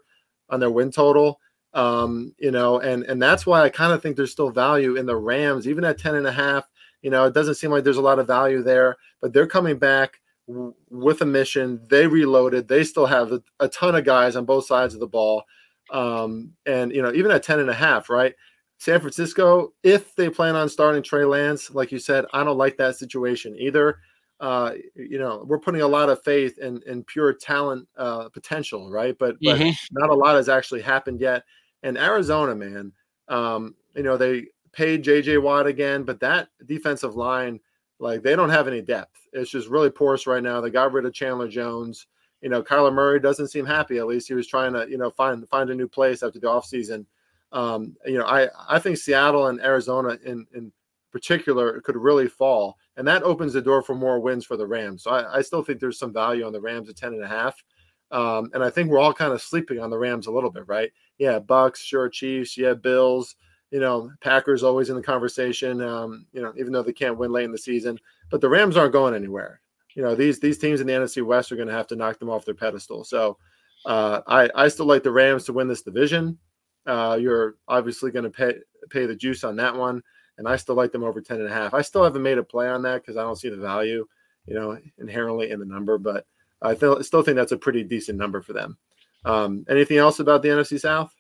on 0.50 0.60
their 0.60 0.70
win 0.70 0.92
total. 0.92 1.40
Um, 1.74 2.36
you 2.38 2.52
know, 2.52 2.80
and 2.80 3.04
and 3.06 3.20
that's 3.20 3.48
why 3.48 3.64
I 3.64 3.70
kind 3.70 3.92
of 3.92 4.04
think 4.04 4.16
there's 4.16 4.32
still 4.32 4.52
value 4.52 4.96
in 4.96 5.08
the 5.08 5.18
Rams, 5.18 5.68
even 5.68 5.84
at 5.84 5.98
10 5.98 6.14
and 6.14 6.28
a 6.28 6.32
half. 6.32 6.70
You 7.02 7.10
know, 7.10 7.26
it 7.26 7.34
doesn't 7.34 7.56
seem 7.56 7.72
like 7.72 7.84
there's 7.84 7.98
a 7.98 8.02
lot 8.02 8.20
of 8.20 8.28
value 8.28 8.62
there, 8.62 8.98
but 9.20 9.34
they're 9.34 9.48
coming 9.48 9.80
back 9.80 10.22
with 10.48 11.22
a 11.22 11.26
mission. 11.26 11.82
They 11.90 12.08
reloaded. 12.08 12.68
They 12.68 12.84
still 12.84 13.06
have 13.06 13.32
a, 13.32 13.42
a 13.60 13.68
ton 13.68 13.96
of 13.96 14.06
guys 14.06 14.36
on 14.36 14.46
both 14.46 14.66
sides 14.66 14.94
of 14.94 15.00
the 15.00 15.08
ball. 15.08 15.44
Um, 15.92 16.54
and, 16.66 16.92
you 16.92 17.02
know, 17.02 17.14
even 17.14 17.32
at 17.32 17.44
10 17.44 17.60
and 17.60 17.70
a 17.70 17.74
half, 17.74 18.10
right? 18.10 18.34
San 18.78 19.00
Francisco, 19.00 19.74
if 19.84 20.16
they 20.16 20.30
plan 20.30 20.56
on 20.56 20.68
starting 20.68 21.04
Trey 21.04 21.26
Lance, 21.26 21.72
like 21.72 21.92
you 21.92 22.00
said, 22.00 22.26
I 22.34 22.44
don't 22.44 22.58
like 22.58 22.78
that 22.78 22.96
situation 22.96 23.56
either. 23.58 24.00
Uh, 24.40 24.74
you 24.96 25.20
know, 25.20 25.46
we're 25.48 25.60
putting 25.60 25.82
a 25.82 25.88
lot 25.88 26.10
of 26.10 26.22
faith 26.24 26.58
in, 26.58 26.82
in 26.86 27.04
pure 27.04 27.34
talent 27.34 27.88
uh, 27.98 28.28
potential, 28.30 28.92
right? 28.92 29.18
But, 29.18 29.36
but 29.42 29.58
mm-hmm. 29.60 29.72
not 29.92 30.10
a 30.10 30.16
lot 30.16 30.36
has 30.36 30.50
actually 30.50 30.82
happened 30.82 31.22
yet. 31.22 31.44
And 31.84 31.98
Arizona, 31.98 32.56
man, 32.56 32.92
um, 33.30 33.76
you 33.96 34.04
know, 34.04 34.18
they 34.18 34.48
paid 34.74 35.06
JJ 35.06 35.42
Watt 35.42 35.68
again, 35.68 36.04
but 36.04 36.20
that 36.20 36.50
defensive 36.66 37.16
line– 37.16 37.60
like 38.00 38.24
they 38.24 38.36
don't 38.36 38.50
have 38.50 38.68
any 38.68 38.82
depth. 38.82 39.28
It's 39.32 39.50
just 39.50 39.70
really 39.70 39.90
porous 39.90 40.28
right 40.28 40.44
now. 40.44 40.62
They 40.62 40.70
got 40.70 40.92
rid 40.92 41.06
of 41.06 41.14
Chandler 41.14 41.48
Jones. 41.48 42.08
You 42.42 42.50
know, 42.50 42.62
Kyler 42.62 42.94
Murray 42.94 43.20
doesn't 43.20 43.48
seem 43.48 43.66
happy. 43.66 43.98
At 43.98 44.08
least 44.08 44.28
he 44.28 44.34
was 44.34 44.48
trying 44.48 44.74
to, 44.74 44.88
you 44.90 44.98
know, 44.98 45.10
find 45.10 45.48
find 45.48 45.70
a 45.70 45.76
new 45.76 45.88
place 45.88 46.24
after 46.24 46.40
the 46.40 46.48
offseason. 46.48 47.06
Um, 47.52 47.96
you 48.06 48.18
know, 48.18 48.26
I 48.26 48.50
I 48.68 48.80
think 48.80 48.98
Seattle 48.98 49.48
and 49.48 49.62
Arizona 49.62 50.18
in 50.26 50.46
in 50.54 50.72
particular 51.12 51.80
could 51.82 51.96
really 51.96 52.28
fall, 52.28 52.78
and 52.98 53.08
that 53.08 53.24
opens 53.24 53.54
the 53.54 53.62
door 53.62 53.82
for 53.82 53.96
more 53.96 54.20
wins 54.20 54.46
for 54.46 54.58
the 54.58 54.68
Rams. 54.68 55.04
So 55.04 55.12
I, 55.12 55.38
I 55.38 55.42
still 55.42 55.64
think 55.64 55.80
there's 55.80 56.00
some 56.00 56.12
value 56.12 56.46
on 56.46 56.52
the 56.52 56.62
Rams 56.62 56.90
at 56.90 56.98
ten 56.98 57.14
and 57.14 57.24
a 57.24 57.28
half. 57.28 57.64
Um, 58.12 58.52
and 58.54 58.64
I 58.64 58.70
think 58.70 58.90
we're 58.90 59.00
all 59.00 59.14
kind 59.14 59.34
of 59.34 59.42
sleeping 59.42 59.80
on 59.80 59.90
the 59.90 59.98
Rams 59.98 60.28
a 60.28 60.32
little 60.32 60.52
bit, 60.52 60.68
right? 60.68 60.92
Yeah, 61.18 61.40
Bucks, 61.40 61.82
sure, 61.82 62.10
Chiefs, 62.10 62.56
yeah, 62.58 62.76
Bills, 62.76 63.36
you 63.74 63.80
know, 63.80 64.12
Packers 64.22 64.62
always 64.62 64.92
in 64.92 64.96
the 64.96 65.02
conversation. 65.02 65.82
Um, 65.82 66.28
you 66.32 66.44
know, 66.44 66.54
even 66.56 66.72
though 66.72 66.84
they 66.84 66.94
can't 66.94 67.18
win 67.18 67.32
late 67.32 67.46
in 67.46 67.52
the 67.52 67.58
season, 67.58 68.00
but 68.30 68.40
the 68.40 68.48
Rams 68.48 68.78
aren't 68.78 68.94
going 68.94 69.16
anywhere. 69.16 69.62
You 69.96 70.04
know, 70.04 70.14
these 70.14 70.40
these 70.40 70.60
teams 70.60 70.80
in 70.80 70.86
the 70.86 70.94
NFC 70.94 71.26
West 71.26 71.52
are 71.52 71.56
going 71.56 71.68
to 71.68 71.74
have 71.74 71.88
to 71.88 71.96
knock 71.96 72.20
them 72.20 72.30
off 72.30 72.46
their 72.46 72.54
pedestal. 72.54 73.04
So 73.04 73.40
uh, 73.88 74.22
I 74.28 74.48
I 74.54 74.68
still 74.68 74.86
like 74.86 75.02
the 75.02 75.12
Rams 75.12 75.46
to 75.46 75.54
win 75.54 75.68
this 75.68 75.82
division. 75.82 76.38
Uh, 76.86 77.18
you're 77.20 77.56
obviously 77.68 78.12
going 78.12 78.26
to 78.26 78.30
pay 78.30 78.54
pay 78.92 79.08
the 79.08 79.16
juice 79.16 79.44
on 79.44 79.56
that 79.56 79.76
one, 79.76 80.04
and 80.38 80.48
I 80.48 80.56
still 80.56 80.76
like 80.76 80.92
them 80.92 81.04
over 81.04 81.20
10 81.20 81.40
and 81.40 81.50
a 81.50 81.54
half. 81.54 81.74
I 81.74 81.82
still 81.82 82.04
haven't 82.04 82.22
made 82.22 82.38
a 82.38 82.44
play 82.44 82.70
on 82.70 82.84
that 82.84 83.02
because 83.02 83.18
I 83.18 83.24
don't 83.24 83.38
see 83.38 83.50
the 83.50 83.58
value, 83.58 84.06
you 84.46 84.54
know, 84.54 84.78
inherently 85.00 85.50
in 85.50 85.60
the 85.60 85.66
number, 85.66 85.98
but 85.98 86.28
I 86.62 86.76
th- 86.76 87.04
still 87.06 87.24
think 87.24 87.38
that's 87.38 87.52
a 87.52 87.58
pretty 87.58 87.84
decent 87.84 88.20
number 88.20 88.44
for 88.44 88.54
them. 88.54 88.78
Um, 89.26 89.66
anything 89.68 89.98
else 89.98 90.20
about 90.20 90.44
the 90.44 90.50
NFC 90.50 90.80
South? 90.80 91.12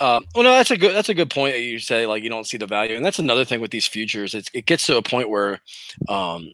Uh, 0.00 0.20
well, 0.34 0.44
no, 0.44 0.52
that's 0.52 0.70
a 0.70 0.76
good 0.76 0.94
that's 0.94 1.08
a 1.08 1.14
good 1.14 1.30
point 1.30 1.54
that 1.54 1.60
you 1.60 1.78
say. 1.78 2.06
Like 2.06 2.22
you 2.22 2.30
don't 2.30 2.46
see 2.46 2.56
the 2.56 2.66
value, 2.66 2.96
and 2.96 3.04
that's 3.04 3.18
another 3.18 3.44
thing 3.44 3.60
with 3.60 3.70
these 3.70 3.86
futures. 3.86 4.34
It's, 4.34 4.48
it 4.54 4.66
gets 4.66 4.86
to 4.86 4.96
a 4.96 5.02
point 5.02 5.28
where, 5.28 5.60
um, 6.08 6.52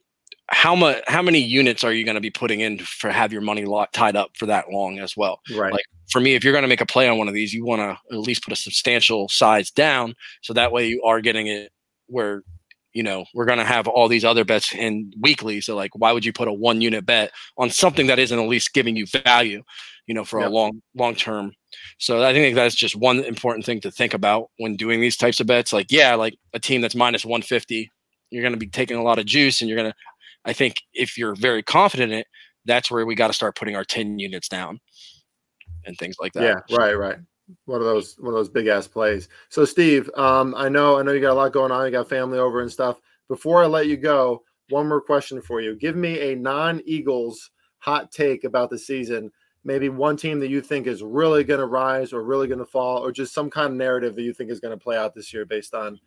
how 0.48 0.74
much 0.74 1.02
how 1.06 1.20
many 1.20 1.40
units 1.40 1.84
are 1.84 1.92
you 1.92 2.04
going 2.04 2.14
to 2.14 2.22
be 2.22 2.30
putting 2.30 2.60
in 2.60 2.78
for 2.78 3.10
have 3.10 3.32
your 3.32 3.42
money 3.42 3.66
lock, 3.66 3.92
tied 3.92 4.16
up 4.16 4.30
for 4.36 4.46
that 4.46 4.70
long 4.70 4.98
as 4.98 5.16
well? 5.16 5.40
Right. 5.54 5.72
Like 5.72 5.84
for 6.10 6.20
me, 6.20 6.34
if 6.34 6.42
you're 6.42 6.54
going 6.54 6.62
to 6.62 6.68
make 6.68 6.80
a 6.80 6.86
play 6.86 7.08
on 7.08 7.18
one 7.18 7.28
of 7.28 7.34
these, 7.34 7.52
you 7.52 7.66
want 7.66 7.80
to 7.80 8.14
at 8.14 8.20
least 8.20 8.44
put 8.44 8.52
a 8.52 8.56
substantial 8.56 9.28
size 9.28 9.70
down, 9.70 10.14
so 10.40 10.54
that 10.54 10.72
way 10.72 10.86
you 10.86 11.02
are 11.02 11.20
getting 11.20 11.46
it 11.46 11.70
where 12.06 12.42
you 12.94 13.02
know 13.02 13.26
we're 13.34 13.44
going 13.44 13.58
to 13.58 13.64
have 13.64 13.86
all 13.88 14.08
these 14.08 14.24
other 14.24 14.44
bets 14.44 14.72
in 14.74 15.12
weekly 15.20 15.60
so 15.60 15.74
like 15.74 15.90
why 15.94 16.12
would 16.12 16.24
you 16.24 16.32
put 16.32 16.48
a 16.48 16.52
one 16.52 16.80
unit 16.80 17.04
bet 17.04 17.32
on 17.58 17.68
something 17.68 18.06
that 18.06 18.18
isn't 18.18 18.38
at 18.38 18.48
least 18.48 18.72
giving 18.72 18.94
you 18.94 19.06
value 19.06 19.62
you 20.06 20.14
know 20.14 20.24
for 20.24 20.40
yep. 20.40 20.48
a 20.48 20.52
long 20.52 20.80
long 20.94 21.14
term 21.14 21.52
so 21.98 22.22
i 22.24 22.32
think 22.32 22.54
that's 22.54 22.74
just 22.74 22.96
one 22.96 23.22
important 23.24 23.64
thing 23.64 23.80
to 23.80 23.90
think 23.90 24.14
about 24.14 24.50
when 24.58 24.76
doing 24.76 25.00
these 25.00 25.16
types 25.16 25.40
of 25.40 25.46
bets 25.46 25.72
like 25.72 25.90
yeah 25.90 26.14
like 26.14 26.34
a 26.52 26.60
team 26.60 26.80
that's 26.80 26.94
minus 26.94 27.24
150 27.24 27.90
you're 28.30 28.42
going 28.42 28.52
to 28.52 28.58
be 28.58 28.68
taking 28.68 28.96
a 28.96 29.02
lot 29.02 29.18
of 29.18 29.26
juice 29.26 29.60
and 29.60 29.68
you're 29.68 29.78
going 29.78 29.90
to 29.90 29.96
i 30.44 30.52
think 30.52 30.76
if 30.92 31.16
you're 31.16 31.34
very 31.34 31.62
confident 31.62 32.12
in 32.12 32.18
it 32.20 32.26
that's 32.64 32.90
where 32.90 33.04
we 33.04 33.14
got 33.14 33.28
to 33.28 33.32
start 33.32 33.56
putting 33.56 33.76
our 33.76 33.84
10 33.84 34.18
units 34.18 34.48
down 34.48 34.80
and 35.84 35.96
things 35.98 36.16
like 36.20 36.32
that 36.32 36.62
yeah 36.70 36.76
right 36.76 36.98
right 36.98 37.18
one 37.66 37.80
of 37.80 37.86
those 37.86 38.16
one 38.18 38.32
of 38.32 38.38
those 38.38 38.48
big 38.48 38.66
ass 38.66 38.86
plays. 38.86 39.28
So 39.48 39.64
Steve, 39.64 40.10
um, 40.16 40.54
I 40.56 40.68
know 40.68 40.98
I 40.98 41.02
know 41.02 41.12
you 41.12 41.20
got 41.20 41.32
a 41.32 41.34
lot 41.34 41.52
going 41.52 41.70
on. 41.70 41.84
You 41.84 41.92
got 41.92 42.08
family 42.08 42.38
over 42.38 42.60
and 42.60 42.70
stuff. 42.70 43.00
Before 43.28 43.62
I 43.62 43.66
let 43.66 43.86
you 43.86 43.96
go, 43.96 44.42
one 44.70 44.88
more 44.88 45.00
question 45.00 45.40
for 45.40 45.60
you. 45.60 45.76
Give 45.76 45.96
me 45.96 46.32
a 46.32 46.36
non-Eagles 46.36 47.50
hot 47.78 48.10
take 48.10 48.44
about 48.44 48.70
the 48.70 48.78
season. 48.78 49.30
Maybe 49.64 49.88
one 49.88 50.16
team 50.16 50.40
that 50.40 50.48
you 50.48 50.60
think 50.60 50.86
is 50.86 51.02
really 51.02 51.42
going 51.42 51.60
to 51.60 51.66
rise 51.66 52.12
or 52.12 52.22
really 52.22 52.46
going 52.46 52.58
to 52.58 52.66
fall, 52.66 52.98
or 52.98 53.10
just 53.12 53.32
some 53.32 53.50
kind 53.50 53.72
of 53.72 53.76
narrative 53.78 54.14
that 54.14 54.22
you 54.22 54.34
think 54.34 54.50
is 54.50 54.60
going 54.60 54.76
to 54.76 54.82
play 54.82 54.96
out 54.96 55.14
this 55.14 55.32
year 55.32 55.44
based 55.46 55.74
on 55.74 55.98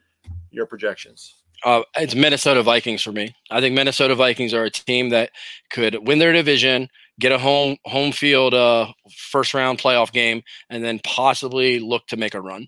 your 0.52 0.65
projections. 0.65 1.36
Uh, 1.63 1.82
it's 1.96 2.13
Minnesota 2.13 2.62
Vikings 2.62 3.02
for 3.02 3.12
me. 3.12 3.36
I 3.50 3.62
think 3.62 3.74
Minnesota 3.74 4.15
Vikings 4.15 4.54
are 4.54 4.65
a 4.65 4.70
team 4.70 5.10
that 5.10 5.32
could 5.72 6.08
win 6.08 6.20
their 6.20 6.34
division, 6.34 6.88
get 7.20 7.32
a 7.32 7.39
home 7.39 7.78
home 7.86 8.12
field 8.12 8.54
uh, 8.54 8.91
first 9.15 9.54
round 9.54 9.80
playoff 9.80 10.12
game, 10.12 10.43
and 10.70 10.84
then 10.84 11.00
possibly 11.04 11.80
look 11.80 12.06
to 12.08 12.17
make 12.17 12.36
a 12.36 12.41
run. 12.41 12.67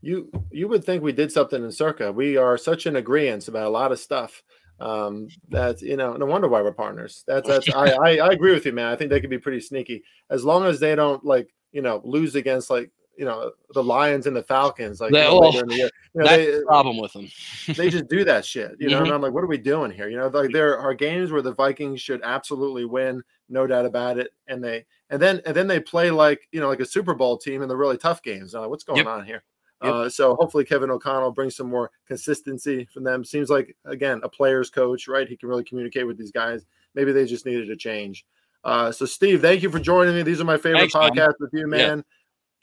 You 0.00 0.30
you 0.50 0.68
would 0.68 0.84
think 0.84 1.02
we 1.02 1.12
did 1.12 1.30
something 1.30 1.62
in 1.62 1.70
Circa. 1.70 2.12
We 2.12 2.38
are 2.38 2.56
such 2.56 2.86
an 2.86 2.96
agreement 2.96 3.46
about 3.48 3.66
a 3.66 3.70
lot 3.70 3.92
of 3.92 3.98
stuff. 3.98 4.42
Um, 4.80 5.28
that's 5.48 5.82
you 5.82 5.96
know, 5.96 6.14
no 6.14 6.26
wonder 6.26 6.48
why 6.48 6.62
we're 6.62 6.72
partners. 6.72 7.24
That's 7.26 7.46
that's 7.46 7.68
I, 7.74 7.92
I 7.92 8.16
I 8.16 8.28
agree 8.30 8.52
with 8.52 8.66
you, 8.66 8.72
man. 8.72 8.92
I 8.92 8.96
think 8.96 9.10
they 9.10 9.20
could 9.20 9.30
be 9.30 9.38
pretty 9.38 9.60
sneaky 9.60 10.02
as 10.30 10.44
long 10.44 10.64
as 10.64 10.80
they 10.80 10.94
don't 10.94 11.24
like 11.24 11.52
you 11.72 11.82
know 11.82 12.00
lose 12.04 12.34
against 12.34 12.70
like 12.70 12.90
you 13.16 13.26
know 13.26 13.52
the 13.74 13.82
Lions 13.84 14.26
and 14.26 14.34
the 14.34 14.42
Falcons 14.42 15.00
like 15.00 15.12
they, 15.12 15.22
you 15.22 15.40
know, 15.40 15.52
the 15.52 15.74
You 15.74 15.90
know, 16.14 16.24
that's 16.24 16.36
they, 16.36 16.46
the 16.46 16.64
problem 16.66 16.98
with 16.98 17.12
them. 17.12 17.28
they 17.76 17.90
just 17.90 18.08
do 18.08 18.24
that 18.24 18.46
shit, 18.46 18.72
you 18.78 18.88
know. 18.88 18.96
Mm-hmm. 18.96 19.04
And 19.04 19.14
I'm 19.14 19.20
like, 19.20 19.32
what 19.32 19.44
are 19.44 19.48
we 19.48 19.58
doing 19.58 19.90
here? 19.90 20.08
You 20.08 20.16
know, 20.16 20.28
like 20.28 20.52
there 20.52 20.78
are 20.78 20.94
games 20.94 21.30
where 21.30 21.42
the 21.42 21.52
Vikings 21.52 22.00
should 22.00 22.22
absolutely 22.24 22.86
win, 22.86 23.22
no 23.50 23.66
doubt 23.66 23.84
about 23.84 24.18
it, 24.18 24.30
and 24.48 24.64
they 24.64 24.86
and 25.10 25.20
then 25.20 25.42
and 25.44 25.54
then 25.54 25.66
they 25.66 25.80
play 25.80 26.10
like 26.10 26.48
you 26.50 26.60
know 26.60 26.68
like 26.68 26.80
a 26.80 26.86
Super 26.86 27.14
Bowl 27.14 27.36
team 27.36 27.60
in 27.60 27.68
the 27.68 27.76
really 27.76 27.98
tough 27.98 28.22
games. 28.22 28.54
I'm 28.54 28.62
Like, 28.62 28.70
what's 28.70 28.84
going 28.84 28.96
yep. 28.96 29.06
on 29.06 29.26
here? 29.26 29.44
Yep. 29.82 29.92
Uh, 29.92 30.08
so 30.08 30.34
hopefully 30.34 30.64
Kevin 30.64 30.90
O'Connell 30.90 31.30
brings 31.30 31.56
some 31.56 31.68
more 31.68 31.90
consistency 32.06 32.86
from 32.92 33.04
them. 33.04 33.24
Seems 33.24 33.48
like 33.48 33.76
again 33.84 34.20
a 34.22 34.28
player's 34.28 34.70
coach, 34.70 35.08
right? 35.08 35.28
He 35.28 35.36
can 35.36 35.48
really 35.48 35.64
communicate 35.64 36.06
with 36.06 36.18
these 36.18 36.32
guys. 36.32 36.66
Maybe 36.94 37.12
they 37.12 37.24
just 37.24 37.46
needed 37.46 37.70
a 37.70 37.76
change. 37.76 38.26
Uh, 38.62 38.92
so 38.92 39.06
Steve, 39.06 39.40
thank 39.40 39.62
you 39.62 39.70
for 39.70 39.78
joining 39.78 40.14
me. 40.14 40.22
These 40.22 40.40
are 40.40 40.44
my 40.44 40.58
favorite 40.58 40.92
Thanks, 40.92 40.94
podcasts 40.94 41.16
man. 41.16 41.34
with 41.40 41.50
you, 41.54 41.66
man 41.66 42.04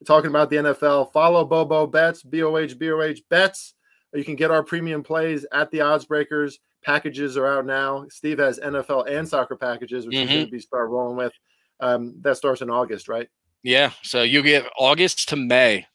talking 0.06 0.30
about 0.30 0.50
the 0.50 0.58
NFL. 0.58 1.12
Follow 1.12 1.46
Bobo 1.46 1.88
Bets, 1.88 2.24
B 2.24 2.44
O 2.44 2.58
H 2.58 2.78
B 2.78 2.92
O 2.92 3.02
H 3.02 3.22
Bets. 3.30 3.74
You 4.14 4.24
can 4.24 4.36
get 4.36 4.52
our 4.52 4.64
premium 4.64 5.04
plays 5.04 5.46
at 5.52 5.72
the 5.72 5.82
Odds 5.82 6.06
Breakers. 6.06 6.60
Packages 6.84 7.38
are 7.38 7.48
out 7.48 7.66
now. 7.66 8.06
Steve 8.10 8.40
has 8.40 8.60
NFL 8.60 9.10
and 9.10 9.28
soccer 9.28 9.56
packages, 9.56 10.06
which 10.06 10.16
mm-hmm. 10.16 10.28
he's 10.28 10.36
going 10.38 10.46
to 10.46 10.52
be 10.52 10.60
start 10.60 10.90
rolling 10.90 11.18
with. 11.18 11.34
Um, 11.80 12.16
that 12.22 12.38
starts 12.38 12.62
in 12.62 12.70
August, 12.70 13.08
right? 13.08 13.28
Yeah. 13.64 13.92
So 14.04 14.24
you 14.24 14.42
get 14.42 14.66
August 14.80 15.30
to 15.30 15.36
May 15.36 15.86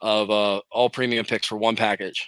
of 0.00 0.30
uh, 0.30 0.60
all 0.70 0.90
premium 0.90 1.24
picks 1.24 1.46
for 1.46 1.56
one 1.56 1.76
package. 1.76 2.26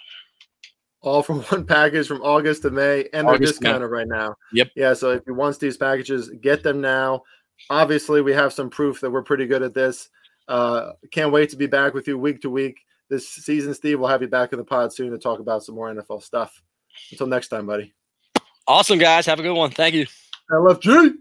All 1.02 1.22
for 1.22 1.34
one 1.40 1.66
package 1.66 2.06
from 2.06 2.22
August 2.22 2.62
to 2.62 2.70
May, 2.70 3.08
and 3.12 3.28
they're 3.28 3.38
discounted 3.38 3.90
right 3.90 4.08
now. 4.08 4.34
Yep. 4.52 4.68
Yeah. 4.76 4.94
So 4.94 5.10
if 5.10 5.22
you 5.26 5.34
want 5.34 5.58
these 5.58 5.76
packages, 5.76 6.30
get 6.40 6.62
them 6.62 6.80
now. 6.80 7.22
Obviously, 7.68 8.22
we 8.22 8.32
have 8.32 8.52
some 8.52 8.70
proof 8.70 9.00
that 9.00 9.10
we're 9.10 9.22
pretty 9.22 9.46
good 9.46 9.62
at 9.62 9.74
this. 9.74 10.08
Uh, 10.48 10.92
can't 11.12 11.32
wait 11.32 11.50
to 11.50 11.56
be 11.56 11.66
back 11.66 11.94
with 11.94 12.08
you 12.08 12.18
week 12.18 12.40
to 12.42 12.50
week 12.50 12.80
this 13.08 13.28
season, 13.28 13.74
Steve. 13.74 14.00
We'll 14.00 14.08
have 14.08 14.22
you 14.22 14.28
back 14.28 14.52
in 14.52 14.58
the 14.58 14.64
pod 14.64 14.92
soon 14.92 15.10
to 15.12 15.18
talk 15.18 15.40
about 15.40 15.62
some 15.62 15.74
more 15.74 15.92
NFL 15.92 16.22
stuff. 16.22 16.62
Until 17.10 17.26
next 17.26 17.48
time, 17.48 17.66
buddy. 17.66 17.92
Awesome, 18.66 18.98
guys. 18.98 19.26
Have 19.26 19.40
a 19.40 19.42
good 19.42 19.54
one. 19.54 19.70
Thank 19.70 19.94
you. 19.94 20.06
I 20.50 20.56
love 20.56 20.80
LFG. 20.80 21.14